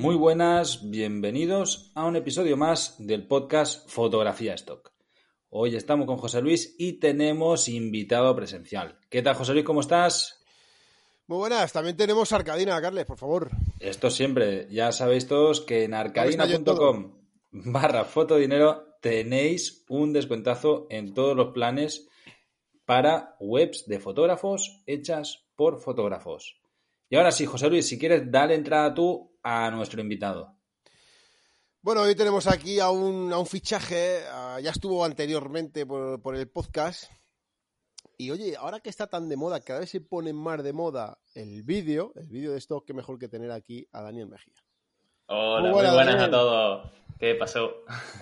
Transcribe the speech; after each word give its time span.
Muy 0.00 0.16
buenas, 0.16 0.88
bienvenidos 0.88 1.92
a 1.94 2.06
un 2.06 2.16
episodio 2.16 2.56
más 2.56 2.94
del 2.98 3.26
podcast 3.26 3.86
Fotografía 3.86 4.54
Stock. 4.54 4.92
Hoy 5.50 5.76
estamos 5.76 6.06
con 6.06 6.16
José 6.16 6.40
Luis 6.40 6.74
y 6.78 6.94
tenemos 6.94 7.68
invitado 7.68 8.34
presencial. 8.34 8.98
¿Qué 9.10 9.20
tal, 9.20 9.34
José 9.34 9.52
Luis? 9.52 9.66
¿Cómo 9.66 9.82
estás? 9.82 10.42
Muy 11.26 11.36
buenas, 11.36 11.74
también 11.74 11.98
tenemos 11.98 12.32
Arcadina, 12.32 12.80
Carles, 12.80 13.04
por 13.04 13.18
favor. 13.18 13.50
Esto 13.78 14.08
siempre, 14.08 14.68
ya 14.70 14.90
sabéis 14.90 15.28
todos 15.28 15.60
que 15.60 15.84
en 15.84 15.92
arcadina.com 15.92 17.18
barra 17.50 18.06
fotodinero 18.06 18.96
tenéis 19.02 19.84
un 19.90 20.14
descuentazo 20.14 20.86
en 20.88 21.12
todos 21.12 21.36
los 21.36 21.52
planes 21.52 22.08
para 22.86 23.36
webs 23.38 23.84
de 23.86 24.00
fotógrafos 24.00 24.82
hechas 24.86 25.44
por 25.56 25.78
fotógrafos. 25.78 26.58
Y 27.10 27.16
ahora 27.16 27.32
sí, 27.32 27.44
José 27.44 27.68
Luis, 27.68 27.86
si 27.86 27.98
quieres, 27.98 28.30
dale 28.30 28.54
entrada 28.54 28.94
tú 28.94 29.29
a 29.42 29.70
nuestro 29.70 30.00
invitado. 30.00 30.56
Bueno, 31.82 32.02
hoy 32.02 32.14
tenemos 32.14 32.46
aquí 32.46 32.78
a 32.78 32.90
un, 32.90 33.32
a 33.32 33.38
un 33.38 33.46
fichaje, 33.46 34.20
a- 34.30 34.60
ya 34.60 34.70
estuvo 34.70 35.04
anteriormente 35.04 35.86
por, 35.86 36.20
por 36.20 36.36
el 36.36 36.48
podcast. 36.48 37.10
Y 38.18 38.30
oye, 38.30 38.54
ahora 38.56 38.80
que 38.80 38.90
está 38.90 39.06
tan 39.06 39.30
de 39.30 39.36
moda, 39.36 39.60
cada 39.60 39.80
vez 39.80 39.88
se 39.90 40.02
pone 40.02 40.34
más 40.34 40.62
de 40.62 40.74
moda 40.74 41.18
el 41.34 41.62
vídeo, 41.62 42.12
el 42.16 42.26
vídeo 42.26 42.52
de 42.52 42.58
esto, 42.58 42.84
qué 42.86 42.92
mejor 42.92 43.18
que 43.18 43.28
tener 43.28 43.50
aquí 43.50 43.88
a 43.92 44.02
Daniel 44.02 44.28
Mejía. 44.28 44.54
Hola, 45.26 45.60
Muy 45.60 45.70
muy 45.70 45.72
buenas, 45.72 45.94
buenas, 45.94 46.14
Daniel. 46.16 46.28
a 46.28 46.38
todos. 46.38 46.90
¿Qué 47.18 47.34
pasó? 47.36 47.70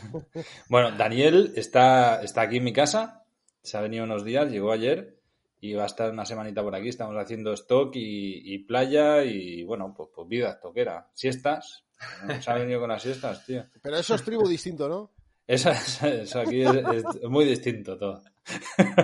Bueno, 0.69 0.93
Daniel 0.97 1.53
está, 1.57 2.23
está 2.23 2.43
aquí 2.43 2.59
en 2.59 2.65
mi 2.65 2.73
casa, 2.73 3.25
se 3.63 3.77
ha 3.77 3.81
venido 3.81 4.05
unos 4.05 4.25
días, 4.25 4.49
llegó 4.51 4.71
ayer 4.71 5.18
y 5.61 5.75
va 5.75 5.85
a 5.85 5.87
estar 5.87 6.11
una 6.11 6.25
semanita 6.25 6.63
por 6.63 6.75
aquí. 6.75 6.89
Estamos 6.89 7.17
haciendo 7.17 7.53
stock 7.55 7.95
y, 7.97 8.55
y 8.55 8.59
playa 8.61 9.25
y, 9.25 9.63
bueno, 9.65 9.93
pues, 9.97 10.09
pues 10.15 10.29
vida 10.29 10.53
stockera. 10.55 11.09
Siestas. 11.15 11.85
Se 12.41 12.51
ha 12.51 12.55
venido 12.55 12.79
con 12.81 12.91
las 12.91 13.03
siestas, 13.03 13.45
tío. 13.45 13.65
Pero 13.83 13.97
eso 13.97 14.15
es 14.15 14.23
tribu 14.25 14.47
distinto, 14.49 14.89
¿no? 14.89 15.11
Eso, 15.49 15.71
eso- 15.71 16.07
eso 16.07 16.41
aquí 16.41 16.61
es, 16.61 16.71
es 17.23 17.29
muy 17.29 17.47
distinto 17.47 17.97
todo. 17.97 18.23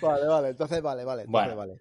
Vale, 0.00 0.26
vale, 0.26 0.48
entonces 0.50 0.82
vale, 0.82 1.04
vale, 1.04 1.22
entonces 1.22 1.30
Bueno. 1.54 1.56
vale. 1.56 1.80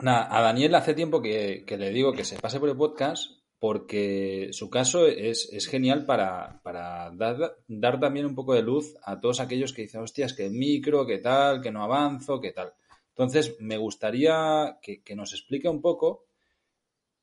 Nada, 0.00 0.36
a 0.36 0.40
Daniel 0.42 0.74
hace 0.74 0.94
tiempo 0.94 1.22
que, 1.22 1.64
que 1.64 1.76
le 1.76 1.90
digo 1.90 2.12
que 2.12 2.24
se 2.24 2.36
pase 2.40 2.58
por 2.58 2.68
el 2.68 2.76
podcast 2.76 3.30
porque 3.66 4.50
su 4.52 4.68
caso 4.68 5.06
es, 5.06 5.48
genial 5.70 6.04
para, 6.04 6.60
dar, 7.16 7.98
también 7.98 8.26
un 8.26 8.34
poco 8.34 8.52
de 8.52 8.60
luz 8.60 8.94
a 9.02 9.18
todos 9.18 9.40
aquellos 9.40 9.72
que 9.72 9.80
dicen, 9.80 10.02
hostias, 10.02 10.34
que 10.34 10.50
micro, 10.50 11.06
que 11.06 11.16
tal, 11.16 11.62
que 11.62 11.70
no 11.70 11.82
avanzo, 11.82 12.42
que 12.42 12.52
tal. 12.52 12.74
Entonces, 13.08 13.56
me 13.60 13.78
gustaría 13.78 14.78
que, 14.82 15.16
nos 15.16 15.32
explique 15.32 15.66
un 15.66 15.80
poco 15.80 16.26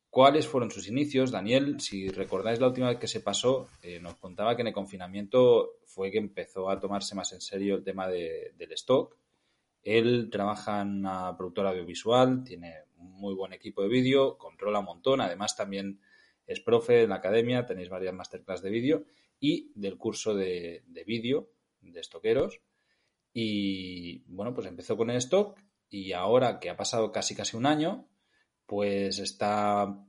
cuáles 0.09 0.47
fueron 0.47 0.71
sus 0.71 0.87
inicios. 0.87 1.29
Daniel, 1.29 1.79
si 1.79 2.09
recordáis 2.09 2.59
la 2.59 2.69
última 2.69 2.89
vez 2.89 2.97
que 2.97 3.07
se 3.07 3.19
pasó, 3.19 3.69
eh, 3.83 3.99
nos 3.99 4.15
contaba 4.15 4.55
que 4.55 4.63
en 4.63 4.69
el 4.69 4.73
confinamiento 4.73 5.73
fue 5.85 6.09
que 6.09 6.17
empezó 6.17 6.71
a 6.71 6.79
tomarse 6.79 7.13
más 7.13 7.31
en 7.33 7.41
serio 7.41 7.75
el 7.75 7.83
tema 7.83 8.07
de- 8.07 8.55
del 8.57 8.71
stock. 8.71 9.15
Él 9.83 10.29
trabaja 10.31 10.81
en 10.81 11.01
una 11.01 11.37
productora 11.37 11.69
audiovisual, 11.69 12.43
tiene 12.43 12.77
muy 12.97 13.35
buen 13.35 13.53
equipo 13.53 13.83
de 13.83 13.89
vídeo, 13.89 14.39
controla 14.39 14.79
un 14.79 14.85
montón, 14.85 15.21
además 15.21 15.55
también 15.55 15.99
es 16.51 16.61
profe 16.61 17.03
en 17.03 17.09
la 17.09 17.15
academia, 17.15 17.65
tenéis 17.65 17.89
varias 17.89 18.13
masterclass 18.13 18.61
de 18.61 18.69
vídeo 18.69 19.05
y 19.39 19.71
del 19.75 19.97
curso 19.97 20.35
de, 20.35 20.83
de 20.87 21.03
vídeo 21.03 21.49
de 21.81 21.99
estoqueros. 21.99 22.61
Y 23.33 24.23
bueno, 24.27 24.53
pues 24.53 24.67
empezó 24.67 24.97
con 24.97 25.09
el 25.09 25.17
stock 25.17 25.57
y 25.89 26.13
ahora 26.13 26.59
que 26.59 26.69
ha 26.69 26.77
pasado 26.77 27.11
casi 27.11 27.35
casi 27.35 27.57
un 27.57 27.65
año, 27.65 28.07
pues 28.65 29.19
está 29.19 30.05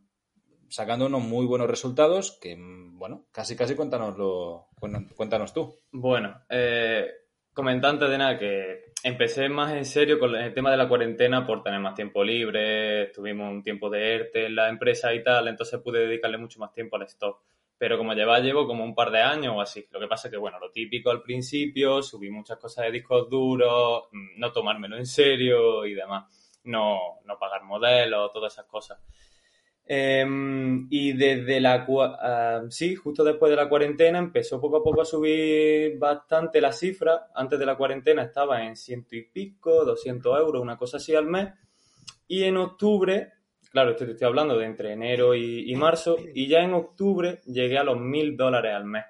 sacando 0.69 1.07
unos 1.07 1.23
muy 1.23 1.45
buenos 1.45 1.69
resultados 1.69 2.39
que, 2.41 2.57
bueno, 2.59 3.27
casi 3.31 3.57
casi 3.57 3.75
cuéntanoslo, 3.75 4.69
cuéntanos, 5.17 5.53
tú. 5.53 5.79
Bueno, 5.91 6.43
eh, 6.49 7.07
comenté 7.53 7.87
antes 7.87 8.09
de 8.09 8.19
nada 8.19 8.39
que 8.39 8.92
empecé 9.03 9.49
más 9.49 9.73
en 9.73 9.85
serio 9.85 10.19
con 10.19 10.35
el 10.35 10.55
tema 10.55 10.71
de 10.71 10.77
la 10.77 10.89
cuarentena 10.89 11.47
por 11.47 11.63
tener 11.63 11.81
más 11.81 11.95
tiempo 11.95 12.23
libre, 12.23 13.09
tuvimos 13.09 13.51
un 13.51 13.63
tiempo 13.63 13.91
de 13.91 14.15
ERTE 14.15 14.47
en 14.47 14.57
la 14.57 14.69
empresa 14.69 15.13
y 15.15 15.23
tal, 15.23 15.49
entonces 15.49 15.81
pude 15.81 16.07
dedicarle 16.07 16.39
mucho 16.39 16.61
más 16.61 16.73
tiempo 16.73 16.97
al 16.97 17.03
stock. 17.03 17.43
Pero 17.79 17.99
como 17.99 18.15
lleva, 18.15 18.39
llevo 18.39 18.67
como 18.67 18.85
un 18.85 18.95
par 18.95 19.11
de 19.11 19.21
años 19.21 19.55
o 19.57 19.61
así. 19.61 19.85
Lo 19.91 19.99
que 19.99 20.07
pasa 20.07 20.29
es 20.29 20.33
que, 20.33 20.39
bueno, 20.39 20.61
lo 20.61 20.71
típico 20.71 21.11
al 21.11 21.21
principio, 21.21 22.01
subí 22.01 22.31
muchas 22.31 22.57
cosas 22.59 22.85
de 22.85 22.93
discos 22.93 23.29
duros, 23.29 24.05
mm, 24.13 24.39
no 24.39 24.53
tomármelo 24.53 24.97
en 24.97 25.07
serio 25.07 25.85
y 25.85 25.95
demás. 25.95 26.61
No, 26.65 27.19
no 27.25 27.39
pagar 27.41 27.65
modelos, 27.65 28.33
todas 28.33 28.53
esas 28.53 28.67
cosas. 28.67 29.01
Em, 29.85 30.87
y 30.91 31.13
desde 31.13 31.61
la... 31.61 31.85
ah, 32.21 32.63
sí, 32.71 32.95
justo 32.95 33.25
después 33.25 33.51
de 33.51 33.57
la 33.57 33.69
cuarentena 33.69 34.19
empezó 34.19 34.61
poco 34.61 34.79
a 34.79 34.83
poco 34.83 35.03
a 35.03 35.05
subir 35.05 35.99
bastante 35.99 36.61
la 36.61 36.73
cifra. 36.73 37.29
Antes 37.35 37.59
de 37.59 37.67
la 37.67 37.77
cuarentena 37.77 38.23
estaba 38.23 38.65
en 38.65 38.77
ciento 38.77 39.17
y 39.17 39.23
pico, 39.25 39.85
200 39.85 40.39
euros, 40.39 40.63
una 40.63 40.77
cosa 40.77 40.99
así 40.99 41.15
al 41.15 41.27
mes. 41.27 41.53
Y 42.29 42.45
en 42.45 42.57
octubre, 42.57 43.33
claro, 43.71 43.91
esto 43.91 44.07
te 44.07 44.13
estoy 44.13 44.27
hablando 44.27 44.57
de 44.57 44.67
entre 44.67 44.93
enero 44.93 45.35
y, 45.35 45.71
y 45.71 45.77
marzo, 45.77 46.17
y 46.35 46.47
ya 46.47 46.61
en 46.61 46.75
octubre 46.75 47.41
llegué 47.47 47.79
a 47.79 47.85
los 47.85 47.99
mil 47.99 48.37
dólares 48.37 48.75
al 48.75 48.85
mes. 48.85 49.05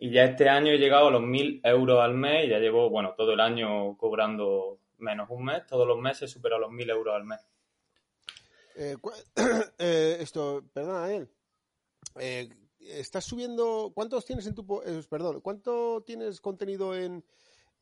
Y 0.00 0.10
ya 0.10 0.24
este 0.24 0.48
año 0.48 0.70
he 0.70 0.78
llegado 0.78 1.08
a 1.08 1.10
los 1.10 1.22
mil 1.22 1.60
euros 1.64 2.00
al 2.00 2.14
mes 2.14 2.46
y 2.46 2.50
ya 2.50 2.58
llevo, 2.58 2.88
bueno, 2.88 3.14
todo 3.16 3.32
el 3.32 3.40
año 3.40 3.96
cobrando 3.96 4.78
menos 4.98 5.28
un 5.30 5.44
mes. 5.44 5.66
Todos 5.66 5.88
los 5.88 5.98
meses 5.98 6.30
supero 6.30 6.58
los 6.58 6.70
mil 6.70 6.88
euros 6.88 7.14
al 7.14 7.24
mes. 7.24 7.40
Eh, 8.80 8.96
eh, 9.78 10.18
esto, 10.20 10.64
perdona, 10.72 11.00
Daniel. 11.00 11.28
Eh, 12.20 12.48
¿Estás 12.78 13.24
subiendo? 13.24 13.90
¿Cuántos 13.92 14.24
tienes 14.24 14.46
en 14.46 14.54
tu, 14.54 14.64
perdón, 15.10 15.40
cuánto 15.40 16.02
tienes 16.06 16.40
contenido 16.40 16.94
en, 16.96 17.24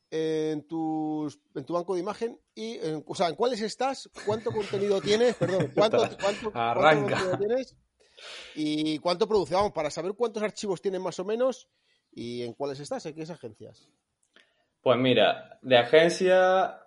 en, 0.09 0.67
tus, 0.67 1.39
en 1.53 1.65
tu 1.65 1.73
banco 1.73 1.93
de 1.93 2.01
imagen? 2.01 2.41
Y, 2.55 2.77
en- 2.79 3.03
o 3.07 3.13
sea, 3.15 3.27
¿en 3.29 3.35
cuáles 3.35 3.61
estás? 3.61 4.09
¿Cuánto 4.25 4.51
contenido 4.51 4.99
tienes? 4.99 5.35
Perdón, 5.35 5.71
¿cuánto, 5.75 5.99
cuánto, 6.19 6.51
cuánto 6.51 6.81
contenido 7.15 7.37
tienes? 7.37 7.75
¿Y 8.55 8.97
cuánto 8.97 9.27
produce? 9.27 9.53
Vamos, 9.53 9.71
para 9.71 9.91
saber 9.91 10.13
cuántos 10.13 10.41
archivos 10.41 10.81
tienes 10.81 10.99
más 10.99 11.19
o 11.19 11.25
menos 11.25 11.69
y 12.11 12.41
en 12.41 12.53
cuáles 12.53 12.79
estás, 12.79 13.05
en 13.05 13.13
qué 13.13 13.21
agencias. 13.21 13.87
Pues 14.81 14.97
mira, 14.97 15.59
de 15.61 15.77
agencia 15.77 16.81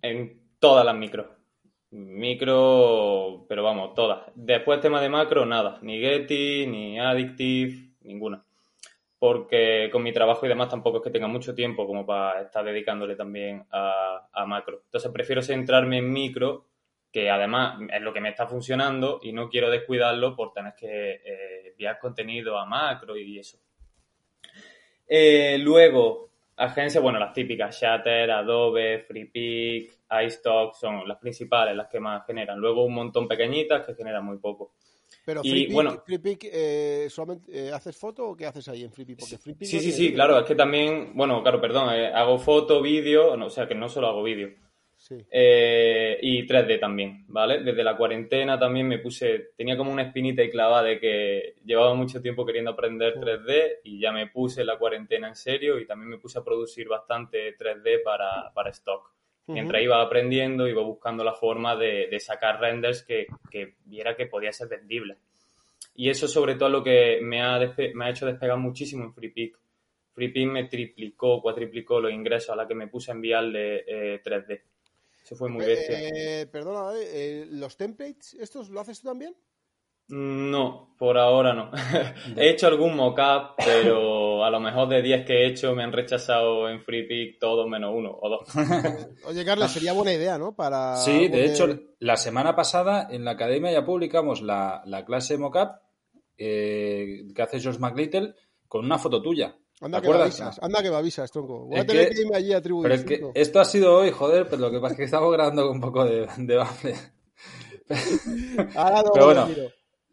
en 0.00 0.54
todas 0.60 0.84
las 0.86 0.94
micros. 0.94 1.26
Micro, 1.92 3.46
pero 3.48 3.62
vamos, 3.62 3.94
todas. 3.94 4.30
Después 4.34 4.80
tema 4.80 5.00
de 5.00 5.08
macro, 5.08 5.44
nada. 5.44 5.78
Ni 5.82 5.98
Getty, 6.00 6.66
ni 6.66 7.00
Addictive, 7.00 7.94
ninguna. 8.02 8.44
Porque 9.18 9.90
con 9.92 10.02
mi 10.02 10.12
trabajo 10.12 10.46
y 10.46 10.48
demás 10.48 10.68
tampoco 10.68 10.98
es 10.98 11.02
que 11.02 11.10
tenga 11.10 11.26
mucho 11.26 11.54
tiempo 11.54 11.86
como 11.86 12.06
para 12.06 12.42
estar 12.42 12.64
dedicándole 12.64 13.16
también 13.16 13.64
a, 13.70 14.28
a 14.32 14.46
macro. 14.46 14.82
Entonces 14.84 15.10
prefiero 15.12 15.42
centrarme 15.42 15.98
en 15.98 16.10
micro, 16.10 16.66
que 17.12 17.28
además 17.28 17.80
es 17.92 18.00
lo 18.00 18.12
que 18.12 18.20
me 18.20 18.30
está 18.30 18.46
funcionando 18.46 19.20
y 19.22 19.32
no 19.32 19.48
quiero 19.48 19.68
descuidarlo 19.68 20.36
por 20.36 20.52
tener 20.52 20.74
que 20.74 21.20
eh, 21.24 21.68
enviar 21.70 21.98
contenido 21.98 22.56
a 22.56 22.64
macro 22.64 23.16
y 23.16 23.38
eso. 23.38 23.58
Eh, 25.06 25.58
luego, 25.58 26.30
agencias, 26.56 27.02
bueno, 27.02 27.18
las 27.18 27.32
típicas, 27.32 27.78
Shatter, 27.78 28.30
Adobe, 28.30 29.00
FreePic, 29.00 29.99
iStock, 30.26 30.74
son 30.74 31.06
las 31.08 31.18
principales, 31.18 31.76
las 31.76 31.88
que 31.88 32.00
más 32.00 32.26
generan. 32.26 32.58
Luego 32.58 32.84
un 32.84 32.94
montón 32.94 33.28
pequeñitas 33.28 33.84
que 33.86 33.94
generan 33.94 34.24
muy 34.24 34.38
poco. 34.38 34.72
Pero 35.24 35.40
Y, 35.44 35.50
FreePic, 35.50 35.72
bueno- 35.72 36.02
FreePic, 36.04 36.44
eh, 36.52 37.06
solamente 37.10 37.68
eh, 37.68 37.72
haces 37.72 37.96
foto 37.96 38.28
o 38.30 38.36
qué 38.36 38.46
haces 38.46 38.68
ahí 38.68 38.84
en 38.84 38.92
FreePic? 38.92 39.18
Porque 39.20 39.38
FreePic 39.38 39.66
Sí, 39.68 39.76
no 39.76 39.82
sí, 39.82 39.92
sí, 39.92 40.12
claro, 40.14 40.38
es 40.38 40.44
que 40.44 40.54
también, 40.54 41.12
bueno, 41.14 41.42
claro, 41.42 41.60
perdón, 41.60 41.92
eh, 41.94 42.06
hago 42.12 42.38
foto, 42.38 42.80
vídeo, 42.80 43.36
no, 43.36 43.46
o 43.46 43.50
sea 43.50 43.66
que 43.68 43.74
no 43.74 43.88
solo 43.88 44.06
hago 44.08 44.22
vídeo. 44.22 44.50
sí. 44.96 45.16
Y 46.22 46.46
3D 46.46 46.78
también, 46.78 47.24
¿vale? 47.28 47.62
Desde 47.62 47.82
la 47.82 47.96
cuarentena 47.96 48.58
también 48.58 48.86
me 48.86 48.98
puse, 48.98 49.50
tenía 49.56 49.76
como 49.76 49.90
una 49.92 50.02
espinita 50.02 50.42
y 50.42 50.50
clavada 50.50 50.82
de 50.84 51.00
que 51.00 51.54
llevaba 51.64 51.94
mucho 51.94 52.20
tiempo 52.22 52.44
queriendo 52.46 52.70
aprender 52.72 53.14
3D 53.18 53.80
y 53.84 53.98
ya 54.00 54.12
me 54.12 54.26
puse 54.28 54.64
la 54.64 54.78
cuarentena 54.78 55.28
en 55.28 55.36
serio 55.36 55.78
y 55.78 55.86
también 55.86 56.10
me 56.10 56.18
puse 56.18 56.38
a 56.38 56.44
producir 56.44 56.86
bastante 56.88 57.56
3D 57.58 58.02
para, 58.04 58.52
para 58.54 58.70
stock. 58.70 59.10
Mientras 59.52 59.82
iba 59.82 60.00
aprendiendo, 60.02 60.68
iba 60.68 60.82
buscando 60.82 61.24
la 61.24 61.34
forma 61.34 61.76
de, 61.76 62.08
de 62.10 62.20
sacar 62.20 62.60
renders 62.60 63.02
que, 63.02 63.26
que, 63.50 63.74
viera 63.84 64.16
que 64.16 64.26
podía 64.26 64.52
ser 64.52 64.68
vendible. 64.68 65.16
Y 65.94 66.08
eso 66.08 66.28
sobre 66.28 66.54
todo 66.54 66.68
lo 66.68 66.82
que 66.82 67.20
me 67.22 67.42
ha, 67.42 67.58
me 67.94 68.04
ha 68.04 68.10
hecho 68.10 68.26
despegar 68.26 68.58
muchísimo 68.58 69.04
en 69.04 69.12
FreePic. 69.12 69.58
FreePic 70.14 70.48
me 70.48 70.64
triplicó, 70.64 71.40
cuatriplicó 71.42 72.00
los 72.00 72.12
ingresos 72.12 72.50
a 72.50 72.56
la 72.56 72.66
que 72.66 72.74
me 72.74 72.88
puse 72.88 73.10
a 73.10 73.14
enviarle 73.14 73.84
eh, 73.86 74.22
3D. 74.22 74.62
Eso 75.24 75.36
fue 75.36 75.48
muy 75.48 75.64
bestia. 75.64 75.98
Eh, 75.98 76.46
perdona, 76.46 76.98
eh, 76.98 77.46
¿los 77.50 77.76
templates 77.76 78.34
estos 78.34 78.70
lo 78.70 78.80
haces 78.80 79.00
tú 79.00 79.08
también? 79.08 79.34
No, 80.10 80.94
por 80.98 81.16
ahora 81.16 81.54
no. 81.54 81.70
he 82.36 82.50
hecho 82.50 82.66
algún 82.66 82.96
mockup, 82.96 83.54
pero 83.56 84.44
a 84.44 84.50
lo 84.50 84.60
mejor 84.60 84.88
de 84.88 85.02
10 85.02 85.24
que 85.24 85.32
he 85.32 85.46
hecho 85.46 85.74
me 85.74 85.82
han 85.82 85.92
rechazado 85.92 86.68
en 86.68 86.82
FreePic 86.82 87.38
todos 87.38 87.68
menos 87.68 87.92
uno 87.94 88.18
o 88.20 88.28
dos. 88.28 88.48
Oye, 89.24 89.44
Carlos, 89.44 89.70
sería 89.70 89.92
buena 89.92 90.12
idea, 90.12 90.36
¿no? 90.36 90.54
Para 90.54 90.96
sí, 90.96 91.28
de 91.28 91.46
hecho, 91.46 91.68
la 92.00 92.16
semana 92.16 92.54
pasada 92.54 93.08
en 93.10 93.24
la 93.24 93.32
academia 93.32 93.72
ya 93.72 93.84
publicamos 93.84 94.42
la, 94.42 94.82
la 94.84 95.04
clase 95.04 95.38
mockup 95.38 95.70
eh, 96.36 97.24
que 97.34 97.42
hace 97.42 97.60
George 97.60 97.78
McLittle 97.78 98.34
con 98.66 98.84
una 98.84 98.98
foto 98.98 99.22
tuya. 99.22 99.56
Anda 99.80 100.02
que, 100.02 100.10
me 100.10 100.16
avisas, 100.16 100.58
anda 100.60 100.82
que 100.82 100.90
me 100.90 100.96
avisas, 100.96 101.30
tronco. 101.30 101.66
Voy 101.66 101.78
a 101.78 101.86
tener 101.86 102.10
que, 102.10 102.20
irme 102.20 102.36
allí 102.36 102.52
a 102.52 102.60
tribuir. 102.60 102.82
Pero 102.82 102.94
es 102.94 103.04
que 103.04 103.30
esto 103.34 103.60
ha 103.60 103.64
sido 103.64 103.96
hoy, 103.96 104.10
joder, 104.10 104.46
pero 104.48 104.60
lo 104.60 104.70
que 104.70 104.78
pasa 104.80 104.92
es 104.92 104.98
que 104.98 105.04
estamos 105.04 105.32
grabando 105.32 105.66
con 105.66 105.76
un 105.76 105.80
poco 105.80 106.04
de, 106.04 106.28
de 106.36 106.56
bafle. 106.56 106.94
Ahora 108.76 109.02
no, 109.02 109.10
pero 109.12 109.24
bueno, 109.24 109.48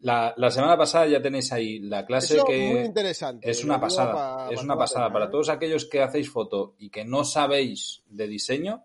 la, 0.00 0.32
la, 0.36 0.50
semana 0.50 0.76
pasada 0.76 1.06
ya 1.06 1.20
tenéis 1.20 1.52
ahí 1.52 1.80
la 1.80 2.06
clase 2.06 2.36
Eso 2.36 2.44
que 2.44 2.72
muy 2.72 2.80
interesante. 2.80 3.50
es 3.50 3.64
una 3.64 3.80
pasada, 3.80 4.12
para, 4.12 4.50
es 4.50 4.62
una 4.62 4.76
pasada 4.76 5.12
para 5.12 5.24
¿eh? 5.26 5.28
todos 5.30 5.48
aquellos 5.48 5.86
que 5.86 6.02
hacéis 6.02 6.30
foto 6.30 6.74
y 6.78 6.90
que 6.90 7.04
no 7.04 7.24
sabéis 7.24 8.02
de 8.08 8.28
diseño. 8.28 8.84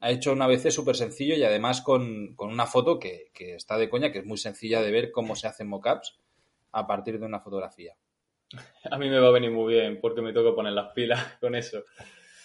Ha 0.00 0.10
hecho 0.10 0.32
una 0.32 0.46
ABC 0.46 0.70
súper 0.70 0.96
sencillo 0.96 1.36
y 1.36 1.44
además 1.44 1.80
con, 1.80 2.34
con 2.34 2.50
una 2.50 2.66
foto 2.66 2.98
que, 2.98 3.30
que, 3.32 3.54
está 3.54 3.78
de 3.78 3.88
coña, 3.88 4.10
que 4.10 4.18
es 4.18 4.26
muy 4.26 4.36
sencilla 4.36 4.82
de 4.82 4.90
ver 4.90 5.12
cómo 5.12 5.36
se 5.36 5.46
hacen 5.46 5.68
mockups 5.68 6.18
a 6.72 6.86
partir 6.86 7.20
de 7.20 7.26
una 7.26 7.40
fotografía. 7.40 7.94
A 8.90 8.98
mí 8.98 9.08
me 9.08 9.20
va 9.20 9.28
a 9.28 9.32
venir 9.32 9.50
muy 9.50 9.72
bien 9.72 10.00
porque 10.00 10.20
me 10.20 10.32
toca 10.32 10.54
poner 10.54 10.72
las 10.72 10.92
pilas 10.92 11.20
con 11.40 11.54
eso. 11.54 11.82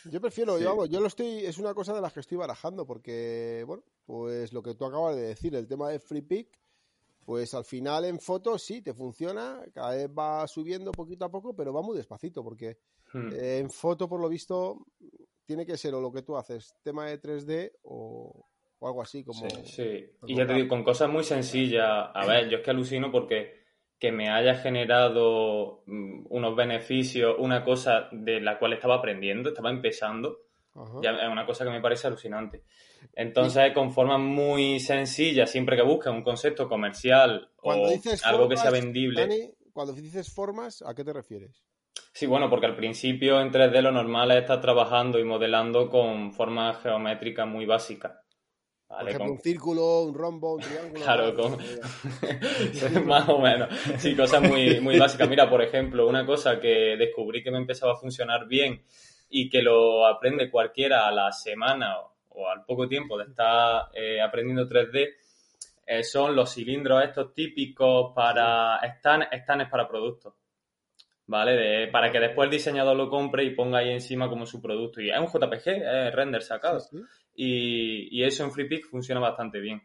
Yo 0.06 0.21
prefiero, 0.21 0.57
sí. 0.57 0.63
yo, 0.63 0.86
yo 0.86 1.01
lo 1.01 1.07
estoy, 1.07 1.45
es 1.45 1.57
una 1.57 1.74
cosa 1.74 1.94
de 1.94 2.00
las 2.00 2.13
que 2.13 2.21
estoy 2.21 2.38
barajando 2.38 2.86
porque, 2.86 3.63
bueno, 3.68 3.83
pues 4.06 4.54
lo 4.54 4.63
que 4.63 4.75
tú 4.75 4.86
acabas 4.86 5.15
de 5.15 5.24
decir, 5.24 5.54
el 5.56 5.68
tema 5.68 5.89
de 5.89 6.00
Free 6.00 6.21
Pick, 6.21 6.48
pues 7.28 7.54
al 7.54 7.66
final 7.66 8.06
en 8.06 8.22
fotos 8.22 8.64
sí, 8.64 8.82
te 8.82 8.94
funciona, 8.94 9.62
cada 9.74 9.98
vez 9.98 10.08
va 10.08 10.48
subiendo 10.48 10.94
poquito 10.94 11.26
a 11.26 11.30
poco, 11.30 11.54
pero 11.54 11.74
va 11.74 11.82
muy 11.82 11.98
despacito 11.98 12.42
porque 12.42 12.78
hmm. 13.12 13.34
eh, 13.34 13.58
en 13.58 13.70
foto, 13.70 14.08
por 14.08 14.22
lo 14.22 14.30
visto, 14.30 14.86
tiene 15.46 15.66
que 15.66 15.76
ser 15.76 15.94
o 15.94 16.00
lo 16.00 16.10
que 16.10 16.22
tú 16.22 16.38
haces, 16.38 16.74
tema 16.82 17.08
de 17.08 17.22
3D 17.22 17.74
o, 17.84 18.48
o 18.80 18.88
algo 18.88 19.02
así 19.02 19.26
como... 19.26 19.42
Sí, 19.50 19.58
sí. 19.66 20.06
y 20.26 20.38
ya 20.38 20.48
te 20.48 20.54
digo, 20.54 20.70
con 20.70 20.86
cosas 20.86 21.10
muy 21.10 21.26
sencillas, 21.26 22.12
a 22.14 22.26
ver, 22.26 22.48
yo 22.48 22.60
es 22.60 22.64
que 22.64 22.72
alucino 22.72 23.12
porque 23.12 23.58
que 24.00 24.14
me 24.14 24.30
haya 24.30 24.56
generado 24.56 25.84
unos 25.86 26.56
beneficios, 26.56 27.36
una 27.40 27.62
cosa 27.62 28.08
de 28.14 28.40
la 28.40 28.58
cual 28.58 28.72
estaba 28.72 28.96
aprendiendo, 28.96 29.50
estaba 29.50 29.70
empezando, 29.70 30.44
Ajá. 30.78 31.00
ya 31.02 31.12
es 31.12 31.30
una 31.30 31.46
cosa 31.46 31.66
que 31.66 31.72
me 31.72 31.82
parece 31.82 32.08
alucinante. 32.08 32.64
Entonces, 33.14 33.74
con 33.74 33.92
formas 33.92 34.20
muy 34.20 34.80
sencillas, 34.80 35.50
siempre 35.50 35.76
que 35.76 35.82
busques 35.82 36.12
un 36.12 36.24
concepto 36.24 36.70
comercial 36.70 37.50
cuando 37.56 37.88
o 37.88 37.92
dices 37.92 38.24
algo 38.24 38.44
formas, 38.44 38.62
que 38.62 38.70
sea 38.70 38.72
vendible. 38.72 39.22
Dani, 39.22 39.52
cuando 39.74 39.94
dices 39.94 40.32
formas, 40.32 40.84
¿a 40.84 40.94
qué 40.94 41.04
te 41.04 41.14
refieres? 41.14 41.64
Sí, 42.14 42.26
bueno, 42.26 42.50
porque 42.50 42.66
al 42.66 42.76
principio 42.76 43.42
en 43.42 43.52
3D 43.52 43.82
lo 43.82 43.92
normal 43.92 44.32
es 44.32 44.42
estar 44.42 44.62
trabajando 44.62 45.20
y 45.20 45.24
modelando 45.24 45.90
con 45.90 46.32
formas 46.34 46.82
geométricas 46.82 47.48
muy 47.48 47.66
básicas. 47.66 48.14
Vale, 48.90 49.02
Por 49.02 49.10
ejemplo, 49.10 49.26
con... 49.26 49.32
un 49.36 49.42
círculo, 49.42 50.02
un 50.04 50.14
rombo, 50.14 50.56
un 50.56 50.62
triángulo. 50.62 51.04
Claro, 51.04 51.36
con... 51.36 51.58
más 53.06 53.28
o 53.28 53.40
menos. 53.40 53.70
Sí, 53.98 54.16
cosas 54.16 54.42
muy, 54.42 54.80
muy 54.80 54.98
básicas. 54.98 55.28
Mira, 55.28 55.50
por 55.50 55.62
ejemplo, 55.62 56.08
una 56.08 56.26
cosa 56.26 56.60
que 56.60 56.96
descubrí 56.98 57.44
que 57.44 57.52
me 57.52 57.58
empezaba 57.58 57.94
a 57.94 57.98
funcionar 57.98 58.48
bien 58.48 58.84
y 59.30 59.50
que 59.50 59.62
lo 59.62 60.06
aprende 60.06 60.50
cualquiera 60.50 61.08
a 61.08 61.12
la 61.12 61.32
semana 61.32 62.00
o, 62.00 62.14
o 62.30 62.50
al 62.50 62.64
poco 62.66 62.88
tiempo 62.88 63.18
de 63.18 63.26
estar 63.26 63.90
eh, 63.94 64.22
aprendiendo 64.22 64.68
3D 64.68 65.16
eh, 65.90 66.04
son 66.04 66.36
los 66.36 66.54
cilindros 66.54 67.02
estos 67.02 67.34
típicos 67.34 68.12
para 68.14 68.78
stand, 68.98 69.24
stands 69.42 69.70
para 69.70 69.88
productos. 69.88 70.34
¿Vale? 71.28 71.54
De, 71.54 71.88
para 71.88 72.12
que 72.12 72.20
después 72.20 72.46
el 72.46 72.52
diseñador 72.52 72.96
lo 72.96 73.10
compre 73.10 73.44
y 73.44 73.56
ponga 73.56 73.80
ahí 73.80 73.92
encima 73.92 74.30
como 74.30 74.46
su 74.46 74.62
producto. 74.62 75.02
Y 75.02 75.10
es 75.10 75.18
un 75.18 75.28
JPG, 75.28 75.68
es 75.68 76.16
render 76.16 76.42
sacado. 76.42 76.80
Sí, 76.80 76.98
sí. 76.98 77.04
Y, 77.36 78.20
y, 78.20 78.24
eso 78.24 78.44
en 78.44 78.52
FreePic 78.52 78.86
funciona 78.86 79.20
bastante 79.20 79.60
bien. 79.60 79.82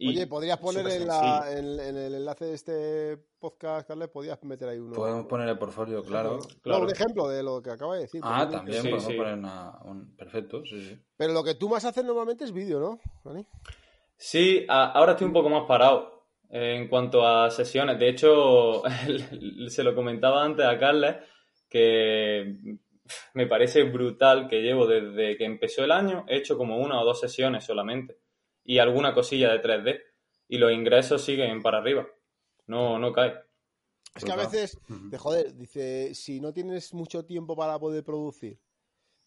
Y 0.00 0.08
Oye, 0.10 0.26
podrías 0.26 0.58
poner 0.58 0.86
en, 0.86 1.06
la, 1.06 1.50
en, 1.50 1.80
en, 1.80 1.96
el 1.96 2.14
enlace 2.14 2.44
de 2.44 2.54
este 2.54 3.16
podcast, 3.38 3.88
Carles, 3.88 4.08
podrías 4.08 4.42
meter 4.44 4.68
ahí 4.68 4.78
uno. 4.78 4.94
Podemos 4.94 5.26
poner 5.26 5.48
el 5.48 5.58
portfolio, 5.58 6.02
claro. 6.04 6.38
claro. 6.62 6.78
No, 6.80 6.84
un 6.84 6.92
ejemplo 6.92 7.28
de 7.28 7.42
lo 7.42 7.60
que 7.60 7.70
acaba 7.70 7.96
de 7.96 8.02
decir. 8.02 8.20
Ah, 8.22 8.48
también 8.48 8.82
sí, 8.82 8.88
podemos 8.88 9.04
sí. 9.04 9.14
poner 9.14 9.34
una, 9.34 9.78
un... 9.84 10.14
Perfecto, 10.16 10.64
sí, 10.64 10.80
sí. 10.82 10.98
Pero 11.16 11.32
lo 11.32 11.42
que 11.42 11.54
tú 11.54 11.68
más 11.68 11.84
haces 11.84 12.04
normalmente 12.04 12.44
es 12.44 12.52
vídeo, 12.52 12.78
¿no, 12.78 13.00
Dani? 13.24 13.44
Sí, 14.16 14.64
a, 14.68 14.92
ahora 14.92 15.12
estoy 15.12 15.26
un 15.26 15.32
poco 15.32 15.48
más 15.48 15.64
parado 15.66 16.26
en 16.48 16.88
cuanto 16.88 17.26
a 17.26 17.50
sesiones. 17.50 17.98
De 17.98 18.08
hecho, 18.08 18.82
se 19.68 19.82
lo 19.82 19.94
comentaba 19.94 20.44
antes 20.44 20.64
a 20.64 20.78
Carles 20.78 21.16
que 21.68 22.78
me 23.34 23.46
parece 23.46 23.82
brutal 23.82 24.48
que 24.48 24.62
llevo 24.62 24.86
desde 24.86 25.36
que 25.36 25.44
empezó 25.44 25.82
el 25.82 25.90
año, 25.90 26.24
he 26.28 26.36
hecho 26.36 26.56
como 26.56 26.78
una 26.78 27.00
o 27.00 27.04
dos 27.04 27.20
sesiones 27.20 27.64
solamente 27.64 28.16
y 28.68 28.78
alguna 28.80 29.14
cosilla 29.14 29.50
de 29.50 29.62
3D 29.62 30.02
y 30.46 30.58
los 30.58 30.70
ingresos 30.70 31.24
siguen 31.24 31.62
para 31.62 31.78
arriba, 31.78 32.06
no, 32.66 32.98
no 32.98 33.12
cae. 33.14 33.34
Es 34.14 34.24
que 34.24 34.32
a 34.32 34.36
veces, 34.36 34.78
de 34.88 35.16
joder, 35.16 35.56
dice, 35.56 36.14
si 36.14 36.38
no 36.38 36.52
tienes 36.52 36.92
mucho 36.92 37.24
tiempo 37.24 37.56
para 37.56 37.78
poder 37.78 38.04
producir, 38.04 38.60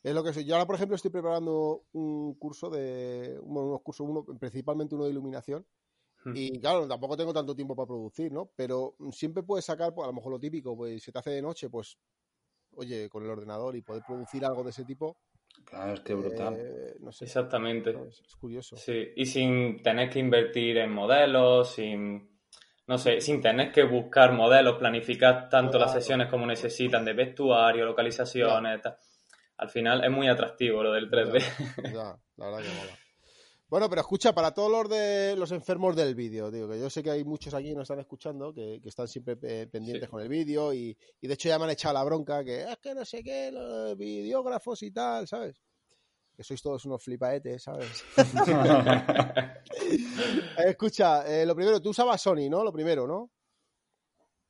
es 0.03 0.13
lo 0.13 0.23
que 0.23 0.31
soy. 0.31 0.45
Yo 0.45 0.53
ahora, 0.53 0.67
por 0.67 0.75
ejemplo, 0.75 0.95
estoy 0.95 1.09
preparando 1.09 1.85
un 1.93 2.35
curso 2.35 2.69
de, 2.69 3.39
unos 3.41 3.81
cursos, 3.81 4.07
uno, 4.07 4.23
principalmente 4.39 4.93
uno 4.93 5.05
de 5.05 5.11
iluminación, 5.11 5.65
y 6.35 6.59
claro, 6.59 6.87
tampoco 6.87 7.17
tengo 7.17 7.33
tanto 7.33 7.55
tiempo 7.55 7.75
para 7.75 7.87
producir, 7.87 8.31
¿no? 8.31 8.51
Pero 8.55 8.95
siempre 9.11 9.41
puedes 9.41 9.65
sacar, 9.65 9.91
pues, 9.95 10.03
a 10.05 10.11
lo 10.11 10.13
mejor 10.13 10.33
lo 10.33 10.39
típico, 10.39 10.77
pues 10.77 11.01
se 11.01 11.11
te 11.11 11.17
hace 11.17 11.31
de 11.31 11.41
noche, 11.41 11.67
pues, 11.67 11.97
oye, 12.75 13.09
con 13.09 13.23
el 13.23 13.31
ordenador 13.31 13.75
y 13.75 13.81
poder 13.81 14.03
producir 14.05 14.45
algo 14.45 14.63
de 14.63 14.69
ese 14.69 14.85
tipo. 14.85 15.17
Claro, 15.65 15.93
es 15.93 15.99
que 16.01 16.13
brutal. 16.13 16.55
Eh, 16.57 16.95
no 16.99 17.11
sé, 17.11 17.25
Exactamente. 17.25 17.91
Es, 17.91 18.21
es, 18.21 18.35
curioso. 18.35 18.75
Sí, 18.75 19.09
y 19.15 19.25
sin 19.25 19.81
tener 19.81 20.09
que 20.09 20.19
invertir 20.19 20.77
en 20.77 20.91
modelos, 20.91 21.73
sin, 21.73 22.29
no 22.87 22.97
sé, 22.97 23.21
sin 23.21 23.41
tener 23.41 23.71
que 23.71 23.83
buscar 23.83 24.33
modelos, 24.33 24.77
planificar 24.77 25.49
tanto 25.49 25.77
claro. 25.77 25.85
las 25.85 25.93
sesiones 25.93 26.27
como 26.27 26.45
necesitan 26.45 27.05
de 27.05 27.13
vestuario, 27.13 27.85
localizaciones, 27.85 28.81
tal. 28.81 28.97
Al 29.57 29.69
final 29.69 30.03
es 30.03 30.09
muy 30.09 30.27
atractivo 30.27 30.81
lo 30.81 30.91
del 30.91 31.09
3D. 31.09 31.39
Ya, 31.83 31.91
ya 31.91 32.19
la 32.37 32.45
verdad 32.45 32.61
que 32.61 32.75
mola. 32.75 33.00
Bueno, 33.71 33.89
pero 33.89 34.01
escucha, 34.01 34.33
para 34.33 34.53
todos 34.53 34.69
los 34.69 34.89
de 34.89 35.33
los 35.37 35.49
enfermos 35.53 35.95
del 35.95 36.13
vídeo, 36.13 36.51
digo, 36.51 36.67
que 36.67 36.77
yo 36.77 36.89
sé 36.89 37.01
que 37.01 37.09
hay 37.09 37.23
muchos 37.23 37.53
aquí 37.53 37.69
que 37.69 37.75
nos 37.75 37.83
están 37.83 38.01
escuchando, 38.01 38.53
que, 38.53 38.81
que 38.83 38.89
están 38.89 39.07
siempre 39.07 39.37
pendientes 39.37 40.03
sí. 40.03 40.09
con 40.09 40.21
el 40.21 40.27
vídeo 40.27 40.73
y, 40.73 40.97
y, 41.21 41.27
de 41.27 41.33
hecho 41.33 41.47
ya 41.47 41.57
me 41.57 41.63
han 41.63 41.69
echado 41.69 41.93
la 41.93 42.03
bronca, 42.03 42.43
que 42.43 42.63
es 42.63 42.77
que 42.79 42.93
no 42.93 43.05
sé 43.05 43.23
qué, 43.23 43.49
los 43.49 43.97
videógrafos 43.97 44.83
y 44.83 44.91
tal, 44.91 45.25
¿sabes? 45.25 45.63
Que 46.35 46.43
sois 46.43 46.61
todos 46.61 46.83
unos 46.83 47.01
flipaetes, 47.01 47.63
¿sabes? 47.63 48.03
escucha, 50.67 51.25
eh, 51.25 51.45
lo 51.45 51.55
primero, 51.55 51.81
tú 51.81 51.91
usabas 51.91 52.21
Sony, 52.21 52.49
¿no? 52.49 52.65
Lo 52.65 52.73
primero, 52.73 53.07
¿no? 53.07 53.31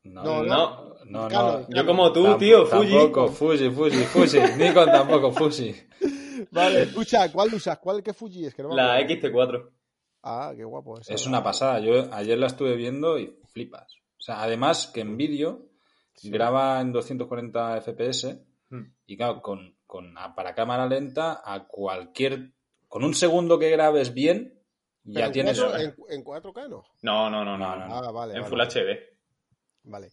No, 0.06 0.24
no, 0.24 0.96
no, 1.06 1.06
no, 1.06 1.30
no. 1.30 1.70
Yo 1.70 1.86
como 1.86 2.12
tú, 2.12 2.40
tío, 2.40 2.66
Fuji. 2.66 2.90
Tampoco, 2.90 3.28
Fuji, 3.28 3.70
Fuji, 3.70 3.98
Fuji. 3.98 4.40
Nikon 4.58 4.88
tampoco, 4.88 5.32
Fuji. 5.32 5.76
Vale, 6.52 6.82
escucha, 6.84 7.32
¿cuál 7.32 7.54
usas? 7.54 7.78
¿Cuál 7.80 8.02
qué 8.04 8.14
Fuji 8.14 8.46
es? 8.46 8.56
Que 8.56 8.64
no 8.64 8.76
la 8.76 9.00
XT4. 9.02 9.70
Ah, 10.24 10.54
qué 10.56 10.64
guapo. 10.64 11.00
Esa, 11.00 11.14
es 11.14 11.26
una 11.26 11.44
pasada. 11.44 11.80
Yo 11.80 12.14
ayer 12.14 12.38
la 12.38 12.48
estuve 12.48 12.76
viendo 12.76 13.18
y 13.18 13.36
flipas. 13.48 13.96
O 14.18 14.22
sea, 14.22 14.44
además 14.44 14.88
que 14.94 15.02
en 15.02 15.18
vídeo 15.18 15.70
sí. 16.14 16.30
graba 16.30 16.80
en 16.80 16.92
240 16.92 17.82
FPS 17.82 18.40
hmm. 18.70 18.84
y 19.08 19.18
claro, 19.18 19.42
con, 19.42 19.76
con, 19.88 20.14
para 20.36 20.54
cámara 20.54 20.86
lenta 20.88 21.42
a 21.44 21.68
cualquier... 21.68 22.52
Con 22.88 23.04
un 23.04 23.16
segundo 23.16 23.58
que 23.58 23.70
grabes 23.70 24.14
bien, 24.14 24.62
ya 25.04 25.28
en 25.28 25.32
tienes... 25.32 25.60
Cuatro, 25.60 25.80
en, 25.80 25.96
en, 26.10 26.24
4K 26.26 26.70
no? 26.70 26.84
No, 27.02 27.30
no, 27.30 27.46
no, 27.46 27.58
no. 27.58 27.66
Ah, 27.66 28.12
vale. 28.12 28.34
En 28.34 28.42
vale, 28.42 28.50
Full 28.50 28.58
vale. 28.60 28.70
HD. 28.70 29.12
Vale. 29.84 30.10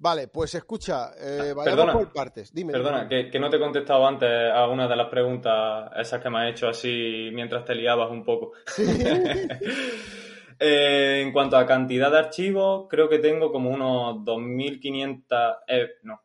Vale, 0.00 0.28
pues 0.28 0.54
escucha, 0.54 1.10
eh, 1.18 1.52
vayamos 1.54 1.64
Perdona. 1.64 1.92
por 1.92 2.12
partes. 2.12 2.52
Dime. 2.54 2.72
Perdona, 2.72 3.04
dime. 3.04 3.24
que, 3.24 3.30
que 3.30 3.40
no 3.40 3.50
te 3.50 3.56
he 3.56 3.60
contestado 3.60 4.06
antes 4.06 4.28
a 4.52 4.68
una 4.68 4.86
de 4.86 4.94
las 4.94 5.08
preguntas 5.08 5.90
esas 5.96 6.22
que 6.22 6.30
me 6.30 6.38
has 6.46 6.50
hecho 6.52 6.68
así 6.68 7.30
mientras 7.32 7.64
te 7.64 7.74
liabas 7.74 8.10
un 8.10 8.24
poco. 8.24 8.52
Eh, 10.60 11.22
en 11.22 11.30
cuanto 11.32 11.56
a 11.56 11.64
cantidad 11.64 12.10
de 12.10 12.18
archivos, 12.18 12.88
creo 12.90 13.08
que 13.08 13.20
tengo 13.20 13.52
como 13.52 13.70
unos 13.70 14.16
2.500, 14.24 15.58
eh, 15.68 15.88
no, 16.02 16.20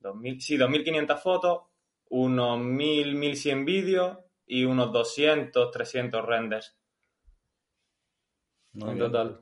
2000, 0.00 0.40
sí, 0.40 0.56
2.500 0.58 1.18
fotos, 1.22 1.60
unos 2.08 2.58
1.000, 2.58 3.14
1.100 3.14 3.64
vídeos 3.64 4.18
y 4.48 4.64
unos 4.64 4.90
200, 4.92 5.70
300 5.70 6.26
renders 6.26 6.76
Muy 8.72 8.90
en 8.90 8.98
bien. 8.98 9.12
total. 9.12 9.38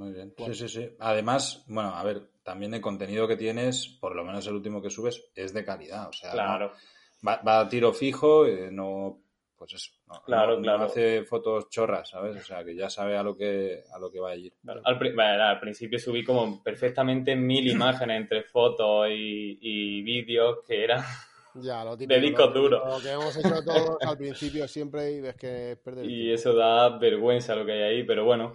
Muy 0.00 0.12
bien. 0.14 0.32
Sí, 0.38 0.54
sí, 0.54 0.68
sí. 0.68 0.88
Además, 0.98 1.62
bueno, 1.68 1.94
a 1.94 2.02
ver, 2.02 2.22
también 2.42 2.72
el 2.72 2.80
contenido 2.80 3.28
que 3.28 3.36
tienes, 3.36 3.86
por 4.00 4.16
lo 4.16 4.24
menos 4.24 4.46
el 4.46 4.54
último 4.54 4.80
que 4.80 4.88
subes, 4.88 5.30
es 5.34 5.52
de 5.52 5.62
calidad. 5.62 6.08
O 6.08 6.12
sea, 6.14 6.32
Claro, 6.32 6.68
no- 6.68 7.28
va, 7.28 7.42
va 7.46 7.60
a 7.60 7.68
tiro 7.68 7.92
fijo, 7.92 8.46
eh, 8.46 8.70
no, 8.72 9.20
pues 9.58 9.74
eso. 9.74 9.90
No, 10.06 10.22
Claro, 10.22 10.52
no- 10.52 10.56
no 10.56 10.62
claro. 10.62 10.84
hace 10.84 11.22
fotos 11.24 11.68
chorras, 11.68 12.08
¿sabes? 12.08 12.34
O 12.34 12.42
sea, 12.42 12.64
que 12.64 12.74
ya 12.74 12.88
sabe 12.88 13.14
a 13.18 13.22
lo 13.22 13.36
que, 13.36 13.82
a 13.92 13.98
lo 13.98 14.10
que 14.10 14.20
va 14.20 14.30
a 14.30 14.36
ir. 14.36 14.54
Claro, 14.62 14.80
Al, 14.84 14.98
pri- 14.98 15.12
bueno, 15.14 15.44
al 15.44 15.60
principio 15.60 15.98
subí 15.98 16.24
como 16.24 16.62
perfectamente 16.62 17.36
mil 17.36 17.68
imágenes 17.68 18.22
entre 18.22 18.44
fotos 18.44 19.06
y, 19.10 19.58
y 19.60 20.00
vídeos 20.02 20.60
que 20.66 20.82
eran 20.82 21.04
Ya, 21.56 21.84
lo 21.84 21.94
típico. 21.98 22.14
De 22.14 22.20
discos 22.26 22.46
lo 22.46 22.52
típico 22.54 22.78
duros. 22.78 23.02
que 23.02 23.10
hemos 23.10 23.36
hecho 23.36 23.62
todos 23.64 23.96
al 24.00 24.16
principio 24.16 24.66
siempre 24.68 25.10
y 25.12 25.20
ves 25.20 25.34
que 25.34 25.72
es 25.72 25.78
perder 25.78 26.04
el 26.06 26.10
Y 26.10 26.14
tiempo. 26.22 26.34
eso 26.36 26.54
da 26.54 26.96
vergüenza 26.96 27.54
lo 27.56 27.66
que 27.66 27.72
hay 27.72 27.82
ahí, 27.82 28.04
pero 28.04 28.24
bueno, 28.24 28.52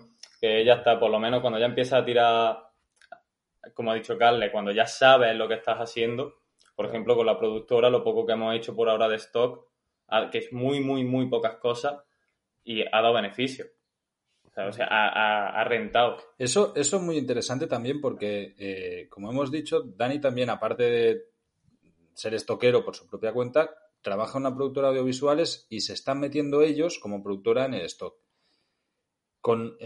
que 0.48 0.66
ya 0.66 0.74
está, 0.76 1.00
por 1.00 1.10
lo 1.12 1.20
menos 1.20 1.42
cuando 1.42 1.60
ya 1.60 1.66
empiezas 1.66 2.02
a 2.02 2.06
tirar, 2.06 2.58
como 3.74 3.92
ha 3.92 3.96
dicho 3.96 4.18
Carle, 4.18 4.52
cuando 4.52 4.72
ya 4.72 4.86
sabes 4.86 5.36
lo 5.36 5.48
que 5.48 5.56
estás 5.56 5.78
haciendo, 5.80 6.36
por 6.76 6.86
ejemplo, 6.86 7.16
con 7.16 7.26
la 7.26 7.38
productora, 7.40 7.90
lo 7.90 8.04
poco 8.04 8.26
que 8.26 8.34
hemos 8.34 8.54
hecho 8.56 8.76
por 8.76 8.90
ahora 8.90 9.08
de 9.08 9.16
stock, 9.16 9.66
a- 10.08 10.30
que 10.30 10.38
es 10.40 10.54
muy, 10.54 10.82
muy, 10.82 11.04
muy 11.04 11.28
pocas 11.28 11.56
cosas, 11.58 12.02
y 12.64 12.82
ha 12.84 12.90
dado 13.02 13.14
beneficio. 13.14 13.66
O 14.44 14.50
sea, 14.52 14.68
o 14.68 14.72
sea, 14.72 14.86
ha, 14.90 15.08
ha- 15.10 15.62
ha 15.62 15.64
rentado. 15.64 16.18
Eso, 16.38 16.74
eso 16.76 16.98
es 16.98 17.02
muy 17.02 17.18
interesante 17.18 17.68
también 17.68 18.00
porque, 18.02 18.56
eh, 18.58 19.08
como 19.10 19.30
hemos 19.32 19.52
dicho, 19.52 19.82
Dani 19.84 20.20
también, 20.20 20.50
aparte 20.50 20.84
de 20.84 21.22
ser 22.14 22.34
estoquero 22.34 22.84
por 22.86 22.96
su 22.96 23.08
propia 23.08 23.34
cuenta, 23.34 23.76
trabaja 24.02 24.38
en 24.38 24.46
una 24.46 24.56
productora 24.56 24.88
de 24.92 25.00
audiovisuales 25.00 25.66
y 25.70 25.82
se 25.82 25.94
están 25.94 26.20
metiendo 26.20 26.62
ellos 26.62 27.00
como 27.00 27.22
productora 27.24 27.66
en 27.66 27.74
el 27.74 27.82
stock. 27.86 28.16
Con, 29.46 29.78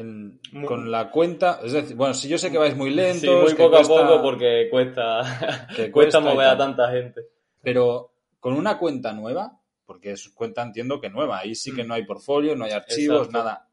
Muy- 0.53 0.65
con 0.65 0.89
la 0.89 1.11
cuenta, 1.11 1.59
es 1.61 1.73
decir, 1.73 1.97
bueno, 1.97 2.13
si 2.13 2.29
yo 2.29 2.37
sé 2.37 2.49
que 2.49 2.57
vais 2.57 2.77
muy 2.77 2.91
lentos, 2.91 3.19
Sí, 3.21 3.29
muy 3.29 3.55
que 3.55 3.63
poco 3.63 3.75
a 3.75 3.81
poco 3.81 4.21
porque 4.21 4.69
cuesta, 4.71 5.19
que 5.75 5.91
cuesta 5.91 6.21
mover 6.21 6.47
a 6.47 6.57
tanta 6.57 6.89
gente. 6.89 7.23
pero 7.61 8.13
con 8.39 8.53
una 8.53 8.77
cuenta 8.77 9.11
nueva, 9.11 9.59
porque 9.85 10.11
es 10.11 10.29
cuenta 10.29 10.61
entiendo 10.61 11.01
que 11.01 11.09
nueva, 11.09 11.39
ahí 11.39 11.55
sí 11.55 11.75
que 11.75 11.83
Mm. 11.83 11.87
no 11.89 11.93
hay 11.95 12.05
portfolio, 12.05 12.55
no 12.55 12.63
hay 12.63 12.71
archivos, 12.71 13.27
Exacto. 13.27 13.37
nada. 13.37 13.67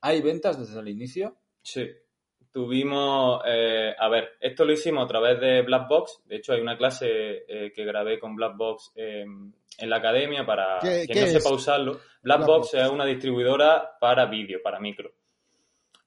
¿Hay 0.00 0.20
ventas 0.20 0.58
desde 0.58 0.80
el 0.80 0.88
inicio? 0.88 1.36
Sí. 1.62 1.88
Tuvimos, 2.52 3.42
eh, 3.46 3.94
a 3.96 4.08
ver, 4.08 4.30
esto 4.40 4.64
lo 4.64 4.72
hicimos 4.72 5.04
a 5.04 5.06
través 5.08 5.38
de 5.40 5.62
Blackbox. 5.62 6.22
De 6.26 6.36
hecho, 6.36 6.52
hay 6.54 6.60
una 6.60 6.76
clase 6.76 7.44
eh, 7.46 7.72
que 7.72 7.84
grabé 7.84 8.18
con 8.18 8.34
Blackbox 8.34 8.92
eh, 8.96 9.24
en 9.78 9.88
la 9.90 9.96
academia 9.98 10.44
para 10.44 10.80
¿Qué- 10.80 11.04
quien 11.06 11.14
qué 11.14 11.20
no 11.20 11.26
es? 11.26 11.32
sepa 11.34 11.54
usarlo. 11.54 12.00
Blackbox 12.22 12.74
es 12.74 12.90
una 12.90 13.04
distribuidora 13.06 13.96
para 14.00 14.26
vídeo, 14.26 14.58
para 14.64 14.80
micro. 14.80 15.12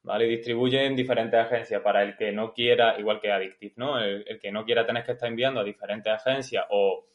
¿Vale? 0.03 0.25
Y 0.27 0.31
distribuye 0.31 0.85
en 0.85 0.95
diferentes 0.97 1.39
agencias 1.39 1.81
para 1.81 2.03
el 2.03 2.17
que 2.17 2.31
no 2.33 2.53
quiera, 2.53 2.99
igual 2.99 3.21
que 3.21 3.31
Addictive, 3.31 3.73
¿no? 3.77 3.97
El, 3.99 4.25
el 4.27 4.37
que 4.39 4.51
no 4.51 4.65
quiera 4.65 4.85
tener 4.85 5.05
que 5.05 5.13
estar 5.13 5.29
enviando 5.29 5.61
a 5.61 5.63
diferentes 5.63 6.11
agencias 6.11 6.65
o, 6.71 7.07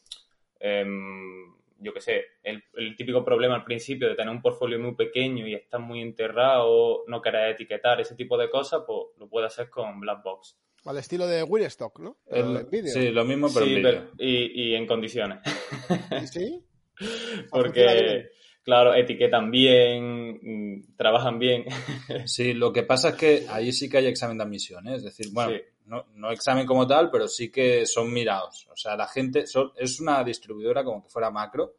em, 0.59 1.53
yo 1.79 1.93
qué 1.93 2.01
sé, 2.01 2.25
el, 2.43 2.63
el 2.75 2.95
típico 2.95 3.23
problema 3.23 3.55
al 3.55 3.63
principio 3.63 4.09
de 4.09 4.15
tener 4.15 4.31
un 4.33 4.41
portfolio 4.41 4.79
muy 4.79 4.95
pequeño 4.95 5.47
y 5.47 5.53
estar 5.53 5.79
muy 5.79 6.01
enterrado, 6.01 7.03
no 7.07 7.21
querer 7.21 7.51
etiquetar, 7.51 8.01
ese 8.01 8.15
tipo 8.15 8.37
de 8.37 8.49
cosas, 8.49 8.81
pues 8.85 8.99
lo 9.17 9.29
puede 9.29 9.45
hacer 9.45 9.69
con 9.69 9.99
Blackbox. 9.99 10.57
Al 10.85 10.97
estilo 10.97 11.27
de 11.27 11.43
Winstock, 11.43 11.99
¿no? 11.99 12.17
El- 12.27 12.57
en 12.57 12.69
vídeo. 12.69 12.91
sí, 12.91 13.09
lo 13.11 13.23
mismo, 13.23 13.49
pero 13.53 13.65
en 13.65 13.69
Sí, 13.71 13.75
vídeo. 13.75 13.91
pero- 13.91 14.11
y, 14.17 14.61
y 14.71 14.75
en 14.75 14.87
condiciones. 14.87 15.39
¿Y 16.23 16.27
¿Sí? 16.27 16.65
Porque, 17.51 18.29
claro, 18.69 18.93
etiquetan 18.93 19.49
bien, 19.51 20.39
mm, 20.41 20.95
trabajan 20.95 21.39
bien. 21.39 21.65
Sí, 22.27 22.53
lo 22.53 22.71
que 22.71 22.83
pasa 22.83 23.09
es 23.09 23.15
que 23.15 23.45
ahí 23.49 23.71
sí 23.71 23.89
que 23.89 23.97
hay 23.97 24.05
examen 24.07 24.37
de 24.37 24.43
admisión, 24.43 24.87
¿eh? 24.87 24.95
es 24.95 25.03
decir, 25.03 25.27
bueno, 25.31 25.51
Sí. 25.53 25.61
no, 25.85 26.05
no 26.13 26.31
examen 26.31 26.67
como 26.67 26.85
tal, 26.85 27.09
pero 27.09 27.27
sí 27.27 27.49
que 27.51 27.85
son 27.87 28.13
mirados. 28.13 28.67
O 28.71 28.75
sea, 28.77 28.95
la 28.95 29.07
gente 29.07 29.47
son- 29.47 29.71
es 29.75 29.99
una 29.99 30.23
distribuidora 30.23 30.83
como 30.83 31.01
que 31.03 31.09
fuera 31.09 31.31
macro, 31.31 31.77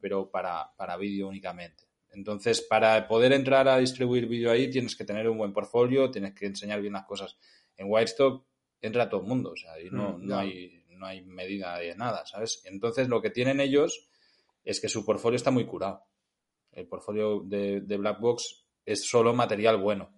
pero 0.00 0.30
para, 0.30 0.70
para 0.76 0.96
vídeo 0.98 1.26
únicamente. 1.28 1.84
Entonces, 2.12 2.60
para 2.62 3.08
poder 3.08 3.32
entrar 3.32 3.66
a 3.68 3.78
distribuir 3.78 4.26
vídeo 4.26 4.50
ahí, 4.50 4.70
tienes 4.70 4.94
que 4.94 5.04
tener 5.04 5.28
un 5.28 5.38
buen 5.38 5.52
portfolio, 5.54 6.10
tienes 6.10 6.34
que 6.34 6.46
enseñar 6.46 6.80
bien 6.82 6.92
las 6.92 7.06
cosas. 7.06 7.36
En 7.76 7.90
Wirestock 7.90 8.44
entra 8.80 9.08
todo 9.08 9.22
el 9.22 9.26
mundo, 9.26 9.50
o 9.52 9.56
sea, 9.56 9.72
ahí 9.72 9.88
no, 9.90 10.18
Mm, 10.18 10.26
no, 10.26 10.38
hay, 10.38 10.84
no 10.90 11.06
hay 11.06 11.22
medida 11.22 11.78
de 11.78 11.94
nada, 11.96 12.24
¿sabes? 12.26 12.62
Entonces, 12.66 13.08
lo 13.08 13.20
que 13.22 13.30
tienen 13.30 13.60
ellos 13.60 14.08
es 14.64 14.80
que 14.80 14.88
su 14.88 15.04
portfolio 15.04 15.36
está 15.36 15.50
muy 15.50 15.64
curado. 15.64 16.02
El 16.76 16.86
portfolio 16.86 17.40
de, 17.40 17.80
de 17.80 17.96
Black 17.96 18.20
Box 18.20 18.66
es 18.84 19.08
solo 19.08 19.34
material 19.34 19.78
bueno. 19.78 20.12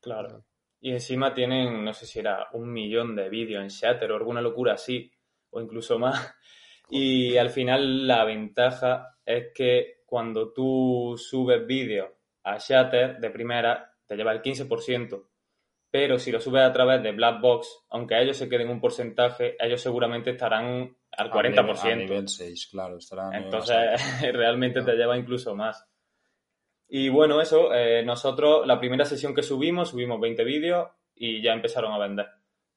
Claro. 0.00 0.44
Y 0.80 0.92
encima 0.92 1.34
tienen, 1.34 1.84
no 1.84 1.92
sé 1.92 2.06
si 2.06 2.18
era 2.18 2.48
un 2.52 2.72
millón 2.72 3.16
de 3.16 3.28
vídeos 3.28 3.62
en 3.62 3.68
Shatter 3.68 4.12
o 4.12 4.16
alguna 4.16 4.40
locura 4.40 4.74
así, 4.74 5.10
o 5.50 5.60
incluso 5.60 5.98
más. 5.98 6.34
Y 6.90 7.36
al 7.38 7.50
final 7.50 8.06
la 8.06 8.24
ventaja 8.24 9.16
es 9.24 9.52
que 9.54 10.02
cuando 10.04 10.52
tú 10.52 11.14
subes 11.16 11.66
vídeos 11.66 12.10
a 12.42 12.58
Shatter 12.58 13.18
de 13.18 13.30
primera, 13.30 13.94
te 14.06 14.16
lleva 14.16 14.32
el 14.32 14.42
15%. 14.42 15.26
Pero 15.90 16.18
si 16.18 16.30
lo 16.30 16.40
subes 16.40 16.62
a 16.62 16.72
través 16.72 17.02
de 17.02 17.12
Blackbox, 17.12 17.86
aunque 17.90 18.20
ellos 18.20 18.36
se 18.36 18.48
queden 18.48 18.68
un 18.68 18.80
porcentaje, 18.80 19.56
ellos 19.58 19.80
seguramente 19.80 20.30
estarán 20.32 20.94
al 21.12 21.30
40%. 21.30 21.92
A 21.92 21.96
nivel 21.96 22.28
6, 22.28 22.68
claro. 22.70 22.98
A 23.12 23.30
nivel 23.30 23.44
Entonces, 23.44 23.76
más 23.76 24.14
alto. 24.22 24.38
realmente 24.38 24.82
te 24.82 24.92
lleva 24.92 25.16
incluso 25.16 25.54
más. 25.54 25.88
Y 26.88 27.08
bueno, 27.08 27.40
eso, 27.40 27.72
eh, 27.74 28.04
nosotros, 28.04 28.66
la 28.66 28.78
primera 28.78 29.04
sesión 29.04 29.34
que 29.34 29.42
subimos, 29.42 29.90
subimos 29.90 30.20
20 30.20 30.44
vídeos 30.44 30.88
y 31.14 31.42
ya 31.42 31.52
empezaron 31.52 31.92
a 31.92 31.98
vender. 31.98 32.26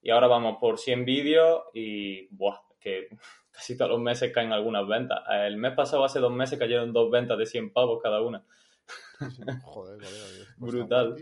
Y 0.01 0.09
ahora 0.11 0.27
vamos 0.27 0.57
por 0.59 0.79
100 0.79 1.05
vídeos 1.05 1.63
y, 1.73 2.27
buah, 2.35 2.59
que 2.79 3.07
casi 3.51 3.77
todos 3.77 3.91
los 3.91 3.99
meses 3.99 4.31
caen 4.33 4.53
algunas 4.53 4.87
ventas. 4.87 5.19
El 5.29 5.57
mes 5.57 5.73
pasado, 5.73 6.03
hace 6.05 6.19
dos 6.19 6.31
meses, 6.31 6.57
cayeron 6.57 6.93
dos 6.93 7.11
ventas 7.11 7.37
de 7.37 7.45
100 7.45 7.73
pavos 7.73 8.01
cada 8.01 8.21
una. 8.21 8.43
Joder, 9.63 9.97
cuesta 9.99 10.53
Brutal. 10.57 11.15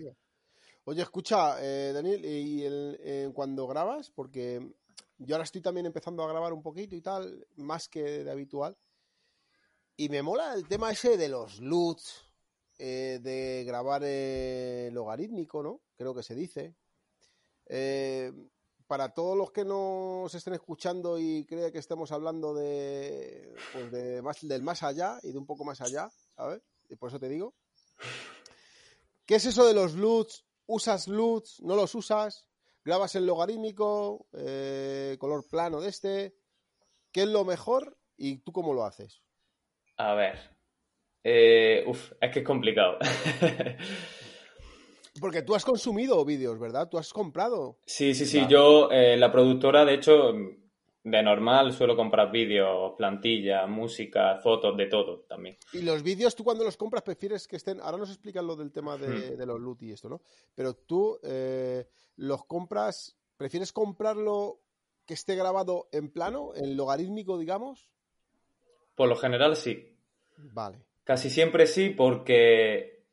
Oye, 0.88 1.02
escucha, 1.02 1.58
eh, 1.62 1.92
Daniel, 1.94 2.24
y 2.24 2.64
el- 2.64 2.98
eh, 3.02 3.30
cuando 3.34 3.66
grabas, 3.66 4.12
porque 4.12 4.62
yo 5.18 5.36
ahora 5.36 5.44
estoy 5.44 5.62
también 5.62 5.88
empezando 5.88 6.24
a 6.24 6.28
grabar 6.28 6.54
un 6.54 6.62
poquito 6.62 6.96
y 6.96 7.02
tal, 7.02 7.48
más 7.56 7.90
que 7.90 8.04
de 8.24 8.32
habitual, 8.32 8.78
y 9.98 10.10
me 10.10 10.22
mola 10.22 10.54
el 10.54 10.68
tema 10.68 10.92
ese 10.92 11.18
de 11.18 11.30
los 11.30 11.60
LUTs, 11.60 12.25
eh, 12.78 13.20
de 13.22 13.64
grabar 13.66 14.02
eh, 14.06 14.90
logarítmico, 14.92 15.64
¿no? 15.64 15.82
Creo 15.96 16.14
que 16.14 16.24
se 16.24 16.36
dice. 16.36 16.76
Eh, 17.68 18.32
para 18.88 19.14
todos 19.14 19.36
los 19.36 19.52
que 19.52 19.66
nos 19.66 20.34
estén 20.36 20.54
escuchando 20.54 21.18
y 21.18 21.46
creen 21.46 21.72
que 21.72 21.80
estemos 21.80 22.12
hablando 22.12 22.54
de, 22.54 23.56
pues 23.74 23.92
de 23.92 24.22
más, 24.22 24.48
del 24.48 24.62
más 24.62 24.84
allá 24.84 25.20
y 25.24 25.32
de 25.32 25.38
un 25.38 25.46
poco 25.46 25.66
más 25.66 25.82
allá, 25.82 26.10
¿sabes? 26.36 26.62
Y 26.90 26.96
por 26.96 27.10
eso 27.10 27.20
te 27.20 27.30
digo. 27.30 27.56
¿Qué 29.26 29.36
es 29.36 29.46
eso 29.46 29.66
de 29.66 29.74
los 29.74 29.96
LUTs? 29.96 30.46
¿Usas 30.68 31.08
LUTs? 31.08 31.62
¿No 31.62 31.76
los 31.76 31.96
usas? 31.96 32.48
¿Grabas 32.84 33.16
en 33.16 33.26
logarítmico? 33.26 34.28
Eh, 34.34 35.18
¿Color 35.20 35.48
plano 35.48 35.82
de 35.82 35.90
este? 35.90 36.36
¿Qué 37.12 37.24
es 37.24 37.30
lo 37.30 37.44
mejor 37.44 37.98
y 38.18 38.38
tú 38.38 38.52
cómo 38.52 38.74
lo 38.74 38.86
haces? 38.86 39.24
A 39.98 40.14
ver. 40.14 40.55
Eh, 41.28 41.84
uf, 41.88 42.12
es 42.22 42.32
que 42.32 42.40
es 42.40 42.46
complicado. 42.46 43.00
Porque 45.20 45.42
tú 45.42 45.56
has 45.56 45.66
consumido 45.66 46.24
vídeos, 46.24 46.60
¿verdad? 46.60 46.88
Tú 46.88 46.98
has 47.00 47.12
comprado. 47.12 47.80
Sí, 47.86 48.14
sí, 48.14 48.26
sí. 48.26 48.40
Claro. 48.40 48.50
Yo, 48.50 48.92
eh, 48.92 49.18
la 49.18 49.32
productora, 49.32 49.86
de 49.86 49.96
hecho, 49.96 50.34
de 51.04 51.24
normal 51.24 51.74
suelo 51.74 51.96
comprar 51.96 52.32
vídeos, 52.32 52.94
plantillas, 52.98 53.68
música, 53.68 54.38
fotos, 54.38 54.76
de 54.78 54.86
todo 54.88 55.22
también. 55.22 55.58
Y 55.74 55.82
los 55.82 56.04
vídeos, 56.04 56.36
tú 56.36 56.44
cuando 56.44 56.64
los 56.64 56.78
compras 56.78 57.02
prefieres 57.02 57.48
que 57.48 57.56
estén. 57.56 57.80
Ahora 57.82 57.98
nos 57.98 58.10
explican 58.10 58.46
lo 58.46 58.56
del 58.56 58.72
tema 58.72 58.98
de, 58.98 59.08
Hmm. 59.08 59.38
de 59.38 59.46
los 59.46 59.60
LUT 59.60 59.82
y 59.84 59.92
esto, 59.94 60.10
¿no? 60.10 60.22
Pero 60.54 60.76
tú 60.76 61.20
eh, 61.24 61.88
los 62.18 62.46
compras. 62.46 63.16
¿Prefieres 63.38 63.74
comprarlo 63.74 64.62
que 65.06 65.14
esté 65.14 65.36
grabado 65.36 65.90
en 65.92 66.10
plano, 66.10 66.52
en 66.56 66.78
logarítmico, 66.78 67.38
digamos? 67.38 67.90
Por 68.96 69.10
lo 69.10 69.18
general, 69.18 69.58
sí. 69.58 69.94
Vale. 70.38 70.86
Casi 71.06 71.30
siempre 71.30 71.68
sí, 71.68 71.92
porque 71.92 73.06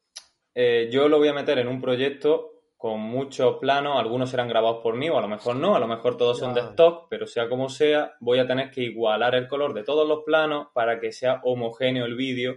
eh, 0.54 0.88
yo 0.90 1.08
lo 1.08 1.18
voy 1.18 1.28
a 1.28 1.34
meter 1.34 1.58
en 1.58 1.68
un 1.68 1.80
proyecto 1.80 2.52
con 2.82 2.98
muchos 2.98 3.58
planos, 3.58 3.96
algunos 3.96 4.30
serán 4.30 4.48
grabados 4.48 4.82
por 4.82 4.96
mí 4.96 5.08
o 5.08 5.16
a 5.16 5.20
lo 5.20 5.28
mejor 5.28 5.54
no, 5.54 5.76
a 5.76 5.78
lo 5.78 5.86
mejor 5.86 6.16
todos 6.16 6.38
son 6.38 6.52
de 6.52 6.62
stock, 6.62 7.06
pero 7.08 7.28
sea 7.28 7.48
como 7.48 7.68
sea, 7.68 8.16
voy 8.18 8.40
a 8.40 8.46
tener 8.46 8.70
que 8.70 8.80
igualar 8.80 9.36
el 9.36 9.46
color 9.46 9.72
de 9.72 9.84
todos 9.84 10.08
los 10.08 10.24
planos 10.24 10.68
para 10.74 10.98
que 10.98 11.12
sea 11.12 11.40
homogéneo 11.44 12.06
el 12.06 12.16
vídeo. 12.16 12.56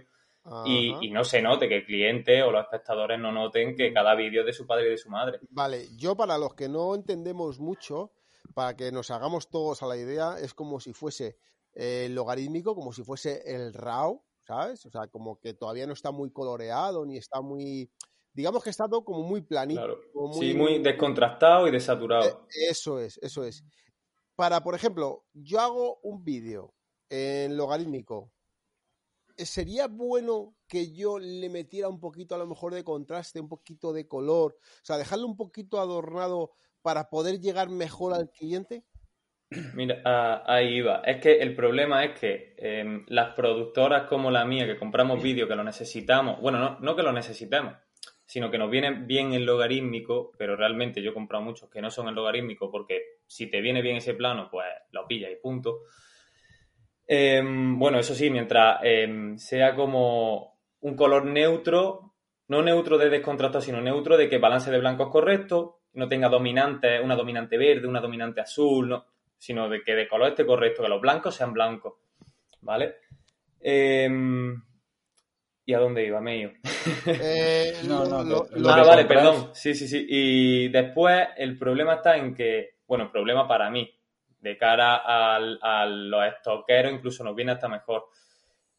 Y, 0.64 1.10
no 1.10 1.24
se 1.24 1.42
note, 1.42 1.68
que 1.68 1.78
el 1.78 1.84
cliente 1.84 2.40
o 2.42 2.52
los 2.52 2.62
espectadores 2.62 3.18
no 3.18 3.32
noten 3.32 3.74
que 3.74 3.92
cada 3.92 4.14
vídeo 4.14 4.42
es 4.42 4.46
de 4.46 4.52
su 4.52 4.64
padre 4.64 4.86
y 4.86 4.90
de 4.90 4.96
su 4.96 5.10
madre. 5.10 5.40
Vale, 5.50 5.88
yo 5.96 6.16
para 6.16 6.38
los 6.38 6.54
que 6.54 6.68
no 6.68 6.94
entendemos 6.94 7.58
mucho, 7.58 8.12
para 8.54 8.76
que 8.76 8.92
nos 8.92 9.10
hagamos 9.10 9.50
todos 9.50 9.82
a 9.82 9.86
la 9.86 9.96
idea, 9.96 10.38
es 10.40 10.54
como 10.54 10.78
si 10.78 10.92
fuese 10.92 11.36
el 11.72 12.14
logarítmico, 12.14 12.76
como 12.76 12.92
si 12.92 13.02
fuese 13.02 13.42
el 13.44 13.74
RAW, 13.74 14.22
¿sabes? 14.46 14.86
O 14.86 14.90
sea, 14.90 15.08
como 15.08 15.38
que 15.38 15.54
todavía 15.54 15.86
no 15.86 15.92
está 15.92 16.10
muy 16.10 16.30
coloreado 16.30 17.04
ni 17.04 17.16
está 17.16 17.40
muy 17.40 17.90
digamos 18.36 18.62
que 18.62 18.70
está 18.70 18.86
todo 18.86 19.02
como 19.02 19.22
muy 19.22 19.40
planito. 19.40 19.98
Muy, 20.14 20.38
sí, 20.38 20.54
muy 20.54 20.78
descontrastado 20.78 21.66
y 21.66 21.70
desaturado. 21.70 22.46
Eh, 22.54 22.68
eso 22.70 23.00
es, 23.00 23.18
eso 23.22 23.42
es. 23.44 23.64
Para, 24.36 24.62
por 24.62 24.74
ejemplo, 24.74 25.24
yo 25.32 25.58
hago 25.60 25.98
un 26.02 26.22
vídeo 26.22 26.74
en 27.08 27.56
logarítmico. 27.56 28.30
¿Sería 29.38 29.88
bueno 29.88 30.54
que 30.68 30.92
yo 30.92 31.18
le 31.18 31.48
metiera 31.48 31.88
un 31.88 31.98
poquito 31.98 32.34
a 32.34 32.38
lo 32.38 32.46
mejor 32.46 32.74
de 32.74 32.84
contraste, 32.84 33.40
un 33.40 33.48
poquito 33.48 33.94
de 33.94 34.06
color? 34.06 34.58
O 34.60 34.84
sea, 34.84 34.98
dejarlo 34.98 35.26
un 35.26 35.36
poquito 35.36 35.80
adornado 35.80 36.52
para 36.82 37.08
poder 37.08 37.40
llegar 37.40 37.70
mejor 37.70 38.12
al 38.12 38.30
cliente. 38.30 38.84
Mira, 39.74 40.02
ah, 40.04 40.42
ahí 40.46 40.76
iba. 40.78 41.02
Es 41.04 41.20
que 41.20 41.34
el 41.38 41.54
problema 41.54 42.04
es 42.04 42.18
que 42.18 42.54
em, 42.58 43.04
las 43.08 43.34
productoras 43.34 44.08
como 44.08 44.30
la 44.30 44.44
mía, 44.44 44.66
que 44.66 44.76
compramos 44.76 45.22
vídeo, 45.22 45.46
que 45.46 45.54
lo 45.54 45.62
necesitamos, 45.62 46.40
bueno, 46.40 46.78
no, 46.80 46.96
que 46.96 47.02
lo 47.02 47.12
necesitemos, 47.12 47.74
sino 48.24 48.50
que 48.50 48.58
nos 48.58 48.70
viene 48.70 48.90
bien 48.90 49.34
el 49.34 49.44
logarítmico, 49.44 50.32
pero 50.36 50.56
realmente 50.56 51.00
yo 51.00 51.10
he 51.10 51.14
comprado 51.14 51.44
muchos 51.44 51.70
que 51.70 51.80
no 51.80 51.90
son 51.90 52.08
el 52.08 52.14
logarítmico 52.14 52.70
porque 52.70 53.20
si 53.26 53.48
te 53.48 53.60
viene 53.60 53.82
bien 53.82 53.96
ese 53.96 54.14
plano, 54.14 54.48
pues 54.50 54.66
lo 54.90 55.06
pilla 55.06 55.30
y 55.30 55.36
punto. 55.36 55.82
Em, 57.06 57.78
bueno, 57.78 58.00
eso 58.00 58.14
sí, 58.16 58.30
mientras 58.30 58.80
em, 58.82 59.38
sea 59.38 59.76
como 59.76 60.58
un 60.80 60.96
color 60.96 61.24
neutro, 61.24 62.14
no 62.48 62.62
neutro 62.62 62.98
de 62.98 63.10
descontrasto, 63.10 63.60
sino 63.60 63.80
neutro 63.80 64.16
de 64.16 64.28
que 64.28 64.38
balance 64.38 64.72
de 64.72 64.80
blancos 64.80 65.08
correcto, 65.10 65.82
no 65.92 66.08
tenga 66.08 66.28
dominante, 66.28 67.00
una 67.00 67.14
dominante 67.14 67.56
verde, 67.56 67.86
una 67.86 68.00
dominante 68.00 68.40
azul, 68.40 68.88
no, 68.88 69.06
sino 69.38 69.68
de 69.68 69.82
que 69.82 69.94
de 69.94 70.08
color 70.08 70.28
esté 70.28 70.46
correcto, 70.46 70.82
que 70.82 70.88
los 70.88 71.00
blancos 71.00 71.34
sean 71.34 71.52
blancos, 71.52 71.94
¿vale? 72.60 72.96
Eh, 73.60 74.08
¿Y 75.68 75.74
a 75.74 75.80
dónde 75.80 76.06
iba, 76.06 76.20
Meio? 76.20 76.52
Eh, 77.06 77.80
no, 77.88 78.04
no, 78.04 78.22
lo, 78.22 78.70
ah, 78.70 78.84
vale, 78.84 79.04
perdón. 79.04 79.50
Sí, 79.52 79.74
sí, 79.74 79.88
sí. 79.88 80.06
Y 80.08 80.68
después 80.68 81.26
el 81.36 81.58
problema 81.58 81.94
está 81.94 82.16
en 82.16 82.32
que, 82.36 82.76
bueno, 82.86 83.04
el 83.04 83.10
problema 83.10 83.48
para 83.48 83.68
mí, 83.68 83.92
de 84.38 84.56
cara 84.56 85.02
a 85.04 85.86
los 85.86 86.24
estoqueros, 86.24 86.92
incluso 86.92 87.24
nos 87.24 87.34
viene 87.34 87.50
hasta 87.50 87.66
mejor, 87.66 88.06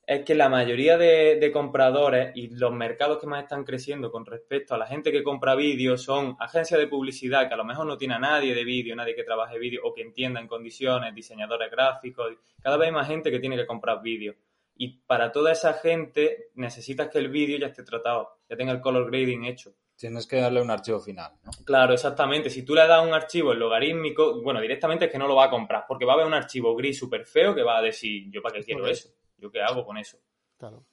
es 0.08 0.24
que 0.24 0.36
la 0.36 0.48
mayoría 0.48 0.98
de, 0.98 1.52
compradores 1.52 2.32
y 2.34 2.48
los 2.48 2.72
mercados 2.72 3.20
que 3.20 3.28
más 3.28 3.44
están 3.44 3.66
creciendo 3.66 4.10
con 4.10 4.26
respecto 4.26 4.74
a 4.74 4.78
la 4.78 4.88
gente 4.88 5.12
que 5.12 5.22
compra 5.22 5.54
vídeos 5.54 6.02
son 6.02 6.38
agencias 6.40 6.80
de 6.80 6.88
publicidad 6.88 7.50
que 7.50 7.54
a 7.54 7.58
lo 7.58 7.66
mejor 7.66 7.86
no 7.86 7.98
tiene 7.98 8.14
a 8.14 8.20
nadie 8.20 8.56
de 8.56 8.64
vídeo, 8.64 8.96
nadie 8.96 9.16
que 9.16 9.26
trabaje 9.26 9.60
vídeo 9.60 9.82
o 9.84 9.94
que 9.94 10.02
entienda 10.02 10.40
en 10.40 10.48
condiciones, 10.48 11.14
diseñadores 11.14 11.70
gráficos. 11.70 12.38
Cada 12.62 12.78
vez 12.78 12.88
hay 12.88 12.94
más 12.94 13.08
gente 13.08 13.30
que 13.30 13.40
tiene 13.40 13.58
que 13.58 13.68
comprar 13.68 14.02
vídeos. 14.02 14.38
Y 14.78 15.00
para 15.00 15.30
toda 15.30 15.52
esa 15.52 15.74
gente 15.74 16.52
necesitas 16.56 17.10
que 17.10 17.18
el 17.18 17.28
vídeo 17.28 17.58
ya 17.58 17.68
esté 17.68 17.84
tratado, 17.84 18.30
ya 18.50 18.56
tenga 18.56 18.72
el 18.72 18.80
color 18.80 19.12
grading 19.12 19.44
hecho. 19.44 19.74
Tienes 19.98 20.26
que 20.26 20.38
darle 20.38 20.62
un 20.62 20.70
archivo 20.70 21.02
final, 21.02 21.34
¿no? 21.44 21.52
Claro, 21.66 21.94
exactamente. 21.94 22.50
Si 22.50 22.64
tú 22.64 22.76
le 22.76 22.88
das 22.88 23.06
un 23.06 23.14
archivo 23.14 23.52
en 23.52 23.60
logarítmico, 23.60 24.42
bueno, 24.42 24.62
directamente 24.62 25.06
es 25.06 25.12
que 25.12 25.18
no 25.18 25.28
lo 25.28 25.36
va 25.36 25.46
a 25.46 25.50
comprar, 25.50 25.84
porque 25.86 26.06
va 26.06 26.14
a 26.14 26.16
haber 26.16 26.28
un 26.28 26.36
archivo 26.36 26.76
gris 26.76 26.98
súper 26.98 27.26
feo 27.26 27.54
que 27.54 27.64
va 27.64 27.80
a 27.80 27.82
decir, 27.82 28.32
¿yo 28.32 28.42
para 28.42 28.60
qué 28.60 28.64
quiero 28.64 28.88
eso? 28.88 29.10
¿Yo 29.38 29.51
qué 29.51 29.62
hago 29.62 29.86
con 29.86 29.98
eso? 29.98 30.17
Claro. 30.58 30.86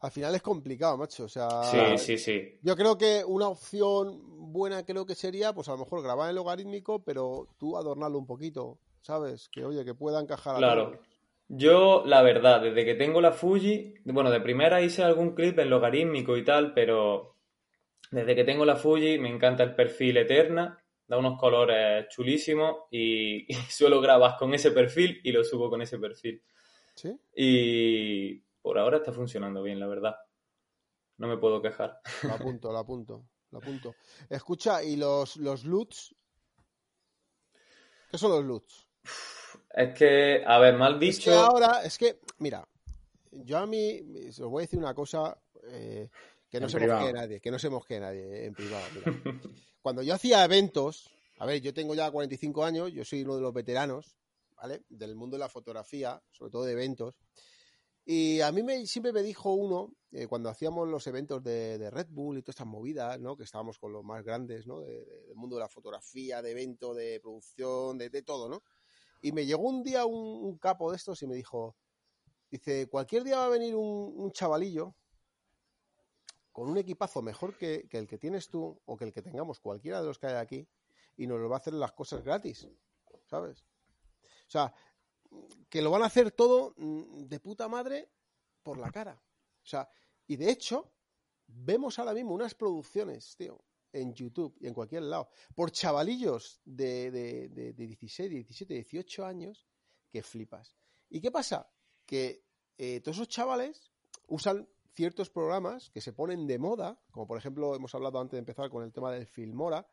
Al 0.00 0.10
final 0.10 0.34
es 0.34 0.42
complicado, 0.42 0.96
macho. 0.96 1.24
O 1.24 1.28
sea, 1.28 1.48
sí, 1.64 1.98
sí, 1.98 2.18
sí. 2.18 2.58
Yo 2.62 2.76
creo 2.76 2.98
que 2.98 3.24
una 3.26 3.48
opción 3.48 4.52
buena 4.52 4.84
creo 4.84 5.06
que 5.06 5.14
sería, 5.14 5.52
pues 5.52 5.68
a 5.68 5.72
lo 5.72 5.78
mejor 5.78 6.02
grabar 6.02 6.28
en 6.28 6.36
logarítmico, 6.36 7.02
pero 7.02 7.48
tú 7.58 7.76
adornarlo 7.76 8.18
un 8.18 8.26
poquito, 8.26 8.78
¿sabes? 9.00 9.48
Que 9.48 9.64
oye, 9.64 9.84
que 9.84 9.94
pueda 9.94 10.20
encajar. 10.20 10.58
Claro. 10.58 11.00
Yo, 11.48 12.02
la 12.04 12.22
verdad, 12.22 12.60
desde 12.60 12.84
que 12.84 12.94
tengo 12.94 13.20
la 13.20 13.32
Fuji, 13.32 13.94
bueno, 14.04 14.30
de 14.30 14.40
primera 14.40 14.82
hice 14.82 15.04
algún 15.04 15.34
clip 15.34 15.58
en 15.60 15.70
logarítmico 15.70 16.36
y 16.36 16.44
tal, 16.44 16.74
pero 16.74 17.36
desde 18.10 18.34
que 18.34 18.44
tengo 18.44 18.64
la 18.64 18.76
Fuji 18.76 19.18
me 19.18 19.28
encanta 19.28 19.62
el 19.62 19.74
perfil 19.74 20.16
Eterna, 20.16 20.82
da 21.06 21.18
unos 21.18 21.38
colores 21.38 22.08
chulísimos 22.08 22.84
y, 22.90 23.46
suelo 23.70 24.00
grabar 24.00 24.36
con 24.36 24.54
ese 24.54 24.72
perfil 24.72 25.20
y 25.22 25.32
lo 25.32 25.44
subo 25.44 25.70
con 25.70 25.82
ese 25.82 25.98
perfil. 25.98 26.42
¿Sí? 26.96 27.16
Y 27.34 28.40
por 28.62 28.78
ahora 28.78 28.96
está 28.96 29.12
funcionando 29.12 29.62
bien, 29.62 29.78
la 29.78 29.86
verdad. 29.86 30.16
No 31.18 31.28
me 31.28 31.36
puedo 31.36 31.62
quejar. 31.62 32.00
Lo 32.24 32.34
apunto, 32.34 32.72
lo 32.72 32.78
apunto, 32.78 33.28
lo 33.50 33.58
apunto. 33.58 33.94
Escucha, 34.28 34.82
¿y 34.82 34.96
los, 34.96 35.36
los 35.36 35.64
LUTs? 35.64 36.14
¿Qué 38.10 38.18
son 38.18 38.32
los 38.32 38.44
LUTs? 38.44 38.88
Es 39.70 39.94
que, 39.94 40.42
a 40.46 40.58
ver, 40.58 40.76
mal 40.76 40.98
dicho. 40.98 41.18
Es 41.18 41.24
que 41.24 41.32
ahora, 41.34 41.82
es 41.84 41.98
que, 41.98 42.18
mira, 42.38 42.66
yo 43.30 43.58
a 43.58 43.66
mí, 43.66 44.00
os 44.28 44.38
voy 44.40 44.62
a 44.62 44.64
decir 44.66 44.78
una 44.78 44.94
cosa 44.94 45.38
eh, 45.64 46.08
que 46.48 46.60
no 46.60 46.68
se 46.68 46.80
mosquee 46.80 47.12
nadie, 47.12 47.40
que 47.40 47.50
no 47.50 47.58
se 47.58 47.68
mosquee 47.68 48.00
nadie 48.00 48.46
en 48.46 48.54
privado. 48.54 48.86
Cuando 49.82 50.02
yo 50.02 50.14
hacía 50.14 50.44
eventos, 50.44 51.10
a 51.38 51.46
ver, 51.46 51.60
yo 51.60 51.74
tengo 51.74 51.94
ya 51.94 52.10
45 52.10 52.64
años, 52.64 52.92
yo 52.92 53.04
soy 53.04 53.22
uno 53.22 53.36
de 53.36 53.42
los 53.42 53.52
veteranos, 53.52 54.16
¿vale? 54.56 54.84
Del 54.88 55.16
mundo 55.16 55.36
de 55.36 55.40
la 55.40 55.48
fotografía, 55.48 56.22
sobre 56.30 56.50
todo 56.50 56.64
de 56.64 56.72
eventos. 56.72 57.18
Y 58.04 58.40
a 58.40 58.52
mí 58.52 58.62
me, 58.62 58.86
siempre 58.86 59.12
me 59.12 59.22
dijo 59.22 59.52
uno, 59.52 59.94
eh, 60.12 60.26
cuando 60.26 60.48
hacíamos 60.48 60.88
los 60.88 61.06
eventos 61.08 61.42
de, 61.42 61.90
Red 61.90 62.06
Bull 62.10 62.38
y 62.38 62.42
todas 62.42 62.54
estas 62.54 62.66
movidas, 62.66 63.18
¿no? 63.20 63.36
Que 63.36 63.44
estábamos 63.44 63.78
con 63.78 63.92
los 63.92 64.04
más 64.04 64.22
grandes, 64.24 64.66
¿no? 64.66 64.80
del 64.80 65.34
mundo 65.34 65.56
de 65.56 65.62
la 65.62 65.68
fotografía, 65.68 66.40
de 66.40 66.52
evento, 66.52 66.94
de 66.94 67.18
producción, 67.20 67.98
de, 67.98 68.08
de 68.10 68.22
todo, 68.22 68.48
¿no? 68.48 68.62
Y 69.26 69.32
me 69.32 69.46
llegó 69.46 69.62
un 69.62 69.82
día 69.82 70.04
un, 70.06 70.58
capo 70.58 70.90
de 70.90 70.96
estos 70.96 71.22
y 71.22 71.26
me 71.26 71.34
dijo, 71.34 71.76
dice, 72.50 72.88
cualquier 72.88 73.24
día 73.24 73.38
va 73.38 73.46
a 73.46 73.48
venir 73.48 73.74
un, 73.74 74.30
chavalillo 74.32 74.94
con 76.52 76.68
un 76.68 76.78
equipazo 76.78 77.22
mejor 77.22 77.56
que, 77.56 77.88
el 77.90 78.06
que 78.06 78.18
tienes 78.18 78.48
tú 78.48 78.80
o 78.84 78.96
que 78.96 79.04
el 79.04 79.12
que 79.12 79.22
tengamos 79.22 79.60
cualquiera 79.60 80.00
de 80.00 80.06
los 80.06 80.18
que 80.18 80.28
hay 80.28 80.34
aquí 80.34 80.68
y 81.16 81.26
nos 81.26 81.40
lo 81.40 81.48
va 81.48 81.56
a 81.56 81.58
hacer 81.58 81.74
las 81.74 81.92
cosas 81.92 82.22
gratis, 82.22 82.68
¿sabes? 83.24 83.64
O 84.46 84.50
sea, 84.50 84.72
que 85.68 85.82
lo 85.82 85.90
van 85.90 86.02
a 86.02 86.06
hacer 86.06 86.30
todo 86.30 86.74
mm, 86.76 87.26
de 87.26 87.40
puta 87.40 87.68
madre 87.68 88.10
por 88.62 88.78
la 88.78 88.90
cara. 88.90 89.20
O 89.62 89.66
sea, 89.66 89.88
y 90.26 90.36
de 90.36 90.50
hecho, 90.50 90.92
vemos 91.46 91.98
ahora 91.98 92.14
mismo 92.14 92.34
unas 92.34 92.54
producciones, 92.54 93.36
tío, 93.36 93.64
en 93.92 94.14
YouTube 94.14 94.56
y 94.60 94.66
en 94.66 94.74
cualquier 94.74 95.02
lado, 95.02 95.28
por 95.54 95.70
chavalillos 95.70 96.60
de, 96.64 97.10
de, 97.10 97.48
de, 97.48 97.72
16, 97.72 98.30
17, 98.30 98.74
18 98.74 99.24
años, 99.24 99.66
que 100.10 100.22
flipas. 100.22 100.76
¿Y 101.08 101.20
qué 101.20 101.30
pasa? 101.30 101.70
Que 102.04 102.44
eh, 102.78 103.00
todos 103.00 103.16
esos 103.18 103.28
chavales 103.28 103.90
usan 104.26 104.68
ciertos 104.94 105.30
programas 105.30 105.90
que 105.90 106.00
se 106.00 106.12
ponen 106.12 106.46
de 106.46 106.58
moda, 106.58 106.98
como 107.10 107.26
por 107.26 107.38
ejemplo 107.38 107.74
hemos 107.74 107.94
hablado 107.94 108.20
antes 108.20 108.32
de 108.32 108.38
empezar 108.38 108.70
con 108.70 108.82
el 108.82 108.92
tema 108.92 109.12
del 109.12 109.26
Filmora, 109.26 109.86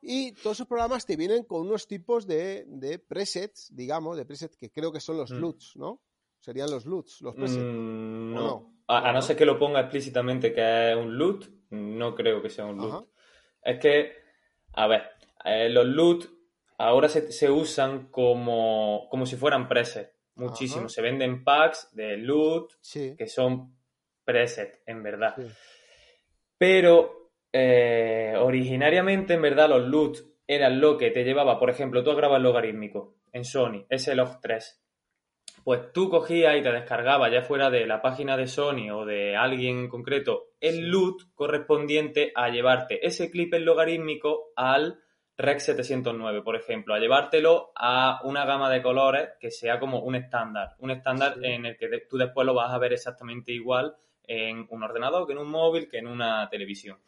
y 0.00 0.32
todos 0.32 0.56
esos 0.56 0.66
programas 0.66 1.06
te 1.06 1.16
vienen 1.16 1.44
con 1.44 1.62
unos 1.62 1.86
tipos 1.86 2.26
de, 2.26 2.64
de 2.66 2.98
presets, 2.98 3.74
digamos, 3.74 4.16
de 4.16 4.24
presets 4.24 4.56
que 4.56 4.70
creo 4.70 4.92
que 4.92 5.00
son 5.00 5.16
los 5.16 5.30
mm. 5.30 5.38
LUTs, 5.38 5.76
¿no? 5.76 6.02
Serían 6.38 6.70
los 6.70 6.86
LUTs, 6.86 7.20
los 7.22 7.34
presets. 7.34 7.62
Mm, 7.62 8.34
no. 8.34 8.74
A, 8.86 9.12
no 9.12 9.20
ser 9.20 9.36
que 9.36 9.44
lo 9.44 9.58
ponga 9.58 9.80
explícitamente 9.80 10.52
que 10.52 10.92
es 10.92 10.96
un 10.96 11.18
loot, 11.18 11.44
no 11.70 12.14
creo 12.14 12.40
que 12.40 12.48
sea 12.48 12.64
un 12.64 12.78
loot. 12.78 13.08
Es 13.62 13.78
que, 13.78 14.12
a 14.72 14.86
ver, 14.86 15.02
eh, 15.44 15.68
los 15.68 15.86
loot 15.86 16.24
ahora 16.78 17.08
se, 17.08 17.50
usan 17.50 18.08
como, 18.10 19.08
como 19.10 19.26
si 19.26 19.36
fueran 19.36 19.68
presets. 19.68 20.14
Muchísimo. 20.36 20.88
Se 20.88 21.02
venden 21.02 21.42
packs 21.42 21.88
de 21.92 22.16
loot 22.16 22.74
que 22.92 23.26
son 23.26 23.76
presets, 24.24 24.80
en 24.86 25.02
verdad. 25.02 25.34
Pero 26.56 27.32
eh, 27.52 28.34
originariamente, 28.48 29.34
en 29.34 29.42
verdad, 29.42 29.68
los 29.68 29.88
loot 29.88 30.18
eran 30.46 30.80
lo 30.80 30.96
que 30.96 31.10
te 31.10 31.24
llevaba, 31.24 31.58
por 31.58 31.70
ejemplo, 31.70 32.02
tú 32.02 32.14
grabas 32.14 32.38
el 32.38 32.44
logarítmico 32.44 33.14
en 33.32 33.44
Sony, 33.44 33.84
ese 33.90 34.14
log 34.14 34.40
3 34.40 34.82
pues 35.64 35.92
tú 35.92 36.08
cogías 36.08 36.56
y 36.56 36.62
te 36.62 36.72
descargabas, 36.72 37.30
ya 37.30 37.42
fuera 37.42 37.68
de 37.68 37.86
la 37.86 38.00
página 38.00 38.38
de 38.38 38.46
Sony 38.46 38.90
o 38.90 39.04
de 39.04 39.36
alguien 39.36 39.78
en 39.80 39.88
concreto, 39.88 40.46
el 40.60 40.88
loot 40.88 41.34
correspondiente 41.34 42.32
a 42.34 42.48
llevarte 42.48 43.06
ese 43.06 43.30
clip 43.30 43.52
en 43.52 43.66
logarítmico 43.66 44.52
al 44.56 45.00
Rec 45.36 45.58
709, 45.58 46.40
por 46.40 46.56
ejemplo, 46.56 46.94
a 46.94 46.98
llevártelo 46.98 47.72
a 47.76 48.20
una 48.24 48.46
gama 48.46 48.70
de 48.70 48.80
colores 48.80 49.28
que 49.38 49.50
sea 49.50 49.78
como 49.78 50.00
un 50.00 50.14
estándar, 50.14 50.74
un 50.78 50.90
estándar 50.90 51.36
en 51.42 51.66
el 51.66 51.76
que 51.76 51.88
tú 52.08 52.16
después 52.16 52.46
lo 52.46 52.54
vas 52.54 52.72
a 52.72 52.78
ver 52.78 52.94
exactamente 52.94 53.52
igual 53.52 53.94
en 54.24 54.66
un 54.70 54.82
ordenador 54.82 55.26
que 55.26 55.34
en 55.34 55.38
un 55.38 55.50
móvil 55.50 55.88
que 55.88 55.98
en 55.98 56.06
una 56.06 56.48
televisión. 56.48 56.98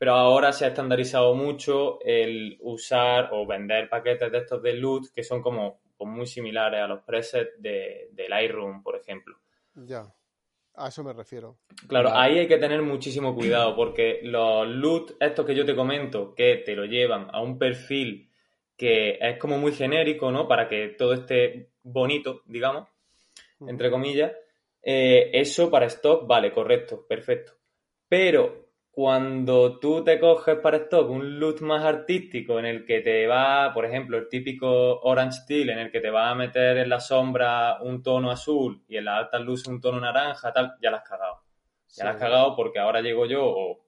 Pero 0.00 0.14
ahora 0.14 0.50
se 0.50 0.64
ha 0.64 0.68
estandarizado 0.68 1.34
mucho 1.34 2.00
el 2.00 2.56
usar 2.62 3.28
o 3.32 3.46
vender 3.46 3.86
paquetes 3.90 4.32
de 4.32 4.38
estos 4.38 4.62
de 4.62 4.72
loot 4.72 5.12
que 5.14 5.22
son 5.22 5.42
como, 5.42 5.82
como 5.94 6.12
muy 6.12 6.26
similares 6.26 6.80
a 6.80 6.86
los 6.86 7.02
presets 7.02 7.60
de, 7.60 8.08
del 8.12 8.30
Lightroom, 8.30 8.82
por 8.82 8.96
ejemplo. 8.96 9.36
Ya. 9.74 10.10
A 10.76 10.88
eso 10.88 11.04
me 11.04 11.12
refiero. 11.12 11.58
Claro, 11.86 12.12
ahí 12.14 12.38
hay 12.38 12.48
que 12.48 12.56
tener 12.56 12.80
muchísimo 12.80 13.34
cuidado 13.34 13.76
porque 13.76 14.20
los 14.22 14.66
loot, 14.66 15.18
estos 15.20 15.44
que 15.44 15.54
yo 15.54 15.66
te 15.66 15.76
comento, 15.76 16.34
que 16.34 16.62
te 16.64 16.74
lo 16.74 16.86
llevan 16.86 17.28
a 17.30 17.42
un 17.42 17.58
perfil 17.58 18.30
que 18.78 19.18
es 19.20 19.36
como 19.36 19.58
muy 19.58 19.72
genérico, 19.72 20.32
¿no? 20.32 20.48
Para 20.48 20.66
que 20.66 20.94
todo 20.96 21.12
esté 21.12 21.72
bonito, 21.82 22.40
digamos, 22.46 22.88
entre 23.66 23.90
comillas, 23.90 24.32
eh, 24.82 25.28
eso 25.34 25.70
para 25.70 25.84
stock, 25.84 26.26
vale, 26.26 26.50
correcto, 26.50 27.04
perfecto. 27.06 27.52
Pero 28.08 28.69
cuando 28.90 29.78
tú 29.78 30.02
te 30.02 30.18
coges 30.18 30.56
para 30.58 30.78
stock 30.78 31.08
un 31.10 31.38
look 31.38 31.62
más 31.62 31.84
artístico 31.84 32.58
en 32.58 32.66
el 32.66 32.84
que 32.84 33.00
te 33.00 33.26
va, 33.26 33.72
por 33.72 33.84
ejemplo, 33.84 34.18
el 34.18 34.28
típico 34.28 35.00
Orange 35.00 35.42
Steel, 35.42 35.70
en 35.70 35.78
el 35.78 35.90
que 35.92 36.00
te 36.00 36.10
va 36.10 36.30
a 36.30 36.34
meter 36.34 36.76
en 36.78 36.88
la 36.88 36.98
sombra 36.98 37.80
un 37.80 38.02
tono 38.02 38.30
azul 38.30 38.82
y 38.88 38.96
en 38.96 39.04
la 39.04 39.16
alta 39.16 39.38
luz 39.38 39.66
un 39.68 39.80
tono 39.80 40.00
naranja, 40.00 40.52
tal, 40.52 40.74
ya 40.82 40.90
la 40.90 40.98
has 40.98 41.08
cagado. 41.08 41.40
Ya 41.96 42.04
la 42.04 42.10
has 42.10 42.16
cagado 42.16 42.56
porque 42.56 42.80
ahora 42.80 43.00
llego 43.00 43.26
yo, 43.26 43.44
o, 43.44 43.80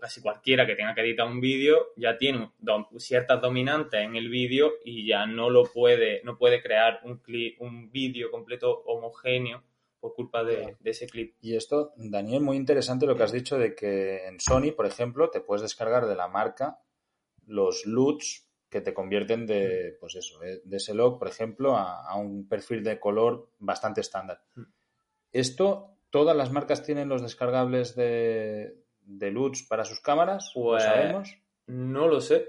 casi 0.00 0.20
cualquiera 0.20 0.66
que 0.66 0.74
tenga 0.74 0.94
que 0.94 1.00
editar 1.00 1.26
un 1.26 1.40
vídeo, 1.40 1.92
ya 1.96 2.18
tiene 2.18 2.50
ciertas 2.98 3.40
dominantes 3.40 4.00
en 4.02 4.16
el 4.16 4.28
vídeo 4.28 4.74
y 4.84 5.06
ya 5.06 5.24
no 5.24 5.48
lo 5.48 5.64
puede, 5.64 6.20
no 6.24 6.36
puede 6.36 6.62
crear 6.62 7.00
un, 7.04 7.22
un 7.60 7.90
vídeo 7.90 8.30
completo 8.30 8.82
homogéneo 8.86 9.62
por 10.04 10.12
culpa 10.12 10.44
de, 10.44 10.76
ese 10.84 11.06
clip. 11.06 11.34
Y 11.40 11.56
esto, 11.56 11.94
Daniel, 11.96 12.42
muy 12.42 12.58
interesante 12.58 13.06
lo 13.06 13.16
que 13.16 13.22
has 13.22 13.32
dicho 13.32 13.56
de 13.56 13.74
que 13.74 14.26
en 14.26 14.38
Sony, 14.38 14.72
por 14.76 14.84
ejemplo, 14.84 15.30
te 15.30 15.40
puedes 15.40 15.62
descargar 15.62 16.06
de 16.06 16.14
la 16.14 16.28
marca 16.28 16.78
los 17.46 17.86
LUTs 17.86 18.46
que 18.68 18.82
te 18.82 18.92
convierten 18.92 19.46
de, 19.46 19.96
pues 19.98 20.16
eso, 20.16 20.44
eh, 20.44 20.60
de 20.62 20.76
ese 20.76 20.92
log, 20.92 21.18
por 21.18 21.26
ejemplo, 21.26 21.78
a, 21.78 22.14
un 22.18 22.46
perfil 22.46 22.84
de 22.84 23.00
color 23.00 23.48
bastante 23.58 24.02
estándar. 24.02 24.42
Hmm. 24.54 24.64
Esto, 25.32 25.96
¿todas 26.10 26.36
las 26.36 26.52
marcas 26.52 26.82
tienen 26.82 27.08
los 27.08 27.22
descargables 27.22 27.96
de, 27.96 28.84
de 29.00 29.30
LUTs 29.30 29.62
para 29.62 29.86
sus 29.86 30.00
cámaras? 30.00 30.52
¿Lo 30.54 30.64
pues, 30.64 30.84
sabemos? 30.84 31.34
No 31.66 32.08
lo 32.08 32.20
sé. 32.20 32.46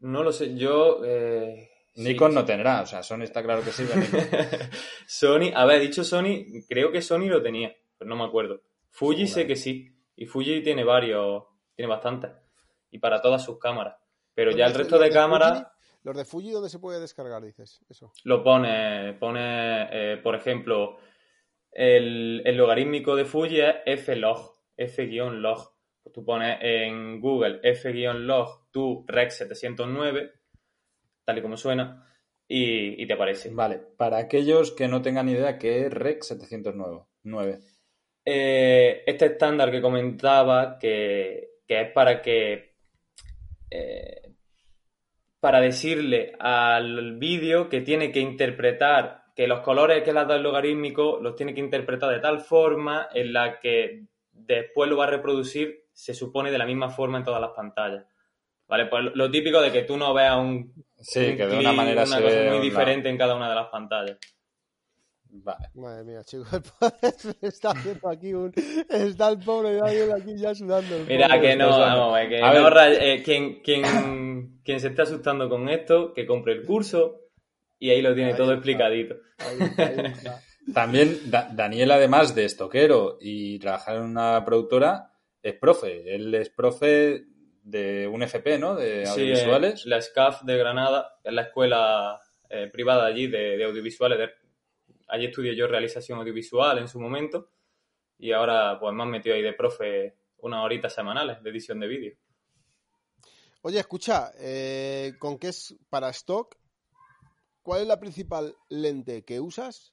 No 0.00 0.22
lo 0.22 0.30
sé. 0.30 0.54
Yo 0.56 1.02
eh, 1.06 1.69
Nikon 1.96 2.34
no 2.34 2.44
tendrá, 2.44 2.82
o 2.82 2.86
sea, 2.86 3.02
Sony 3.02 3.22
está 3.22 3.42
claro 3.42 3.62
que 3.62 3.72
sí. 3.72 3.84
Sony, 5.06 5.52
a 5.54 5.64
ver, 5.66 5.80
dicho 5.80 6.04
Sony, 6.04 6.44
creo 6.68 6.92
que 6.92 7.02
Sony 7.02 7.26
lo 7.26 7.42
tenía, 7.42 7.74
pero 7.98 8.08
no 8.08 8.16
me 8.16 8.24
acuerdo. 8.24 8.62
Fuji 8.90 9.26
sé 9.26 9.46
que 9.46 9.56
sí, 9.56 9.92
y 10.16 10.26
Fuji 10.26 10.62
tiene 10.62 10.84
varios, 10.84 11.44
tiene 11.74 11.88
bastantes, 11.88 12.30
y 12.90 12.98
para 12.98 13.20
todas 13.20 13.44
sus 13.44 13.58
cámaras. 13.58 13.96
Pero 14.34 14.52
ya 14.52 14.66
el 14.66 14.74
resto 14.74 14.98
de, 14.98 15.10
cámaras... 15.10 15.66
¿Los 16.02 16.16
de 16.16 16.24
Fuji 16.24 16.50
dónde 16.50 16.70
se 16.70 16.78
puede 16.78 17.00
descargar, 17.00 17.42
dices? 17.42 17.80
Eso. 17.88 18.12
Lo 18.24 18.42
pone, 18.42 19.14
pone, 19.14 19.88
eh, 19.90 20.16
por 20.16 20.34
ejemplo, 20.34 20.96
el, 21.72 22.42
el, 22.44 22.56
logarítmico 22.56 23.16
de 23.16 23.24
Fuji 23.24 23.60
es 23.84 24.04
flog, 24.04 24.56
f-log. 24.76 25.74
Tú 26.14 26.24
pones 26.24 26.58
en 26.62 27.20
Google 27.20 27.60
f-log 27.62 28.70
tu 28.70 29.04
rec 29.06 29.30
709 29.30 30.39
tal 31.30 31.38
y 31.38 31.42
como 31.42 31.56
suena, 31.56 32.04
y, 32.48 33.06
te 33.06 33.12
aparece. 33.12 33.50
Vale, 33.52 33.78
para 33.96 34.18
aquellos 34.18 34.72
que 34.72 34.88
no 34.88 35.00
tengan 35.00 35.28
idea, 35.28 35.58
¿qué 35.58 35.86
es 35.86 35.92
REC 35.92 36.22
709? 36.22 37.60
Eh, 38.24 39.02
este 39.06 39.26
estándar 39.26 39.70
que 39.70 39.80
comentaba, 39.80 40.78
que, 40.78 41.60
es 41.68 41.92
para 41.92 42.20
que. 42.20 42.74
Eh, 43.70 44.34
para 45.38 45.60
decirle 45.60 46.32
al 46.38 47.16
vídeo 47.16 47.68
que 47.68 47.80
tiene 47.80 48.10
que 48.10 48.20
interpretar, 48.20 49.26
que 49.34 49.46
los 49.46 49.60
colores 49.60 50.02
que 50.02 50.12
le 50.12 50.18
ha 50.18 50.24
dado 50.24 50.36
el 50.36 50.42
logarítmico 50.42 51.20
los 51.20 51.36
tiene 51.36 51.54
que 51.54 51.60
interpretar 51.60 52.10
de 52.10 52.18
tal 52.18 52.40
forma 52.40 53.08
en 53.14 53.32
la 53.32 53.60
que 53.60 54.06
después 54.32 54.90
lo 54.90 54.96
va 54.96 55.04
a 55.04 55.10
reproducir, 55.10 55.84
se 55.92 56.14
supone, 56.14 56.50
de 56.50 56.58
la 56.58 56.66
misma 56.66 56.90
forma 56.90 57.18
en 57.18 57.24
todas 57.24 57.40
las 57.40 57.52
pantallas. 57.52 58.04
Vale, 58.70 58.86
pues 58.86 59.04
lo 59.14 59.30
típico 59.30 59.60
de 59.60 59.72
que 59.72 59.82
tú 59.82 59.96
no 59.96 60.14
veas 60.14 60.36
un 60.38 60.72
Sí, 61.00 61.36
que 61.36 61.46
de 61.46 61.58
una 61.58 61.72
manera 61.72 62.04
una 62.04 62.20
cosa 62.20 62.42
muy 62.50 62.60
diferente 62.60 63.08
en 63.08 63.16
cada 63.16 63.34
una 63.34 63.48
de 63.48 63.54
las 63.54 63.68
pantallas. 63.68 64.18
Vale. 65.32 65.68
Madre 65.74 66.04
mía, 66.04 66.22
chicos, 66.24 66.48
está 67.40 67.70
haciendo 67.70 68.08
aquí 68.08 68.34
un. 68.34 68.52
Está 68.88 69.30
el 69.30 69.38
pobre 69.38 69.74
Daniel 69.74 70.12
aquí 70.12 70.36
ya 70.36 70.54
sudando. 70.54 71.04
Mira, 71.06 71.40
que 71.40 71.56
no, 71.56 71.68
vamos, 71.68 72.18
que 72.28 72.40
no 72.40 72.80
eh, 72.82 73.22
quien, 73.24 73.62
quien, 73.62 74.60
quien, 74.62 74.80
se 74.80 74.88
está 74.88 75.04
asustando 75.04 75.48
con 75.48 75.68
esto, 75.68 76.12
que 76.12 76.26
compre 76.26 76.52
el 76.54 76.66
curso 76.66 77.20
y 77.78 77.90
ahí 77.90 78.02
lo 78.02 78.14
tiene 78.14 78.34
todo 78.34 78.52
explicadito. 78.52 79.16
También 80.74 81.18
Daniel, 81.52 81.92
además 81.92 82.34
de 82.34 82.44
estoquero 82.44 83.16
y 83.20 83.58
trabajar 83.58 83.96
en 83.96 84.02
una 84.02 84.44
productora, 84.44 85.12
es 85.42 85.54
profe. 85.54 86.14
Él 86.14 86.34
es 86.34 86.50
profe 86.50 87.24
de 87.62 88.06
un 88.06 88.22
FP, 88.22 88.58
¿no? 88.58 88.74
De 88.74 89.06
audiovisuales. 89.06 89.82
Sí, 89.82 89.88
la 89.88 90.00
SCAF 90.00 90.42
de 90.42 90.56
Granada, 90.56 91.18
es 91.22 91.32
la 91.32 91.42
escuela 91.42 92.20
eh, 92.48 92.68
privada 92.72 93.06
allí 93.06 93.26
de, 93.26 93.62
audiovisuales. 93.64 94.30
allí 95.08 95.26
estudié 95.26 95.54
yo 95.54 95.66
realización 95.66 96.18
audiovisual 96.18 96.78
en 96.78 96.88
su 96.88 97.00
momento 97.00 97.50
y 98.18 98.32
ahora 98.32 98.78
pues 98.78 98.94
me 98.94 99.02
han 99.02 99.10
metido 99.10 99.34
ahí 99.34 99.42
de 99.42 99.52
profe 99.52 100.16
unas 100.38 100.64
horitas 100.64 100.94
semanales 100.94 101.42
de 101.42 101.50
edición 101.50 101.80
de 101.80 101.86
vídeo. 101.86 102.16
Oye, 103.62 103.78
escucha, 103.78 104.32
eh, 104.38 105.14
¿con 105.18 105.38
qué 105.38 105.48
es 105.48 105.76
para 105.90 106.10
stock? 106.10 106.56
¿Cuál 107.62 107.82
es 107.82 107.86
la 107.86 108.00
principal 108.00 108.56
lente 108.70 109.22
que 109.22 109.38
usas 109.38 109.92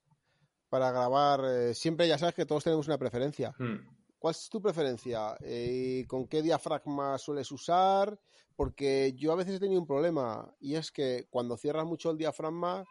para 0.70 0.92
grabar? 0.92 1.42
Eh, 1.46 1.74
siempre 1.74 2.08
ya 2.08 2.18
sabes 2.18 2.34
que 2.34 2.46
todos 2.46 2.64
tenemos 2.64 2.88
una 2.88 2.98
preferencia. 2.98 3.54
Hmm. 3.60 3.97
¿Cuál 4.20 4.32
es 4.32 4.50
tu 4.50 4.62
preferencia? 4.62 5.38
Eh, 5.42 6.06
¿Con 6.08 6.28
qué 6.28 6.42
diafragma 6.42 7.18
sueles 7.18 7.52
usar? 7.52 8.20
Porque 8.56 9.14
yo 9.16 9.32
a 9.32 9.36
veces 9.36 9.56
he 9.56 9.60
tenido 9.60 9.80
un 9.80 9.88
problema 9.88 10.52
y 10.60 10.76
es 10.76 10.92
que 10.92 11.28
cuando 11.30 11.58
cierras 11.58 11.86
mucho 11.86 12.10
el 12.10 12.18
diafragma, 12.18 12.84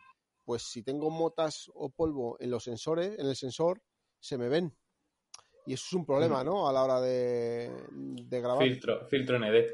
pues 0.44 0.62
si 0.62 0.82
tengo 0.82 1.10
motas 1.10 1.68
o 1.74 1.90
polvo 1.90 2.36
en 2.38 2.50
los 2.50 2.62
sensores, 2.62 3.18
en 3.18 3.26
el 3.26 3.34
sensor, 3.34 3.82
se 4.20 4.38
me 4.38 4.48
ven. 4.48 4.72
Y 5.66 5.72
eso 5.74 5.84
es 5.88 5.92
un 5.94 6.06
problema, 6.06 6.44
¿no? 6.44 6.68
A 6.68 6.72
la 6.72 6.84
hora 6.84 7.00
de, 7.00 7.72
grabar. 8.30 8.62
Filtro, 8.62 9.04
filtro 9.08 9.36
ND. 9.40 9.72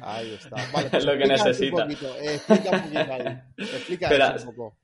Ahí 0.00 0.32
está. 0.32 0.56
Vale, 0.72 1.04
lo 1.04 1.18
que 1.18 1.26
necesita. 1.26 1.86
explica 1.86 2.70
un 2.70 2.82
poquito 2.82 3.12
ahí. 3.12 3.42
Explica 3.58 4.36
un 4.38 4.44
poco. 4.46 4.78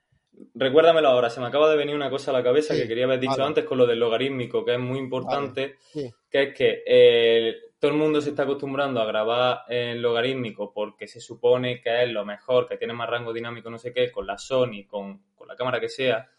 Recuérdamelo 0.57 1.09
ahora, 1.09 1.31
se 1.31 1.41
me 1.41 1.47
acaba 1.49 1.69
de 1.69 1.77
venir 1.77 1.97
una 1.97 2.09
cosa 2.09 2.31
a 2.31 2.35
la 2.35 2.43
cabeza 2.43 2.77
que 2.77 2.87
quería 2.87 3.07
haber 3.07 3.19
dicho 3.19 3.45
antes 3.45 3.65
con 3.65 3.77
lo 3.77 3.87
del 3.87 3.99
logarítmico, 3.99 4.65
que 4.65 4.75
es 4.75 4.79
muy 4.79 5.01
importante, 5.01 5.79
que 5.93 6.43
es 6.43 6.55
que 6.55 6.83
eh, 6.87 7.57
todo 7.81 7.91
el 7.91 7.97
mundo 7.97 8.21
se 8.21 8.31
está 8.31 8.45
acostumbrando 8.45 9.01
a 9.01 9.05
grabar 9.05 9.63
en 9.69 10.01
logarítmico 10.01 10.73
porque 10.73 11.09
se 11.09 11.21
supone 11.21 11.81
que 11.81 12.05
es 12.05 12.09
lo 12.11 12.25
mejor, 12.25 12.69
que 12.69 12.77
tiene 12.77 12.93
más 12.93 13.11
rango 13.11 13.33
dinámico, 13.33 13.69
no 13.69 13.79
sé 13.79 13.93
qué, 13.93 14.13
con 14.13 14.29
la 14.29 14.39
Sony, 14.39 14.87
con, 14.87 15.21
la 15.45 15.57
cámara 15.57 15.81
que 15.81 15.89
sea, 15.89 16.31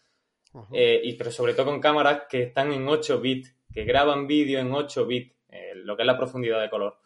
eh, 0.72 0.98
y, 1.04 1.12
pero 1.12 1.30
sobre 1.30 1.52
todo 1.52 1.66
con 1.66 1.80
cámaras 1.80 2.22
que 2.26 2.44
están 2.44 2.72
en 2.72 2.88
8 2.88 3.20
bits, 3.20 3.54
que 3.70 3.84
graban 3.84 4.26
vídeo 4.26 4.60
en 4.60 4.72
8 4.72 5.06
bits, 5.06 5.34
eh, 5.50 5.72
lo 5.74 5.94
que 5.94 6.04
es 6.04 6.06
la 6.06 6.16
profundidad 6.16 6.62
de 6.62 6.70
color. 6.70 6.96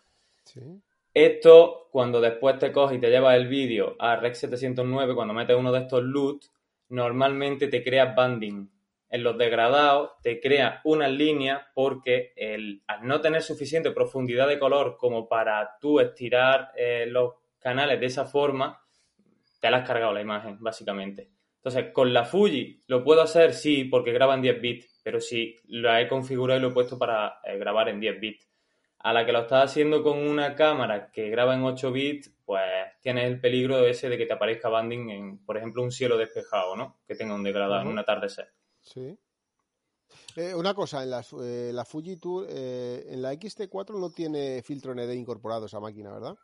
Esto, 1.13 1.89
cuando 1.91 2.21
después 2.21 2.57
te 2.61 2.71
coges 2.71 2.99
y 2.99 3.01
te 3.01 3.11
llevas 3.11 3.35
el 3.37 3.49
vídeo 3.49 3.97
a 3.99 4.15
Rec 4.15 4.35
709, 4.35 5.17
cuando 5.17 5.35
metes 5.35 5.57
uno 5.57 5.73
de 5.73 5.81
estos 5.81 6.05
LUT, 6.05 6.45
normalmente 6.91 7.69
te 7.69 7.83
crea 7.83 8.13
banding. 8.15 8.71
En 9.09 9.25
los 9.25 9.37
degradados 9.37 10.13
te 10.23 10.41
crea 10.41 10.81
una 10.85 11.09
línea 11.09 11.69
porque 11.75 12.33
el, 12.37 12.83
al 12.87 13.07
no 13.07 13.21
tener 13.21 13.43
suficiente 13.43 13.91
profundidad 13.91 14.47
de 14.47 14.59
color 14.59 14.97
como 14.97 15.29
para 15.29 15.79
tú 15.81 15.99
estirar 15.99 16.71
eh, 16.77 17.07
los 17.09 17.35
canales 17.59 17.99
de 17.99 18.07
esa 18.07 18.25
forma, 18.25 18.81
te 19.61 19.69
has 19.69 19.87
cargado 19.87 20.13
la 20.13 20.21
imagen, 20.21 20.59
básicamente. 20.61 21.31
Entonces, 21.57 21.93
con 21.93 22.13
la 22.13 22.25
Fuji 22.25 22.81
lo 22.87 23.05
puedo 23.05 23.21
hacer, 23.21 23.53
sí, 23.53 23.85
porque 23.85 24.13
graba 24.13 24.35
en 24.35 24.43
10 24.43 24.61
bits, 24.61 25.01
pero 25.03 25.21
si 25.21 25.57
lo 25.67 25.95
he 25.95 26.09
configurado 26.09 26.59
y 26.59 26.63
lo 26.63 26.69
he 26.69 26.73
puesto 26.73 26.99
para 26.99 27.41
eh, 27.45 27.59
grabar 27.59 27.89
en 27.89 28.01
10 28.01 28.21
bits. 28.21 28.49
A 28.99 29.13
la 29.13 29.27
que 29.27 29.33
lo 29.33 29.41
estás 29.41 29.65
haciendo 29.65 30.03
con 30.03 30.19
una 30.19 30.55
cámara 30.55 31.11
que 31.11 31.29
graba 31.29 31.55
en 31.55 31.63
8 31.63 31.93
bits, 31.93 32.35
pues 32.51 32.65
tienes 33.01 33.27
el 33.27 33.41
peligro 33.41 33.87
ese 33.87 34.09
de 34.09 34.19
que 34.19 34.27
te 34.27 34.33
aparezca 34.33 34.69
banding 34.69 35.11
en, 35.11 35.45
por 35.45 35.57
ejemplo, 35.57 35.85
un 35.85 35.93
cielo 35.93 36.19
despejado, 36.19 36.75
¿no? 36.75 36.99
Que 37.07 37.15
tenga 37.15 37.33
un 37.33 37.45
degradado 37.45 37.83
en 37.83 37.87
un 37.87 37.99
atardecer. 38.01 38.53
Sí. 38.81 39.17
Eh, 40.35 40.53
una 40.53 40.75
cosa, 40.75 41.05
en 41.05 41.11
la, 41.11 41.25
eh, 41.45 41.71
la 41.73 41.85
Fuji 41.85 42.17
Tour, 42.17 42.49
eh, 42.51 43.07
en 43.09 43.23
la 43.23 43.33
XT4 43.35 44.01
no 44.01 44.11
tiene 44.11 44.65
filtro 44.65 44.97
ND 44.97 45.15
incorporado 45.15 45.67
esa 45.67 45.79
máquina, 45.79 46.13
¿verdad? 46.13 46.35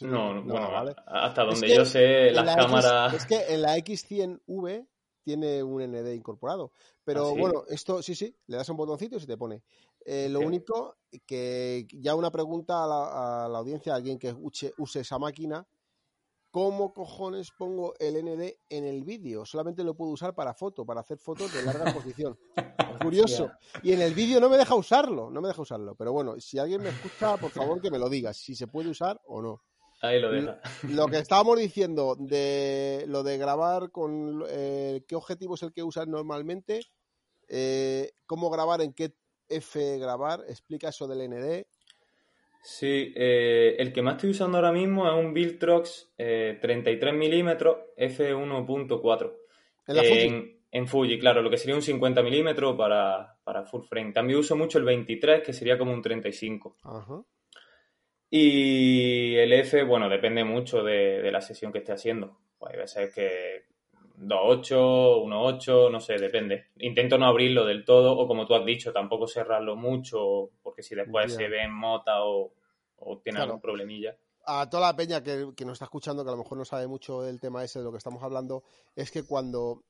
no, 0.00 0.42
bueno, 0.44 0.70
hasta 1.08 1.44
donde 1.44 1.74
yo 1.76 1.84
sé, 1.84 2.30
las 2.30 2.56
cámaras... 2.56 3.12
es 3.12 3.26
que 3.26 3.52
en 3.52 3.60
la 3.60 3.76
X100V 3.76 4.88
tiene 5.24 5.62
un 5.62 5.82
ND 5.82 6.14
incorporado. 6.14 6.72
Pero 7.04 7.26
¿Ah, 7.26 7.32
sí? 7.34 7.38
bueno, 7.38 7.64
esto 7.68 8.02
sí, 8.02 8.14
sí, 8.14 8.34
le 8.46 8.56
das 8.56 8.68
un 8.70 8.78
botoncito 8.78 9.16
y 9.16 9.20
se 9.20 9.26
te 9.26 9.36
pone. 9.36 9.62
Eh, 10.04 10.28
lo 10.28 10.40
único 10.40 10.98
que 11.26 11.86
ya 11.90 12.14
una 12.14 12.30
pregunta 12.30 12.84
a 12.84 12.86
la, 12.86 13.44
a 13.44 13.48
la 13.48 13.58
audiencia, 13.58 13.92
a 13.92 13.96
alguien 13.96 14.18
que 14.18 14.32
use, 14.32 14.72
use 14.76 15.00
esa 15.00 15.18
máquina, 15.18 15.66
¿cómo 16.50 16.94
cojones 16.94 17.50
pongo 17.50 17.94
el 17.98 18.14
ND 18.22 18.58
en 18.68 18.84
el 18.84 19.02
vídeo? 19.02 19.44
Solamente 19.44 19.82
lo 19.82 19.94
puedo 19.94 20.12
usar 20.12 20.34
para 20.34 20.54
foto, 20.54 20.86
para 20.86 21.00
hacer 21.00 21.18
fotos 21.18 21.52
de 21.52 21.62
larga 21.64 21.84
exposición. 21.84 22.38
Curioso. 23.02 23.50
Y 23.82 23.92
en 23.92 24.00
el 24.02 24.14
vídeo 24.14 24.38
no 24.38 24.48
me 24.48 24.56
deja 24.56 24.76
usarlo, 24.76 25.30
no 25.30 25.40
me 25.40 25.48
deja 25.48 25.62
usarlo. 25.62 25.96
Pero 25.96 26.12
bueno, 26.12 26.38
si 26.38 26.58
alguien 26.58 26.80
me 26.80 26.90
escucha, 26.90 27.36
por 27.38 27.50
favor 27.50 27.80
que 27.80 27.90
me 27.90 27.98
lo 27.98 28.08
diga, 28.08 28.32
si 28.32 28.54
se 28.54 28.68
puede 28.68 28.88
usar 28.88 29.20
o 29.26 29.42
no. 29.42 29.62
Ahí 30.00 30.20
lo 30.20 30.30
deja. 30.30 30.60
Lo 30.88 31.06
que 31.08 31.18
estábamos 31.18 31.58
diciendo 31.58 32.16
de 32.18 33.04
lo 33.08 33.22
de 33.22 33.36
grabar 33.36 33.90
con 33.90 34.44
eh, 34.48 35.04
qué 35.08 35.16
objetivo 35.16 35.56
es 35.56 35.62
el 35.64 35.72
que 35.72 35.82
usas 35.82 36.06
normalmente, 36.06 36.82
eh, 37.48 38.12
cómo 38.26 38.48
grabar, 38.48 38.80
en 38.80 38.92
qué 38.92 39.16
F 39.56 39.98
grabar, 39.98 40.44
explica 40.48 40.88
eso 40.88 41.06
del 41.06 41.28
ND. 41.28 41.66
Sí, 42.62 43.12
eh, 43.14 43.76
el 43.78 43.92
que 43.92 44.00
más 44.00 44.14
estoy 44.14 44.30
usando 44.30 44.56
ahora 44.56 44.72
mismo 44.72 45.06
es 45.06 45.14
un 45.14 45.34
Viltrox 45.34 46.14
eh, 46.16 46.58
33 46.62 47.12
milímetros 47.12 47.76
f1.4. 47.96 49.32
En 49.86 49.96
la 49.96 50.02
Fuji. 50.02 50.20
En, 50.20 50.60
en 50.70 50.88
Fuji, 50.88 51.18
claro, 51.18 51.42
lo 51.42 51.50
que 51.50 51.58
sería 51.58 51.74
un 51.74 51.82
50 51.82 52.22
milímetros 52.22 52.74
para, 52.74 53.36
para 53.44 53.64
full 53.64 53.82
frame. 53.82 54.12
También 54.12 54.38
uso 54.38 54.56
mucho 54.56 54.78
el 54.78 54.84
23, 54.84 55.42
que 55.42 55.52
sería 55.52 55.76
como 55.76 55.92
un 55.92 56.00
35. 56.00 56.78
Ajá. 56.84 57.22
Y 58.30 59.36
el 59.36 59.52
F, 59.52 59.82
bueno, 59.84 60.08
depende 60.08 60.42
mucho 60.42 60.82
de, 60.82 61.20
de 61.20 61.30
la 61.30 61.42
sesión 61.42 61.70
que 61.70 61.78
esté 61.78 61.92
haciendo. 61.92 62.38
Pues 62.58 62.72
hay 62.72 62.78
veces 62.78 63.14
que 63.14 63.73
2.8, 64.16 65.24
1.8, 65.24 65.90
no 65.90 66.00
sé, 66.00 66.14
depende. 66.18 66.66
Intento 66.78 67.18
no 67.18 67.26
abrirlo 67.26 67.64
del 67.64 67.84
todo 67.84 68.16
o 68.16 68.26
como 68.26 68.46
tú 68.46 68.54
has 68.54 68.64
dicho, 68.64 68.92
tampoco 68.92 69.26
cerrarlo 69.26 69.76
mucho 69.76 70.50
porque 70.62 70.82
si 70.82 70.94
después 70.94 71.34
se 71.34 71.48
ve 71.48 71.62
en 71.62 71.72
mota 71.72 72.24
o, 72.24 72.52
o 72.96 73.18
tiene 73.18 73.38
Claro. 73.38 73.52
algún 73.52 73.60
problemilla. 73.60 74.16
a 74.46 74.68
toda 74.68 74.88
la 74.88 74.96
peña 74.96 75.22
que, 75.22 75.52
que 75.56 75.64
nos 75.64 75.74
está 75.74 75.86
escuchando, 75.86 76.22
que 76.22 76.28
a 76.28 76.32
lo 76.32 76.38
mejor 76.42 76.58
no 76.58 76.64
sabe 76.64 76.86
mucho 76.86 77.22
del 77.22 77.40
tema 77.40 77.64
ese 77.64 77.78
de 77.78 77.84
lo 77.86 77.90
que 77.90 77.98
estamos 77.98 78.22
hablando, 78.22 78.62
es 78.94 79.10
que 79.10 79.24
cuando 79.24 79.84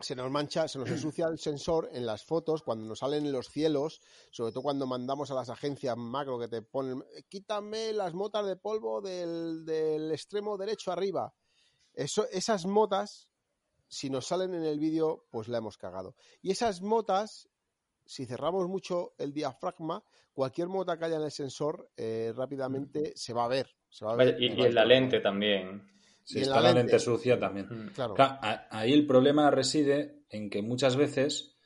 se 0.00 0.14
nos 0.14 0.30
mancha, 0.30 0.68
se 0.68 0.78
nos 0.78 0.88
ensucia 0.90 1.26
el 1.26 1.38
sensor 1.38 1.88
en 1.92 2.04
las 2.06 2.22
fotos, 2.24 2.62
cuando 2.62 2.84
nos 2.86 2.98
salen 3.00 3.24
en 3.26 3.32
los 3.32 3.48
cielos, 3.48 4.00
sobre 4.30 4.52
todo 4.52 4.62
cuando 4.62 4.86
mandamos 4.86 5.30
a 5.30 5.34
las 5.34 5.48
agencias 5.50 5.96
macro 5.96 6.38
que 6.38 6.48
te 6.48 6.60
ponen, 6.62 7.02
quítame 7.28 7.92
las 7.94 8.12
motas 8.14 8.46
de 8.46 8.56
polvo 8.56 9.00
del, 9.00 9.64
del 9.64 10.12
extremo 10.12 10.56
derecho 10.58 10.92
arriba. 10.92 11.32
Eso, 11.94 12.26
esas 12.30 12.66
motas, 12.66 13.29
si 13.90 14.08
nos 14.08 14.26
salen 14.26 14.54
en 14.54 14.64
el 14.64 14.78
vídeo, 14.78 15.26
pues 15.30 15.48
la 15.48 15.58
hemos 15.58 15.76
cagado. 15.76 16.14
Y 16.40 16.52
esas 16.52 16.80
motas, 16.80 17.50
si 18.06 18.24
cerramos 18.24 18.68
mucho 18.68 19.14
el 19.18 19.32
diafragma, 19.32 20.02
cualquier 20.32 20.68
mota 20.68 20.96
que 20.96 21.06
haya 21.06 21.16
en 21.16 21.24
el 21.24 21.32
sensor 21.32 21.90
eh, 21.96 22.32
rápidamente 22.34 23.12
se 23.16 23.32
va 23.32 23.44
a 23.44 23.48
ver. 23.48 23.68
Se 23.88 24.04
va 24.04 24.12
a 24.12 24.16
ver. 24.16 24.40
Y, 24.40 24.46
y 24.46 24.62
en 24.62 24.74
la 24.74 24.84
lente 24.84 25.18
también. 25.18 25.90
Si 26.22 26.38
está 26.38 26.60
la 26.60 26.68
lente. 26.68 26.92
lente 26.92 26.98
sucia 27.00 27.36
también. 27.36 27.66
Mm. 27.66 27.88
Claro. 27.88 28.14
Ahí 28.70 28.92
el 28.92 29.08
problema 29.08 29.50
reside 29.50 30.24
en 30.30 30.50
que 30.50 30.62
muchas 30.62 30.94
veces, 30.94 31.56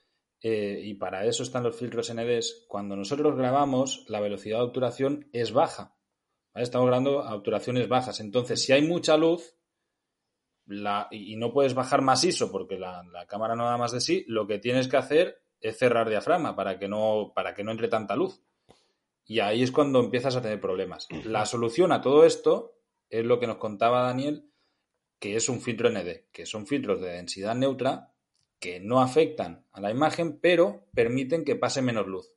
eh, 0.40 0.80
y 0.82 0.94
para 0.94 1.26
eso 1.26 1.42
están 1.42 1.62
los 1.62 1.76
filtros 1.76 2.10
NDs, 2.10 2.64
cuando 2.68 2.96
nosotros 2.96 3.36
grabamos, 3.36 4.06
la 4.08 4.20
velocidad 4.20 4.58
de 4.58 4.64
obturación 4.64 5.28
es 5.34 5.52
baja. 5.52 5.94
¿vale? 6.54 6.64
Estamos 6.64 6.86
grabando 6.86 7.20
a 7.20 7.34
obturaciones 7.34 7.86
bajas. 7.86 8.18
Entonces, 8.20 8.62
si 8.62 8.72
hay 8.72 8.80
mucha 8.80 9.18
luz 9.18 9.54
la, 10.66 11.08
y 11.10 11.34
y 11.34 11.36
no 11.36 11.52
puedes 11.52 11.74
bajar 11.74 12.02
más 12.02 12.24
ISO 12.24 12.50
porque 12.50 12.78
la, 12.78 13.02
la 13.12 13.26
cámara 13.26 13.54
no 13.54 13.66
da 13.66 13.76
más 13.76 13.92
de 13.92 14.00
sí, 14.00 14.24
lo 14.28 14.46
que 14.46 14.58
tienes 14.58 14.88
que 14.88 14.96
hacer 14.96 15.42
es 15.60 15.78
cerrar 15.78 16.08
diafragma 16.08 16.54
para 16.54 16.78
que 16.78 16.88
no, 16.88 17.32
para 17.34 17.54
que 17.54 17.64
no 17.64 17.70
entre 17.70 17.88
tanta 17.88 18.16
luz. 18.16 18.42
Y 19.26 19.40
ahí 19.40 19.62
es 19.62 19.72
cuando 19.72 20.00
empiezas 20.00 20.36
a 20.36 20.42
tener 20.42 20.60
problemas. 20.60 21.08
La 21.24 21.46
solución 21.46 21.92
a 21.92 22.02
todo 22.02 22.24
esto 22.24 22.76
es 23.08 23.24
lo 23.24 23.40
que 23.40 23.46
nos 23.46 23.56
contaba 23.56 24.02
Daniel, 24.02 24.50
que 25.18 25.36
es 25.36 25.48
un 25.48 25.62
filtro 25.62 25.88
ND, 25.90 26.30
que 26.30 26.44
son 26.44 26.66
filtros 26.66 27.00
de 27.00 27.12
densidad 27.12 27.54
neutra 27.54 28.12
que 28.60 28.80
no 28.80 29.00
afectan 29.00 29.66
a 29.72 29.80
la 29.80 29.90
imagen, 29.90 30.38
pero 30.40 30.86
permiten 30.94 31.44
que 31.44 31.56
pase 31.56 31.80
menos 31.80 32.06
luz. 32.06 32.32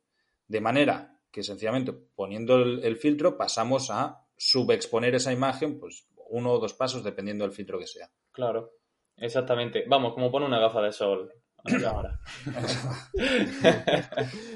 De 0.46 0.62
manera 0.62 1.20
que 1.30 1.42
sencillamente 1.42 1.92
poniendo 1.92 2.56
el, 2.56 2.82
el 2.82 2.96
filtro 2.96 3.36
pasamos 3.36 3.90
a 3.90 4.26
subexponer 4.38 5.14
esa 5.14 5.32
imagen, 5.32 5.78
pues 5.78 6.07
uno 6.30 6.52
o 6.52 6.58
dos 6.58 6.74
pasos 6.74 7.02
dependiendo 7.04 7.44
del 7.44 7.52
filtro 7.52 7.78
que 7.78 7.86
sea. 7.86 8.10
Claro, 8.32 8.72
exactamente. 9.16 9.84
Vamos, 9.88 10.14
como 10.14 10.30
pone 10.30 10.46
una 10.46 10.58
gafa 10.60 10.80
de 10.82 10.92
sol 10.92 11.32
a 11.64 11.70
la 11.72 11.80
cámara. 11.80 12.20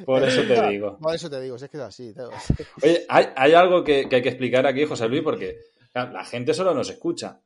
Por 0.04 0.22
eso 0.24 0.42
te 0.42 0.68
digo. 0.68 0.98
Por 0.98 1.14
eso 1.14 1.30
te 1.30 1.40
digo, 1.40 1.58
si 1.58 1.64
es 1.64 1.70
que 1.70 1.76
es 1.76 1.82
así. 1.82 2.14
te- 2.14 2.22
Oye, 2.82 3.04
hay, 3.08 3.26
hay 3.36 3.52
algo 3.54 3.82
que, 3.84 4.08
que 4.08 4.16
hay 4.16 4.22
que 4.22 4.28
explicar 4.28 4.66
aquí, 4.66 4.84
José 4.84 5.08
Luis, 5.08 5.22
porque 5.22 5.58
la 5.94 6.24
gente 6.24 6.54
solo 6.54 6.74
nos 6.74 6.90
escucha. 6.90 7.40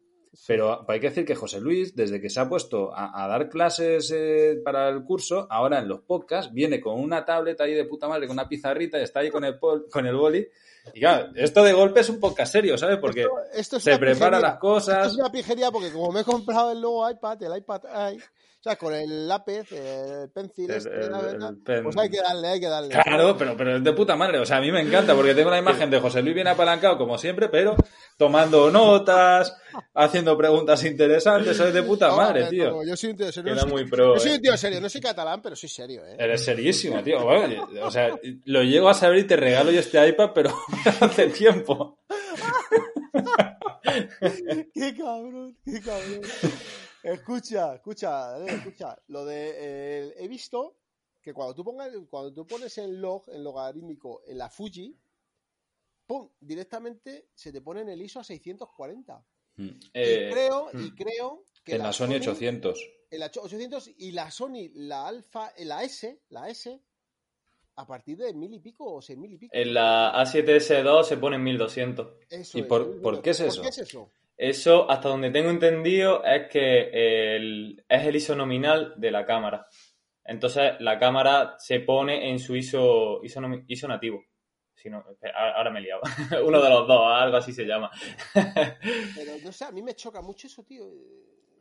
Pero 0.46 0.84
hay 0.90 1.00
que 1.00 1.08
decir 1.08 1.24
que 1.24 1.34
José 1.34 1.60
Luis, 1.62 1.96
desde 1.96 2.20
que 2.20 2.28
se 2.28 2.38
ha 2.40 2.46
puesto 2.48 2.94
a, 2.94 3.24
a 3.24 3.26
dar 3.26 3.48
clases 3.48 4.12
eh, 4.14 4.60
para 4.62 4.90
el 4.90 5.02
curso, 5.02 5.46
ahora 5.48 5.78
en 5.78 5.88
los 5.88 6.02
podcasts, 6.02 6.52
viene 6.52 6.78
con 6.78 7.00
una 7.00 7.24
tablet 7.24 7.58
ahí 7.62 7.72
de 7.72 7.86
puta 7.86 8.06
madre, 8.06 8.26
con 8.26 8.34
una 8.34 8.46
pizarrita, 8.46 8.98
y 9.00 9.02
está 9.04 9.20
ahí 9.20 9.30
con 9.30 9.44
el, 9.44 9.58
pol- 9.58 9.86
con 9.90 10.06
el 10.06 10.14
boli. 10.14 10.46
Y 10.94 11.00
claro, 11.00 11.28
esto 11.34 11.62
de 11.64 11.72
golpe 11.72 12.00
es 12.00 12.08
un 12.08 12.20
podcast 12.20 12.52
serio, 12.52 12.76
¿sabes? 12.78 12.98
Porque 12.98 13.22
Esto- 13.22 13.34
esto 13.54 13.76
es 13.78 13.82
se 13.84 13.90
una 13.90 13.98
prepara 14.00 14.30
pijería. 14.38 14.48
las 14.50 14.58
cosas. 14.58 14.96
Esto 14.98 15.08
es 15.08 15.16
una 15.18 15.32
pijería 15.32 15.70
porque 15.70 15.92
como 15.92 16.12
me 16.12 16.20
he 16.20 16.24
comprado 16.24 16.72
el 16.72 16.80
nuevo 16.80 17.08
iPad, 17.10 17.42
el 17.42 17.56
iPad 17.58 17.82
o 18.58 18.68
sea, 18.68 18.76
con 18.76 18.92
el 18.94 19.28
lápiz, 19.28 19.70
el 19.70 20.28
pencil, 20.30 20.68
El- 20.68 20.76
este, 20.78 20.88
el- 20.92 21.12
la 21.12 21.20
el 21.20 21.24
verdad, 21.26 21.52
pen. 21.64 21.84
pues 21.84 21.96
hay 21.98 22.10
que 22.10 22.20
darle, 22.20 22.48
hay 22.48 22.58
que 22.58 22.66
darle. 22.66 22.88
Claro, 22.88 23.36
pero, 23.38 23.56
pero 23.56 23.76
es 23.76 23.84
de 23.84 23.92
puta 23.92 24.16
madre. 24.16 24.40
O 24.40 24.46
sea, 24.46 24.56
a 24.56 24.60
mí 24.60 24.72
me 24.72 24.80
encanta 24.80 25.14
porque 25.14 25.34
tengo 25.36 25.50
la 25.50 25.58
imagen 25.60 25.88
de 25.88 26.00
José 26.00 26.20
Luis 26.20 26.34
bien 26.34 26.48
apalancado, 26.48 26.98
como 26.98 27.16
siempre, 27.16 27.48
pero 27.48 27.76
tomando 28.16 28.68
notas, 28.72 29.56
haciendo 29.94 30.36
preguntas 30.36 30.82
interesantes. 30.84 31.60
Es 31.60 31.72
de 31.72 31.82
puta 31.84 32.08
No, 32.08 32.16
madre, 32.16 32.46
eh, 32.46 32.48
tío. 32.48 32.70
no, 32.72 32.84
yo 32.84 32.96
soy 32.96 33.10
un 33.10 33.16
tío 33.18 33.30
serio. 33.30 33.54
Muy 33.68 33.84
pro, 33.88 34.14
Yo 34.14 34.20
soy 34.20 34.32
eh. 34.32 34.34
un 34.36 34.42
tío 34.42 34.56
serio, 34.56 34.80
no 34.80 34.88
soy 34.88 35.00
catalán, 35.00 35.40
pero 35.40 35.54
soy 35.54 35.68
serio, 35.68 36.02
¿eh? 36.04 36.16
Eres 36.18 36.44
serísimo, 36.44 37.00
tío. 37.04 37.22
Bueno, 37.22 37.68
o 37.84 37.90
sea, 37.92 38.18
lo 38.46 38.62
llego 38.64 38.88
a 38.88 38.94
saber 38.94 39.18
y 39.18 39.24
te 39.28 39.36
regalo 39.36 39.70
yo 39.70 39.78
este 39.78 40.08
iPad, 40.08 40.30
pero 40.34 40.50
hace 41.00 41.28
tiempo. 41.28 41.98
qué 44.74 44.94
cabrón, 44.96 45.56
qué 45.64 45.80
cabrón. 45.80 46.22
Escucha, 47.02 47.74
escucha, 47.76 48.10
Daniel, 48.32 48.56
escucha. 48.56 48.98
Lo 49.08 49.24
de 49.24 49.54
eh, 49.56 50.14
he 50.18 50.28
visto 50.28 50.76
que 51.22 51.32
cuando 51.32 51.54
tú 51.54 51.64
pongas, 51.64 51.90
cuando 52.10 52.32
tú 52.32 52.46
pones 52.46 52.76
el 52.78 53.00
log, 53.00 53.24
en 53.28 53.42
logarítmico, 53.42 54.22
en 54.26 54.38
la 54.38 54.48
Fuji, 54.48 54.96
pum, 56.06 56.28
directamente 56.40 57.28
se 57.34 57.52
te 57.52 57.60
pone 57.60 57.80
en 57.82 57.88
el 57.88 58.02
ISO 58.02 58.20
a 58.20 58.24
640. 58.24 59.24
Eh, 59.58 60.28
y 60.28 60.32
creo, 60.32 60.70
y 60.72 60.76
mm. 60.76 60.94
creo 60.94 61.44
que 61.64 61.76
En 61.76 61.82
la 61.82 61.92
Sony 61.92 62.16
800. 62.16 62.78
en 63.10 63.20
la 63.20 63.26
800 63.26 63.90
y 63.98 64.12
la 64.12 64.30
Sony, 64.30 64.70
la 64.74 65.08
Alpha, 65.08 65.52
la 65.58 65.82
S, 65.82 66.20
la 66.28 66.48
S, 66.48 66.80
a 67.76 67.86
partir 67.86 68.16
de 68.16 68.32
mil 68.34 68.52
y 68.54 68.58
pico 68.60 68.94
o 68.94 69.02
seis 69.02 69.18
mil 69.18 69.32
y 69.32 69.38
pico. 69.38 69.54
En 69.54 69.74
la 69.74 70.12
A7S2 70.24 71.04
se 71.04 71.16
pone 71.18 71.36
en 71.36 71.42
1200. 71.44 72.08
Eso 72.30 72.58
¿Y 72.58 72.60
es, 72.62 72.66
por- 72.66 73.00
por 73.02 73.22
qué 73.22 73.30
es 73.30 73.38
¿Por 73.40 73.48
eso? 73.48 73.62
qué 73.62 73.68
es 73.68 73.78
eso? 73.78 74.10
Eso, 74.38 74.90
hasta 74.90 75.08
donde 75.08 75.30
tengo 75.30 75.48
entendido, 75.50 76.22
es 76.24 76.48
que 76.48 77.36
el- 77.36 77.84
es 77.88 78.04
el 78.04 78.16
ISO 78.16 78.34
nominal 78.36 78.94
de 78.96 79.10
la 79.10 79.24
cámara. 79.24 79.66
Entonces, 80.24 80.72
la 80.80 80.98
cámara 80.98 81.56
se 81.58 81.80
pone 81.80 82.30
en 82.30 82.38
su 82.38 82.56
ISO, 82.56 83.20
ISO, 83.22 83.40
ISO 83.68 83.88
nativo. 83.88 84.24
Si 84.74 84.90
no, 84.90 85.02
ahora 85.34 85.70
me 85.70 85.78
he 85.78 85.82
liado. 85.82 86.02
Uno 86.46 86.60
de 86.60 86.68
los 86.70 86.86
dos, 86.86 87.00
algo 87.12 87.36
así 87.38 87.52
se 87.52 87.64
llama. 87.64 87.90
Pero 88.34 89.32
no 89.42 89.52
sé, 89.52 89.64
a 89.64 89.70
mí 89.70 89.82
me 89.82 89.94
choca 89.94 90.20
mucho 90.20 90.46
eso, 90.46 90.62
tío. 90.64 90.84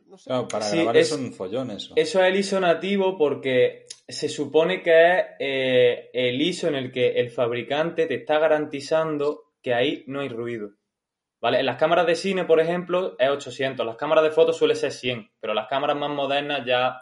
No 0.05 0.17
sé. 0.17 0.29
Claro, 0.29 0.47
para 0.47 0.65
Sí, 0.65 0.77
grabar 0.77 0.97
es- 0.97 1.11
es 1.11 1.17
un 1.17 1.33
follón 1.33 1.71
eso. 1.71 1.93
Eso 1.95 2.21
es 2.21 2.27
el 2.27 2.35
ISO 2.39 2.59
nativo 2.59 3.17
porque 3.17 3.85
se 4.07 4.29
supone 4.29 4.81
que 4.83 4.91
es 5.19 5.25
eh, 5.39 6.09
el 6.13 6.41
ISO 6.41 6.67
en 6.67 6.75
el 6.75 6.91
que 6.91 7.19
el 7.19 7.31
fabricante 7.31 8.05
te 8.05 8.15
está 8.15 8.39
garantizando 8.39 9.51
que 9.61 9.73
ahí 9.73 10.03
no 10.07 10.19
hay 10.21 10.29
ruido. 10.29 10.71
¿Vale? 11.41 11.59
En 11.59 11.65
las 11.67 11.77
cámaras 11.77 12.07
de 12.07 12.15
cine, 12.15 12.45
por 12.45 12.59
ejemplo, 12.59 13.15
es 13.19 13.29
800. 13.29 13.85
Las 13.85 13.97
cámaras 13.97 14.23
de 14.23 14.31
fotos 14.31 14.57
suele 14.57 14.73
ser 14.75 14.91
100, 14.91 15.29
pero 15.39 15.53
las 15.53 15.67
cámaras 15.67 15.95
más 15.97 16.09
modernas 16.09 16.65
ya 16.65 17.01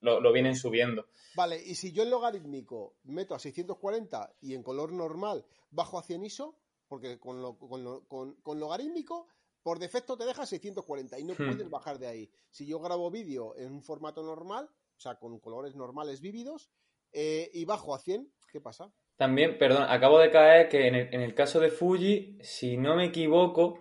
lo, 0.00 0.20
lo 0.20 0.32
vienen 0.32 0.54
subiendo. 0.56 1.06
Vale, 1.34 1.56
y 1.64 1.74
si 1.74 1.90
yo 1.92 2.02
en 2.02 2.10
logarítmico 2.10 2.96
meto 3.04 3.34
a 3.34 3.38
640 3.38 4.34
y 4.42 4.54
en 4.54 4.62
color 4.62 4.92
normal 4.92 5.44
bajo 5.70 5.98
a 5.98 6.02
100 6.02 6.24
ISO, 6.24 6.56
porque 6.88 7.18
con, 7.18 7.40
lo- 7.40 7.56
con, 7.58 7.82
lo- 7.82 8.04
con- 8.06 8.34
con 8.42 8.60
logarítmico 8.60 9.28
por 9.64 9.80
defecto 9.80 10.16
te 10.16 10.24
deja 10.24 10.46
640 10.46 11.18
y 11.18 11.24
no 11.24 11.32
Hmm. 11.34 11.46
puedes 11.48 11.68
bajar 11.68 11.98
de 11.98 12.06
ahí. 12.06 12.30
Si 12.50 12.64
yo 12.66 12.78
grabo 12.78 13.10
vídeo 13.10 13.56
en 13.56 13.72
un 13.72 13.82
formato 13.82 14.22
normal, 14.22 14.66
o 14.96 15.00
sea, 15.00 15.16
con 15.16 15.40
colores 15.40 15.74
normales 15.74 16.20
vívidos, 16.20 16.70
eh, 17.12 17.50
y 17.52 17.64
bajo 17.64 17.92
a 17.94 17.98
100, 17.98 18.30
¿qué 18.52 18.60
pasa? 18.60 18.92
También, 19.16 19.58
perdón, 19.58 19.84
acabo 19.88 20.18
de 20.20 20.30
caer 20.30 20.68
que 20.68 20.86
en 20.86 20.94
el, 20.94 21.14
en 21.14 21.20
el 21.22 21.34
caso 21.34 21.58
de 21.60 21.70
Fuji, 21.70 22.38
si 22.42 22.76
no 22.76 22.94
me 22.94 23.06
equivoco, 23.06 23.80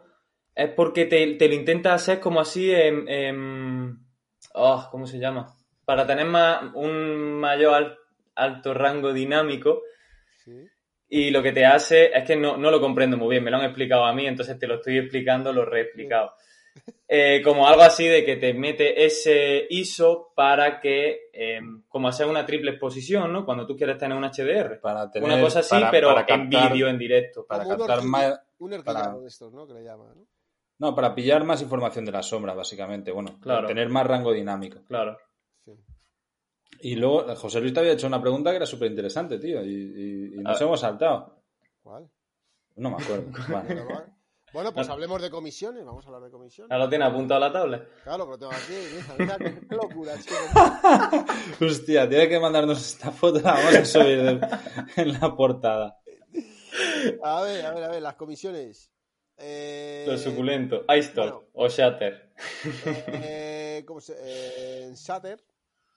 es 0.55 0.69
porque 0.73 1.05
te, 1.05 1.35
te 1.35 1.47
lo 1.47 1.53
intenta 1.55 1.93
hacer 1.93 2.19
como 2.19 2.39
así 2.39 2.71
en, 2.71 3.07
en- 3.07 3.99
Oh, 4.55 4.87
¿Cómo 4.91 5.05
se 5.07 5.17
llama? 5.19 5.55
Para 5.85 6.05
tener 6.07 6.25
más, 6.27 6.73
un 6.75 7.33
mayor 7.39 7.73
al- 7.73 7.97
alto 8.35 8.73
rango 8.73 9.11
dinámico. 9.13 9.81
Sí. 10.43 10.67
Y 11.15 11.29
lo 11.29 11.43
que 11.43 11.51
te 11.51 11.63
hace 11.63 12.05
es 12.17 12.23
que 12.23 12.35
no, 12.35 12.57
no 12.57 12.71
lo 12.71 12.81
comprendo 12.81 13.17
muy 13.17 13.29
bien, 13.29 13.43
me 13.43 13.51
lo 13.51 13.57
han 13.57 13.65
explicado 13.65 14.03
a 14.03 14.13
mí, 14.13 14.25
entonces 14.25 14.57
te 14.57 14.65
lo 14.65 14.75
estoy 14.75 14.97
explicando, 14.97 15.53
lo 15.53 15.63
reexplicado. 15.63 16.33
Eh, 17.07 17.39
como 17.43 17.67
algo 17.67 17.83
así 17.83 18.07
de 18.07 18.25
que 18.25 18.37
te 18.37 18.51
mete 18.55 19.05
ese 19.05 19.67
ISO 19.69 20.31
para 20.35 20.79
que, 20.79 21.29
eh, 21.31 21.59
como 21.87 22.07
hacer 22.07 22.25
una 22.25 22.43
triple 22.47 22.71
exposición, 22.71 23.31
¿no? 23.31 23.45
Cuando 23.45 23.67
tú 23.67 23.75
quieres 23.77 23.99
tener 23.99 24.17
un 24.17 24.23
HDR. 24.23 24.79
Para 24.81 25.11
tener, 25.11 25.29
Una 25.29 25.39
cosa 25.39 25.59
así, 25.59 25.69
para- 25.75 25.91
pero 25.91 26.15
para 26.15 26.33
en 26.33 26.49
vídeo, 26.49 26.87
en 26.87 26.97
directo. 26.97 27.45
Para 27.45 27.67
captar 27.67 28.01
más. 28.03 28.41
Un 28.57 28.81
para- 28.83 29.13
de 29.13 29.27
estos, 29.27 29.53
¿no? 29.53 29.67
Que 29.67 29.73
le 29.75 29.83
llaman, 29.83 30.07
¿no? 30.15 30.25
No, 30.79 30.95
para 30.95 31.13
pillar 31.13 31.43
más 31.43 31.61
información 31.61 32.05
de 32.05 32.11
la 32.11 32.23
sombra, 32.23 32.55
básicamente. 32.55 33.11
Bueno, 33.11 33.37
Claro. 33.39 33.59
para 33.59 33.67
tener 33.67 33.87
más 33.89 34.07
rango 34.07 34.33
dinámico. 34.33 34.79
Claro. 34.87 35.19
Sí. 35.63 35.73
Y 36.83 36.95
luego, 36.95 37.33
José 37.35 37.61
Luis 37.61 37.73
te 37.73 37.79
había 37.79 37.93
hecho 37.93 38.07
una 38.07 38.21
pregunta 38.21 38.49
que 38.51 38.57
era 38.57 38.65
súper 38.65 38.89
interesante, 38.91 39.39
tío, 39.39 39.63
y, 39.63 39.69
y- 39.73 40.33
y 40.35 40.43
nos 40.43 40.59
Ah. 40.59 40.63
hemos 40.65 40.79
saltado. 40.79 41.41
¿Cuál? 41.81 42.09
No 42.75 42.89
me 42.91 43.01
acuerdo. 43.03 43.25
Vale. 43.49 43.83
Bueno, 44.51 44.71
pues 44.73 44.87
hablemos 44.89 45.21
de 45.21 45.29
comisiones. 45.31 45.83
Vamos 45.85 46.03
a 46.05 46.09
hablar 46.09 46.23
de 46.23 46.29
comisiones. 46.29 46.69
¿Ya 46.69 46.77
lo 46.77 46.87
tienes 46.89 47.07
apuntado 47.07 47.43
a 47.43 47.47
la 47.47 47.53
tablet? 47.53 47.87
Claro, 48.03 48.25
lo 48.25 48.37
tengo 48.37 48.51
aquí. 48.51 48.73
Mira, 49.17 49.37
mira 49.37 49.61
qué 49.67 49.75
locura, 49.75 50.13
chico. 50.19 50.35
Hostia, 51.65 52.07
tiene 52.07 52.27
que 52.29 52.39
mandarnos 52.39 52.79
esta 52.79 53.11
foto, 53.11 53.39
la 53.39 53.53
vamos 53.53 53.75
a 53.75 53.85
subir 53.85 54.21
de- 54.21 54.47
en 54.97 55.13
la 55.13 55.35
portada. 55.35 55.97
A 57.23 57.41
ver, 57.41 57.65
a 57.65 57.73
ver, 57.73 57.83
a 57.83 57.87
ver, 57.89 58.01
las 58.01 58.15
comisiones. 58.15 58.91
Eh, 59.37 60.05
Lo 60.07 60.17
suculento. 60.17 60.83
iStock 60.93 61.23
bueno. 61.25 61.43
o 61.53 61.67
Shatter. 61.67 62.33
eh, 63.07 63.83
¿cómo 63.87 63.99
se- 64.01 64.17
eh, 64.19 64.91
Shatter 64.95 65.39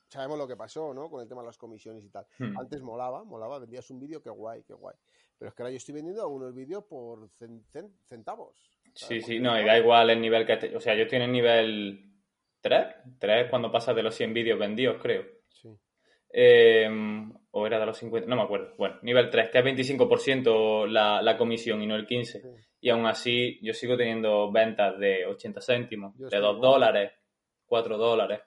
sabemos 0.08 0.38
lo 0.38 0.46
que 0.48 0.56
pasó, 0.56 0.92
¿no? 0.94 1.08
Con 1.10 1.20
el 1.22 1.28
tema 1.28 1.42
de 1.42 1.46
las 1.46 1.58
comisiones 1.58 2.04
y 2.04 2.10
tal. 2.10 2.26
Hmm. 2.38 2.58
Antes 2.58 2.80
molaba, 2.82 3.24
molaba, 3.24 3.58
vendías 3.58 3.90
un 3.90 4.00
vídeo, 4.00 4.22
qué 4.22 4.30
guay, 4.30 4.62
qué 4.64 4.74
guay. 4.74 4.94
Pero 5.38 5.48
es 5.50 5.54
que 5.54 5.62
ahora 5.62 5.70
yo 5.70 5.76
estoy 5.76 5.94
vendiendo 5.94 6.22
algunos 6.22 6.54
vídeos 6.54 6.84
por 6.84 7.28
cen- 7.38 7.62
cen- 7.72 7.92
centavos. 8.08 8.54
Sí, 8.94 9.06
¿sabes? 9.20 9.26
sí, 9.26 9.38
no, 9.38 9.60
y 9.60 9.64
da 9.64 9.78
igual 9.78 10.08
el 10.10 10.20
nivel 10.20 10.46
que 10.46 10.54
esté. 10.54 10.74
O 10.76 10.80
sea, 10.80 10.94
yo 10.94 11.02
estoy 11.02 11.16
en 11.16 11.24
el 11.24 11.32
nivel 11.32 12.12
3. 12.62 12.86
3 13.18 13.50
cuando 13.50 13.70
pasas 13.70 13.94
de 13.94 14.02
los 14.02 14.14
100 14.14 14.32
vídeos 14.32 14.58
vendidos, 14.58 14.96
creo. 15.02 15.24
Sí. 15.50 15.68
Eh, 16.32 16.88
o 17.50 17.66
era 17.66 17.78
de 17.78 17.86
los 17.86 17.98
50, 17.98 18.28
no 18.28 18.36
me 18.36 18.42
acuerdo. 18.42 18.74
Bueno, 18.76 18.96
nivel 19.02 19.28
3, 19.30 19.50
que 19.50 19.58
es 19.58 19.64
25% 19.64 20.86
la, 20.86 21.20
la 21.22 21.36
comisión 21.36 21.82
y 21.82 21.86
no 21.86 21.96
el 21.96 22.06
15%. 22.06 22.24
Sí. 22.24 22.40
Y 22.80 22.90
aún 22.90 23.06
así, 23.06 23.58
yo 23.62 23.72
sigo 23.72 23.96
teniendo 23.96 24.50
ventas 24.52 24.98
de 24.98 25.26
80 25.26 25.60
céntimos, 25.60 26.12
Yo 26.14 26.28
de 26.28 26.36
estoy 26.36 26.40
2 26.40 26.56
igual. 26.56 26.70
dólares, 26.72 27.12
4 27.66 27.98
dólares. 27.98 28.40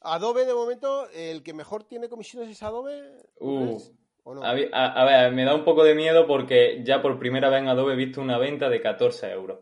Adobe, 0.00 0.46
de 0.46 0.54
momento, 0.54 1.08
el 1.10 1.42
que 1.42 1.52
mejor 1.52 1.84
tiene 1.84 2.08
comisiones 2.08 2.48
es 2.48 2.62
Adobe. 2.62 3.00
¿tú 3.38 3.46
Uh? 3.46 3.96
¿O 4.22 4.34
no? 4.34 4.42
A, 4.44 4.52
ver, 4.54 5.32
me 5.32 5.44
da 5.44 5.54
un 5.54 5.64
poco 5.64 5.82
de 5.82 5.94
miedo 5.94 6.26
porque 6.26 6.82
ya 6.84 7.00
por 7.00 7.18
primera 7.18 7.48
vez 7.48 7.60
en 7.60 7.68
Adobe 7.68 7.94
he 7.94 7.96
visto 7.96 8.20
una 8.20 8.38
venta 8.38 8.68
de 8.68 8.80
14 8.80 9.30
euros. 9.30 9.60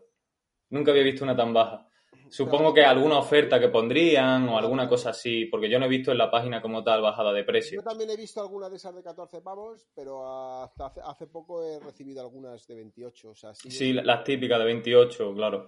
Nunca 0.69 0.91
había 0.91 1.03
visto 1.03 1.23
una 1.23 1.35
tan 1.35 1.53
baja. 1.53 1.85
Supongo 2.29 2.73
que 2.73 2.83
alguna 2.85 3.17
oferta 3.17 3.59
que 3.59 3.69
pondrían 3.69 4.47
o 4.49 4.57
alguna 4.57 4.87
cosa 4.87 5.09
así, 5.09 5.45
porque 5.45 5.67
yo 5.69 5.79
no 5.79 5.85
he 5.85 5.89
visto 5.89 6.11
en 6.11 6.19
la 6.19 6.29
página 6.29 6.61
como 6.61 6.83
tal 6.83 7.01
bajada 7.01 7.33
de 7.33 7.43
precio. 7.43 7.81
Yo 7.81 7.83
también 7.83 8.09
he 8.11 8.15
visto 8.15 8.39
algunas 8.39 8.69
de 8.69 8.77
esas 8.77 8.93
de 8.93 9.01
14 9.01 9.41
pavos, 9.41 9.87
pero 9.95 10.61
hasta 10.61 10.93
hace, 11.05 11.25
poco 11.25 11.63
he 11.63 11.79
recibido 11.79 12.21
algunas 12.21 12.67
de 12.67 12.75
28. 12.75 13.31
O 13.31 13.35
sea, 13.35 13.55
sí, 13.55 13.71
Sí, 13.71 13.93
la- 13.93 14.03
las 14.03 14.23
típicas 14.23 14.59
de 14.59 14.65
28, 14.65 15.33
claro. 15.33 15.67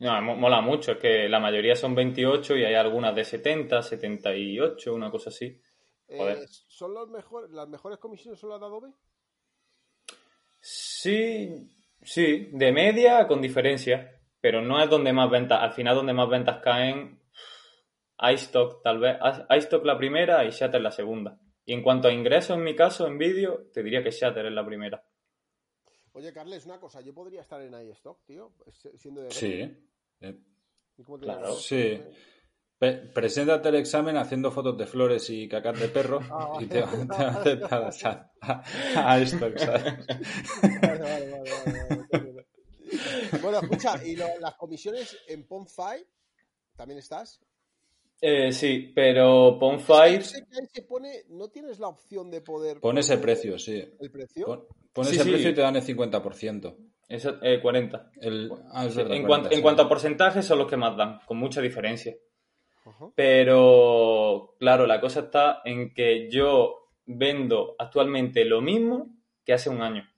No, 0.00 0.20
mo- 0.22 0.36
mola 0.36 0.60
mucho, 0.60 0.92
es 0.92 0.98
que 0.98 1.28
la 1.28 1.40
mayoría 1.40 1.76
son 1.76 1.94
28 1.94 2.56
y 2.56 2.64
hay 2.64 2.74
algunas 2.74 3.14
de 3.14 3.24
70, 3.24 3.82
78, 3.82 4.94
una 4.94 5.10
cosa 5.10 5.30
así. 5.30 5.60
Eh. 6.08 6.44
¿Son 6.68 6.92
los 6.94 7.08
mejores, 7.08 7.50
las 7.50 7.68
mejores 7.68 7.98
comisiones 7.98 8.40
son 8.40 8.50
las 8.50 8.60
de 8.60 8.66
Adobe? 8.66 8.88
Sí, 10.60 11.70
sí, 12.02 12.48
de 12.52 12.72
media 12.72 13.26
con 13.26 13.40
diferencia, 13.40 14.20
pero 14.40 14.60
no 14.62 14.82
es 14.82 14.88
donde 14.90 15.12
más 15.12 15.30
ventas, 15.30 15.60
al 15.62 15.72
final 15.72 15.96
donde 15.96 16.12
más 16.12 16.28
ventas 16.28 16.60
caen, 16.62 17.20
iStock 18.18 18.82
tal 18.82 18.98
vez, 18.98 19.16
iStock 19.50 19.84
la 19.84 19.96
primera 19.96 20.44
y 20.44 20.50
Shatter 20.50 20.80
la 20.80 20.90
segunda. 20.90 21.38
Y 21.64 21.72
en 21.72 21.82
cuanto 21.82 22.08
a 22.08 22.12
ingresos 22.12 22.56
en 22.56 22.64
mi 22.64 22.74
caso, 22.74 23.06
en 23.06 23.18
vídeo, 23.18 23.66
te 23.72 23.82
diría 23.82 24.02
que 24.02 24.10
Shatter 24.10 24.46
es 24.46 24.52
la 24.52 24.64
primera. 24.66 25.02
Oye, 26.12 26.32
Carles, 26.32 26.66
una 26.66 26.80
cosa, 26.80 27.00
yo 27.00 27.14
podría 27.14 27.40
estar 27.42 27.60
en 27.62 27.74
iStock, 27.88 28.24
tío, 28.24 28.52
si- 28.72 28.96
siendo 28.98 29.22
de 29.22 29.30
Sí. 29.30 29.60
Eh, 30.20 30.38
¿Y 30.98 31.02
cómo 31.04 31.18
te 31.18 31.24
Claro. 31.24 31.54
Sí. 31.54 32.00
Pe- 32.78 32.96
preséntate 33.14 33.68
el 33.68 33.74
examen 33.76 34.16
haciendo 34.16 34.50
fotos 34.50 34.76
de 34.78 34.86
flores 34.86 35.28
y 35.30 35.46
cacas 35.48 35.78
de 35.78 35.88
perro 35.88 36.20
Ah, 36.30 36.58
y 36.60 36.66
te, 36.66 36.80
vale. 36.80 37.06
te 37.06 37.14
aceptas 37.24 38.04
a, 38.06 38.32
a, 38.40 38.62
a 39.12 39.20
esto, 39.20 39.46
¿sabes? 39.58 40.06
Vale, 40.80 41.02
vale, 41.02 41.30
vale, 41.30 41.50
vale. 42.10 42.46
Bueno, 43.42 43.60
escucha, 43.60 44.04
¿y 44.04 44.16
lo- 44.16 44.38
las 44.40 44.54
comisiones 44.56 45.16
en 45.28 45.46
Pon5 45.46 46.06
también 46.74 46.98
estás? 46.98 47.40
Eh, 48.20 48.52
sí, 48.52 48.92
pero 48.94 49.58
Pon5... 49.58 50.16
Yo 50.16 50.22
sé 50.22 50.44
que 50.44 50.60
ahí 50.60 50.66
se 50.72 50.82
pone, 50.82 51.24
no 51.30 51.48
tienes 51.48 51.78
la 51.78 51.88
opción 51.88 52.30
de 52.30 52.40
poder... 52.42 52.80
Pon 52.80 52.98
ese 52.98 53.16
precio, 53.18 53.58
sí. 53.58 53.82
¿El 53.98 54.10
precio? 54.10 54.46
Pon, 54.46 54.64
pon 54.92 55.04
Sí, 55.06 55.14
ese 55.14 55.24
sí. 55.24 55.30
precio 55.30 55.50
y 55.50 55.54
te 55.54 55.60
dan 55.62 55.76
el 55.76 55.82
50%. 55.82 56.76
Eso, 57.08 57.38
eh, 57.42 57.60
40. 57.60 58.12
El, 58.20 58.50
ah, 58.72 58.84
es 58.86 58.92
Sí, 58.92 58.98
verdad, 58.98 59.16
en, 59.16 59.22
40, 59.22 59.26
cuanto, 59.26 59.56
en 59.56 59.62
cuanto 59.62 59.82
a 59.82 59.88
porcentaje 59.88 60.42
son 60.42 60.58
los 60.58 60.68
que 60.68 60.76
más 60.76 60.96
dan, 60.96 61.20
con 61.26 61.38
mucha 61.38 61.60
diferencia. 61.60 62.14
Pero, 63.14 64.56
claro, 64.58 64.86
la 64.86 65.00
cosa 65.00 65.20
está 65.20 65.60
en 65.64 65.94
que 65.94 66.28
yo 66.30 66.88
vendo 67.06 67.74
actualmente 67.78 68.44
lo 68.44 68.60
mismo 68.60 69.08
que 69.44 69.52
hace 69.52 69.70
un 69.70 69.80
año. 69.82 70.08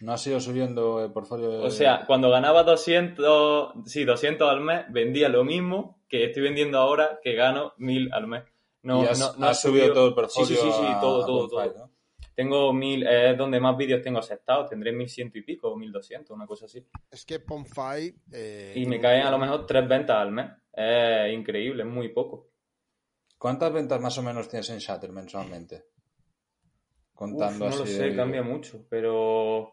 No 0.00 0.12
ha 0.12 0.18
sido 0.18 0.40
subiendo 0.40 1.04
el 1.04 1.12
portfolio. 1.12 1.50
de- 1.50 1.64
O 1.66 1.70
sea, 1.70 2.04
cuando 2.06 2.28
ganaba 2.30 2.62
200, 2.64 3.74
sí, 3.86 4.04
200 4.04 4.50
al 4.50 4.60
mes, 4.60 4.84
vendía 4.90 5.28
lo 5.28 5.44
mismo 5.44 6.00
que 6.08 6.24
estoy 6.24 6.42
vendiendo 6.42 6.78
ahora, 6.78 7.20
que 7.22 7.34
gano 7.34 7.72
1000 7.78 8.12
al 8.12 8.26
mes. 8.26 8.42
No, 8.82 9.02
y 9.02 9.06
has, 9.06 9.18
no, 9.18 9.32
no 9.38 9.46
has 9.46 9.58
ha 9.58 9.68
subido 9.68 9.92
todo 9.92 10.08
el 10.08 10.14
portfolio. 10.14 10.46
Sí, 10.48 10.54
sí, 10.56 10.60
sí, 10.60 10.72
sí, 10.72 10.86
a- 10.86 11.00
todo, 11.00 11.22
a 11.22 11.26
todo, 11.26 11.48
todo. 11.48 11.74
¿no? 11.78 11.90
Tengo 12.34 12.72
1000, 12.72 13.06
es 13.06 13.38
donde 13.38 13.60
más 13.60 13.76
vídeos 13.76 14.02
tengo 14.02 14.18
aceptados, 14.18 14.68
tendré 14.68 14.92
1100 14.92 15.30
y 15.32 15.40
pico 15.42 15.68
o 15.70 15.76
1200, 15.76 16.34
una 16.36 16.46
cosa 16.48 16.64
así. 16.66 16.84
Es 17.10 17.24
que 17.24 17.40
Pon5... 17.44 18.14
eh, 18.32 18.72
Y 18.76 18.86
me 18.86 19.00
caen 19.00 19.22
a 19.26 19.30
lo 19.30 19.38
mejor 19.38 19.64
tres 19.66 19.86
ventas 19.88 20.16
al 20.16 20.32
mes. 20.32 20.46
Es 20.72 21.32
increíble, 21.32 21.84
es 21.84 21.88
muy 21.88 22.08
poco. 22.08 22.48
¿Cuántas 23.38 23.72
ventas 23.72 24.00
más 24.00 24.18
o 24.18 24.22
menos 24.22 24.48
tienes 24.48 24.68
en 24.70 24.78
Shatter 24.78 25.12
mensualmente? 25.12 25.84
Contando 27.14 27.66
Uf, 27.66 27.70
no 27.70 27.78
lo 27.78 27.86
sé, 27.86 28.02
de- 28.10 28.16
cambia 28.16 28.42
mucho, 28.42 28.84
pero 28.90 29.72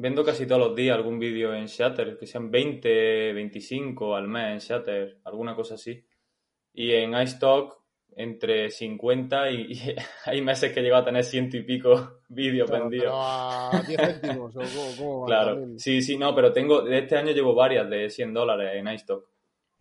vendo 0.00 0.24
casi 0.24 0.46
todos 0.46 0.60
los 0.60 0.76
días 0.76 0.96
algún 0.96 1.18
vídeo 1.18 1.54
en 1.54 1.66
Shatter, 1.66 2.16
que 2.16 2.26
sean 2.26 2.50
20, 2.50 3.32
25 3.32 4.14
al 4.16 4.28
mes 4.28 4.52
en 4.52 4.58
Shatter, 4.58 5.18
alguna 5.24 5.54
cosa 5.54 5.74
así. 5.74 6.04
Y 6.74 6.92
en 6.92 7.14
iStock 7.20 7.76
entre 8.16 8.70
50 8.70 9.50
y, 9.50 9.72
y 9.72 9.80
hay 10.24 10.40
meses 10.42 10.72
que 10.72 10.80
llego 10.82 10.96
a 10.96 11.04
tener 11.04 11.22
ciento 11.24 11.56
y 11.56 11.62
pico 11.62 12.20
vídeos 12.28 12.68
Claro, 12.68 12.84
vendidos. 12.84 13.04
pero 13.06 13.20
a 13.22 13.82
10 13.86 14.00
céntimos, 14.00 14.56
o 14.56 14.60
cómo, 14.60 14.96
cómo 14.96 15.20
va 15.20 15.26
Claro, 15.26 15.54
también. 15.54 15.78
sí, 15.78 16.02
sí, 16.02 16.16
no, 16.18 16.34
pero 16.34 16.52
tengo, 16.52 16.82
de 16.82 16.98
este 16.98 17.16
año 17.16 17.32
llevo 17.32 17.54
varias 17.54 17.88
de 17.88 18.10
100 18.10 18.34
dólares 18.34 18.72
en 18.74 18.88
iStock. 18.88 19.28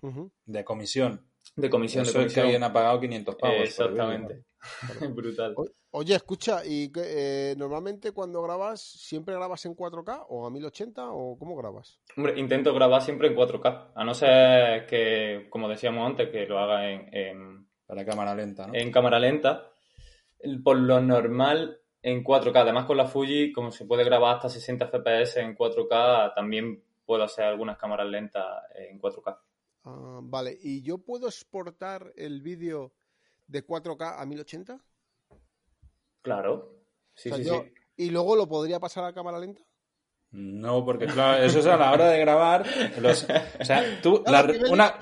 Ujú. 0.01 0.31
De 0.45 0.63
comisión. 0.63 1.21
De 1.55 1.69
comisión, 1.69 2.03
Eso 2.03 2.19
de 2.19 2.25
es 2.25 2.33
que 2.33 2.41
comisión. 2.41 2.45
alguien 2.45 2.63
ha 2.63 2.73
pagado 2.73 2.99
500 2.99 3.35
pavos. 3.35 3.57
Exactamente. 3.61 4.43
Brutal. 5.15 5.53
O- 5.55 5.67
Oye, 5.91 6.15
escucha, 6.15 6.63
¿y 6.65 6.91
eh, 6.95 7.55
normalmente 7.57 8.11
cuando 8.11 8.41
grabas, 8.43 8.81
siempre 8.81 9.33
grabas 9.33 9.65
en 9.65 9.75
4K 9.75 10.25
o 10.29 10.45
a 10.45 10.51
1080 10.51 11.09
o 11.11 11.37
cómo 11.39 11.55
grabas? 11.55 11.99
Hombre, 12.15 12.39
intento 12.39 12.73
grabar 12.73 13.01
siempre 13.01 13.29
en 13.29 13.35
4K, 13.35 13.91
a 13.95 14.03
no 14.03 14.13
ser 14.13 14.85
que, 14.85 15.47
como 15.49 15.67
decíamos 15.69 16.05
antes, 16.05 16.29
que 16.29 16.45
lo 16.45 16.59
haga 16.59 16.89
en, 16.91 17.09
en, 17.15 17.67
Para 17.85 18.05
cámara 18.05 18.35
lenta, 18.35 18.67
¿no? 18.67 18.75
en 18.75 18.91
cámara 18.91 19.17
lenta. 19.19 19.71
Por 20.63 20.77
lo 20.77 20.99
normal 21.01 21.79
en 22.03 22.23
4K. 22.23 22.57
Además, 22.61 22.85
con 22.85 22.97
la 22.97 23.07
Fuji, 23.07 23.51
como 23.51 23.71
se 23.71 23.85
puede 23.85 24.03
grabar 24.03 24.35
hasta 24.35 24.49
60 24.49 24.89
FPS 24.91 25.37
en 25.39 25.55
4K, 25.55 26.35
también 26.35 26.83
puedo 27.05 27.23
hacer 27.23 27.45
algunas 27.45 27.77
cámaras 27.77 28.07
lentas 28.07 28.45
en 28.75 28.99
4K. 28.99 29.37
Ah, 29.85 30.19
vale, 30.21 30.55
¿y 30.61 30.83
yo 30.83 30.99
puedo 30.99 31.27
exportar 31.27 32.11
el 32.17 32.41
vídeo 32.41 32.93
de 33.47 33.65
4K 33.65 34.15
a 34.19 34.25
1080? 34.25 34.79
Claro. 36.21 36.75
Sí, 37.15 37.29
O 37.31 37.35
sea, 37.35 37.43
sí, 37.43 37.49
yo- 37.49 37.63
sí. 37.63 37.73
¿Y 37.99 38.09
luego 38.11 38.35
lo 38.35 38.47
podría 38.47 38.79
pasar 38.79 39.05
a 39.05 39.13
cámara 39.13 39.39
lenta? 39.39 39.63
No, 40.31 40.85
porque 40.85 41.07
claro, 41.07 41.41
eso 41.43 41.59
es 41.59 41.65
a 41.65 41.77
la 41.77 41.91
hora 41.91 42.09
de 42.09 42.19
grabar. 42.19 42.65
los- 42.99 43.25
o 43.59 43.65
sea, 43.65 44.01
tú, 44.01 44.21
No, 44.25 44.31
la 44.31 44.43
lío, 44.43 44.71
una, 44.71 44.99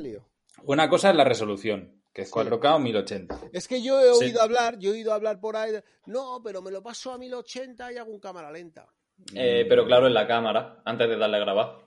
lío, 0.00 0.88
cosa 0.88 1.10
es 1.10 1.16
la 1.16 1.24
resolución, 1.24 2.02
que 2.12 2.22
es 2.22 2.30
4K 2.30 2.76
o 2.76 2.78
1080. 2.78 3.40
Es 3.52 3.68
que 3.68 3.82
yo 3.82 4.00
he 4.00 4.10
oído 4.10 4.40
hablar, 4.40 4.78
yo 4.78 4.90
he 4.90 4.94
oído 4.94 5.12
hablar 5.12 5.38
por 5.40 5.56
ahí, 5.56 5.72
no, 6.06 6.40
pero 6.42 6.62
me 6.62 6.70
lo 6.70 6.82
paso 6.82 7.12
a 7.12 7.18
1080 7.18 7.92
y 7.92 7.96
hago 7.98 8.10
un 8.12 8.20
cámara 8.20 8.50
lenta. 8.50 8.88
Eh, 9.34 9.66
pero 9.68 9.84
claro, 9.84 10.06
en 10.06 10.14
la 10.14 10.26
cámara, 10.26 10.80
antes 10.84 11.08
de 11.08 11.16
darle 11.18 11.36
a 11.36 11.40
grabar. 11.40 11.86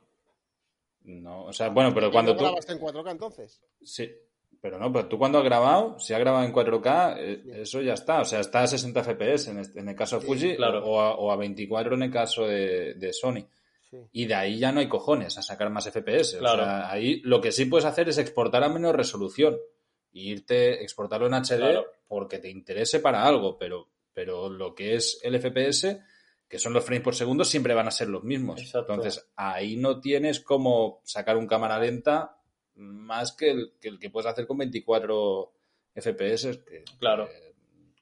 No, 1.06 1.46
o 1.46 1.54
sea, 1.54 1.70
bueno, 1.70 1.94
pero 1.96 2.12
cuando 2.12 2.34
¿No 2.34 2.38
tú... 2.38 2.44
grabaste 2.44 2.74
en 2.74 2.80
4K 2.80 3.12
entonces? 3.12 3.62
Sí, 3.82 4.12
pero 4.64 4.80
no, 4.80 4.94
pero 4.94 5.10
tú 5.10 5.18
cuando 5.20 5.40
has 5.40 5.44
grabado, 5.44 6.00
si 6.00 6.14
has 6.14 6.20
grabado 6.22 6.46
en 6.46 6.54
4K, 6.54 7.16
eh, 7.20 7.44
eso 7.62 7.82
ya 7.82 7.94
está. 7.96 8.22
O 8.22 8.26
sea, 8.26 8.40
está 8.40 8.64
a 8.64 8.68
60 8.68 9.04
FPS 9.04 9.52
en, 9.52 9.60
este- 9.60 9.80
en 9.82 9.90
el 9.90 9.96
caso 9.96 10.16
de 10.16 10.22
Sí, 10.22 10.28
Fuji 10.28 10.56
claro. 10.56 10.86
o, 10.86 11.02
a, 11.02 11.16
o 11.16 11.32
a 11.34 11.36
24 11.36 11.96
en 11.96 12.04
el 12.04 12.12
caso 12.12 12.48
de, 12.48 12.94
de 12.94 13.12
Sony. 13.12 13.46
Sí. 13.92 13.98
Y 14.14 14.26
de 14.26 14.36
ahí 14.36 14.58
ya 14.58 14.72
no 14.72 14.80
hay 14.80 14.88
cojones 14.88 15.38
a 15.38 15.42
sacar 15.42 15.70
más 15.70 15.86
FPS. 15.92 16.38
Claro. 16.40 16.64
O 16.64 16.66
sea, 16.66 16.90
ahí 16.90 17.20
lo 17.26 17.42
que 17.42 17.52
sí 17.52 17.66
puedes 17.66 17.84
hacer 17.86 18.08
es 18.08 18.18
exportar 18.18 18.64
a 18.64 18.70
menos 18.70 18.96
resolución. 18.96 19.58
Y 20.14 20.32
irte, 20.32 20.82
exportarlo 20.82 21.28
en 21.28 21.34
HD 21.34 21.58
Claro. 21.58 21.86
porque 22.08 22.40
te 22.40 22.50
interese 22.50 23.00
para 23.02 23.26
algo, 23.26 23.58
pero, 23.58 23.90
pero 24.14 24.48
lo 24.48 24.74
que 24.76 24.96
es 24.96 25.20
el 25.24 25.36
FPS, 25.42 26.00
que 26.48 26.58
son 26.60 26.72
los 26.72 26.86
frames 26.86 27.04
por 27.04 27.16
segundo, 27.16 27.44
siempre 27.44 27.74
van 27.74 27.88
a 27.88 27.92
ser 27.92 28.08
los 28.10 28.24
mismos. 28.24 28.62
Exacto. 28.62 28.94
Entonces, 28.94 29.28
ahí 29.36 29.76
no 29.76 30.00
tienes 30.00 30.40
como 30.40 31.02
sacar 31.04 31.36
un 31.36 31.48
cámara 31.48 31.80
lenta 31.80 32.38
más 32.76 33.32
que 33.34 33.52
el 33.52 33.74
que, 33.80 33.88
el 33.90 34.00
que 34.00 34.10
puedes 34.10 34.30
hacer 34.30 34.48
con 34.48 34.58
24 34.58 35.52
FPS. 35.96 36.58
Que, 36.66 36.84
Claro. 37.00 37.28
que, 37.28 37.54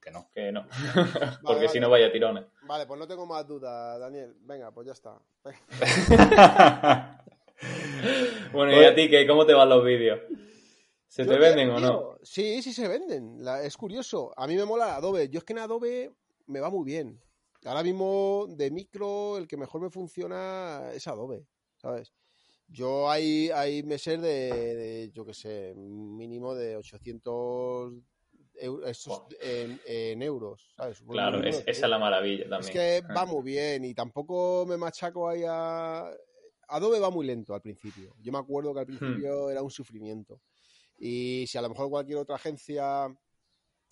que 0.01 0.11
no. 0.11 0.29
Que 0.33 0.51
no. 0.51 0.65
Porque 1.43 1.55
vale. 1.65 1.69
si 1.69 1.79
no 1.79 1.89
vaya 1.89 2.11
tirones. 2.11 2.45
Vale, 2.63 2.85
pues 2.85 2.99
no 2.99 3.07
tengo 3.07 3.25
más 3.25 3.47
dudas, 3.47 3.99
Daniel. 3.99 4.35
Venga, 4.41 4.71
pues 4.71 4.87
ya 4.87 4.93
está. 4.93 5.19
Bueno. 8.53 8.71
¿y 8.81 8.85
a 8.85 8.95
ti 8.95 9.09
qué? 9.09 9.27
¿Cómo 9.27 9.45
te 9.45 9.53
van 9.53 9.69
los 9.69 9.83
vídeos? 9.85 10.19
¿Se 11.07 11.23
Yo 11.25 11.31
te 11.33 11.37
venden 11.37 11.69
o 11.69 11.79
no? 11.79 12.17
Sí, 12.23 12.61
sí 12.61 12.73
se 12.73 12.87
venden. 12.87 13.43
La- 13.43 13.63
es 13.63 13.77
curioso. 13.77 14.33
A 14.35 14.47
mí 14.47 14.55
me 14.55 14.65
mola 14.65 14.95
Adobe. 14.95 15.29
Yo 15.29 15.39
es 15.39 15.43
que 15.43 15.53
en 15.53 15.59
Adobe 15.59 16.11
me 16.47 16.59
va 16.59 16.69
muy 16.69 16.85
bien. 16.85 17.21
Ahora 17.65 17.83
mismo 17.83 18.47
de 18.49 18.71
micro 18.71 19.37
el 19.37 19.47
que 19.47 19.57
mejor 19.57 19.81
me 19.81 19.89
funciona 19.91 20.89
es 20.93 21.07
Adobe, 21.07 21.45
¿sabes? 21.77 22.11
Yo 22.71 23.09
hay, 23.09 23.49
hay 23.49 23.83
meses 23.83 24.21
de, 24.21 24.29
de, 24.75 25.11
yo 25.13 25.25
qué 25.25 25.33
sé, 25.33 25.73
mínimo 25.75 26.55
de 26.55 26.77
800 26.77 27.93
eu- 28.55 28.85
esos 28.85 29.19
Buah. 29.19 29.27
en, 29.41 29.81
en 29.85 30.21
euros, 30.21 30.71
¿sabes? 30.77 31.01
Claro, 31.01 31.39
mínimo 31.39 31.57
es- 31.57 31.67
esa 31.67 31.85
es 31.85 31.89
la 31.89 31.99
maravilla 31.99 32.43
es 32.43 32.49
también. 32.49 32.73
que 32.73 33.01
va 33.13 33.25
muy 33.25 33.43
bien 33.43 33.83
y 33.83 33.93
tampoco 33.93 34.65
me 34.65 34.77
machaco 34.77 35.27
ahí 35.27 35.43
a... 35.45 36.09
Adobe 36.69 36.99
va 36.99 37.09
muy 37.09 37.25
lento 37.25 37.53
al 37.53 37.61
principio. 37.61 38.15
Yo 38.21 38.31
me 38.31 38.37
acuerdo 38.37 38.73
que 38.73 38.79
al 38.79 38.85
principio 38.85 39.49
era 39.49 39.61
un 39.61 39.69
sufrimiento. 39.71 40.39
Y 40.97 41.45
si 41.47 41.57
a 41.57 41.61
lo 41.61 41.67
mejor 41.69 41.89
cualquier 41.89 42.19
otra 42.19 42.35
agencia 42.35 43.13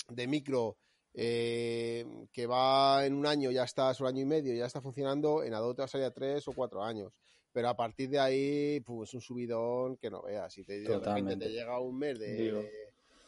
de 0.07 0.27
micro 0.27 0.77
eh, 1.13 2.05
que 2.31 2.45
va 2.47 3.05
en 3.05 3.15
un 3.15 3.25
año, 3.25 3.51
ya 3.51 3.63
está, 3.63 3.91
es 3.91 3.99
un 3.99 4.07
año 4.07 4.21
y 4.21 4.25
medio, 4.25 4.53
ya 4.55 4.67
está 4.67 4.79
funcionando, 4.79 5.43
en 5.43 5.53
Adobe 5.53 5.75
te 5.75 5.81
va 5.81 5.85
a 5.85 5.89
salir 5.89 6.05
a 6.05 6.11
tres 6.13 6.47
o 6.47 6.53
cuatro 6.53 6.81
años. 6.81 7.11
Pero 7.59 7.67
a 7.67 7.75
partir 7.75 8.09
de 8.09 8.19
ahí, 8.19 8.79
pues 8.79 9.09
es 9.09 9.15
un 9.15 9.21
subidón 9.21 9.97
que 9.97 10.09
no 10.09 10.21
veas. 10.21 10.57
Y 10.57 10.63
te, 10.63 10.79
de 10.79 10.97
repente 10.97 11.35
te 11.35 11.49
llega 11.49 11.77
un 11.77 11.97
mes 11.99 12.17
de, 12.17 12.33
Digo. 12.35 12.59
de- 12.61 12.71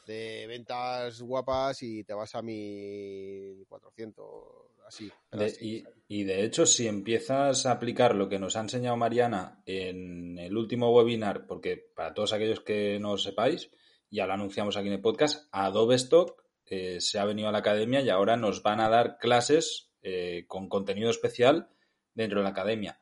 de 0.07 0.47
ventas 0.47 1.21
guapas 1.21 1.83
y 1.83 2.05
te 2.05 2.13
vas 2.13 2.33
a 2.33 2.41
1400, 2.41 4.25
así. 4.87 5.11
De- 5.31 5.45
así. 5.45 5.83
y, 6.07 6.19
y 6.21 6.23
de 6.23 6.43
hecho, 6.45 6.65
si 6.65 6.87
empiezas 6.87 7.65
a 7.65 7.71
aplicar 7.73 8.15
lo 8.15 8.29
que 8.29 8.39
nos 8.39 8.55
ha 8.55 8.61
enseñado 8.61 8.95
Mariana 8.95 9.61
en 9.65 10.37
el 10.39 10.55
último 10.55 10.91
webinar, 10.95 11.45
porque 11.45 11.77
para 11.93 12.13
todos 12.13 12.31
aquellos 12.31 12.61
que 12.61 12.97
no 12.99 13.11
lo 13.11 13.17
sepáis, 13.17 13.69
ya 14.09 14.25
lo 14.27 14.33
anunciamos 14.33 14.77
aquí 14.77 14.87
en 14.87 14.93
el 14.93 15.01
podcast, 15.01 15.47
Adobe 15.51 15.95
Stock 15.95 16.41
eh, 16.67 17.01
se 17.01 17.19
ha 17.19 17.25
venido 17.25 17.49
a 17.49 17.51
la 17.51 17.57
academia 17.57 17.99
y 17.99 18.07
ahora 18.09 18.37
nos 18.37 18.63
van 18.63 18.79
a 18.79 18.87
dar 18.87 19.17
clases 19.17 19.91
eh, 20.03 20.45
con 20.47 20.69
contenido 20.69 21.09
especial 21.09 21.67
dentro 22.13 22.39
de 22.39 22.43
la 22.45 22.49
academia. 22.51 22.97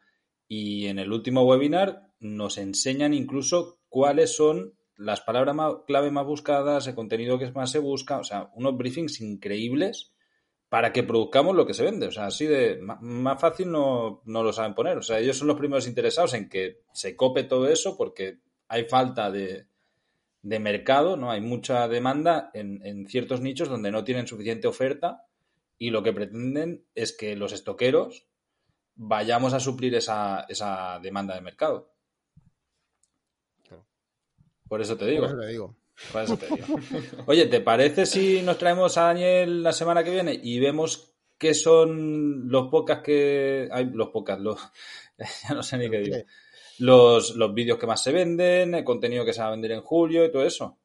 Y 0.51 0.87
en 0.87 0.97
el 0.97 1.13
último 1.13 1.43
webinar 1.43 2.09
nos 2.19 2.57
enseñan 2.57 3.13
incluso 3.13 3.79
cuáles 3.87 4.35
son 4.35 4.73
las 4.97 5.21
palabras 5.21 5.55
clave 5.87 6.11
más 6.11 6.25
buscadas, 6.25 6.87
el 6.87 6.95
contenido 6.95 7.37
que 7.37 7.51
más 7.51 7.71
se 7.71 7.79
busca, 7.79 8.17
o 8.17 8.23
sea, 8.23 8.49
unos 8.55 8.75
briefings 8.75 9.21
increíbles 9.21 10.11
para 10.67 10.91
que 10.91 11.03
produzcamos 11.03 11.55
lo 11.55 11.65
que 11.65 11.75
se 11.75 11.83
vende. 11.83 12.07
O 12.07 12.11
sea, 12.11 12.25
así 12.25 12.47
de 12.47 12.79
más 12.81 13.39
fácil 13.39 13.71
no, 13.71 14.21
no 14.25 14.43
lo 14.43 14.51
saben 14.51 14.73
poner. 14.73 14.97
O 14.97 15.03
sea, 15.03 15.19
ellos 15.19 15.37
son 15.37 15.47
los 15.47 15.57
primeros 15.57 15.87
interesados 15.87 16.33
en 16.33 16.49
que 16.49 16.81
se 16.93 17.15
cope 17.15 17.43
todo 17.43 17.69
eso 17.69 17.95
porque 17.95 18.39
hay 18.67 18.85
falta 18.85 19.31
de, 19.31 19.67
de 20.41 20.59
mercado, 20.59 21.15
¿no? 21.15 21.31
Hay 21.31 21.41
mucha 21.41 21.87
demanda 21.87 22.49
en, 22.55 22.85
en 22.85 23.07
ciertos 23.07 23.39
nichos 23.39 23.69
donde 23.69 23.91
no 23.91 24.03
tienen 24.03 24.27
suficiente 24.27 24.67
oferta 24.67 25.25
y 25.77 25.91
lo 25.91 26.01
que 26.01 26.13
pretenden 26.13 26.85
es 26.95 27.15
que 27.15 27.35
los 27.35 27.53
estoqueros 27.53 28.28
vayamos 29.01 29.53
a 29.53 29.59
suplir 29.59 29.95
esa, 29.95 30.45
esa 30.49 30.99
demanda 31.01 31.33
de 31.33 31.41
mercado. 31.41 31.89
Por 34.67 34.81
eso 34.81 34.97
te 34.97 35.05
digo. 35.07 35.21
Por 35.21 35.31
eso 35.31 35.39
te 35.39 35.47
digo. 35.47 35.75
Por 36.11 36.21
eso 36.21 36.37
te 36.37 36.47
digo. 36.47 36.79
Oye, 37.25 37.47
¿te 37.47 37.61
parece 37.61 38.05
si 38.05 38.41
nos 38.41 38.57
traemos 38.57 38.97
a 38.97 39.05
Daniel 39.05 39.63
la 39.63 39.71
semana 39.71 40.03
que 40.03 40.11
viene 40.11 40.39
y 40.41 40.59
vemos 40.59 41.15
qué 41.37 41.53
son 41.53 42.49
los 42.49 42.67
podcasts 42.67 43.03
que. 43.03 43.69
Hay 43.71 43.85
los 43.85 44.09
podcasts, 44.09 44.43
los. 44.43 44.59
ya 45.49 45.55
no 45.55 45.63
sé 45.63 45.77
ni 45.77 45.89
qué 45.89 45.99
digo. 45.99 46.17
¿Qué? 46.17 46.25
Los, 46.79 47.35
los 47.35 47.53
vídeos 47.53 47.79
que 47.79 47.87
más 47.87 48.03
se 48.03 48.11
venden, 48.11 48.75
el 48.75 48.83
contenido 48.83 49.25
que 49.25 49.33
se 49.33 49.41
va 49.41 49.47
a 49.47 49.51
vender 49.51 49.71
en 49.71 49.81
julio 49.81 50.23
y 50.23 50.31
todo 50.31 50.43
eso. 50.43 50.77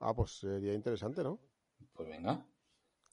Ah, 0.00 0.14
pues 0.14 0.32
sería 0.32 0.74
interesante, 0.74 1.22
¿no? 1.22 1.40
Pues 1.92 2.08
venga. 2.08 2.44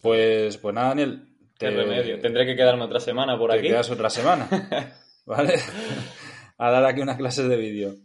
Pues, 0.01 0.57
pues 0.57 0.75
nada, 0.75 0.89
Daniel. 0.89 1.38
Qué 1.59 1.69
remedio. 1.69 2.19
Tendré 2.21 2.45
que 2.45 2.55
quedarme 2.55 2.85
otra 2.85 3.01
semana 3.01 3.37
por 3.37 3.51
te 3.51 3.59
aquí. 3.59 3.67
quedas 3.67 3.89
otra 3.91 4.09
semana. 4.09 4.47
¿Vale? 5.25 5.59
A 6.57 6.71
dar 6.71 6.85
aquí 6.85 7.01
unas 7.01 7.17
clases 7.17 7.49
de 7.49 7.55
vídeo. 7.57 7.95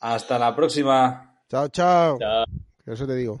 Hasta 0.00 0.38
la 0.38 0.54
próxima. 0.56 1.40
Chao, 1.48 1.68
chao. 1.68 2.18
Chao. 2.18 2.44
Eso 2.84 3.06
te 3.06 3.14
digo. 3.14 3.40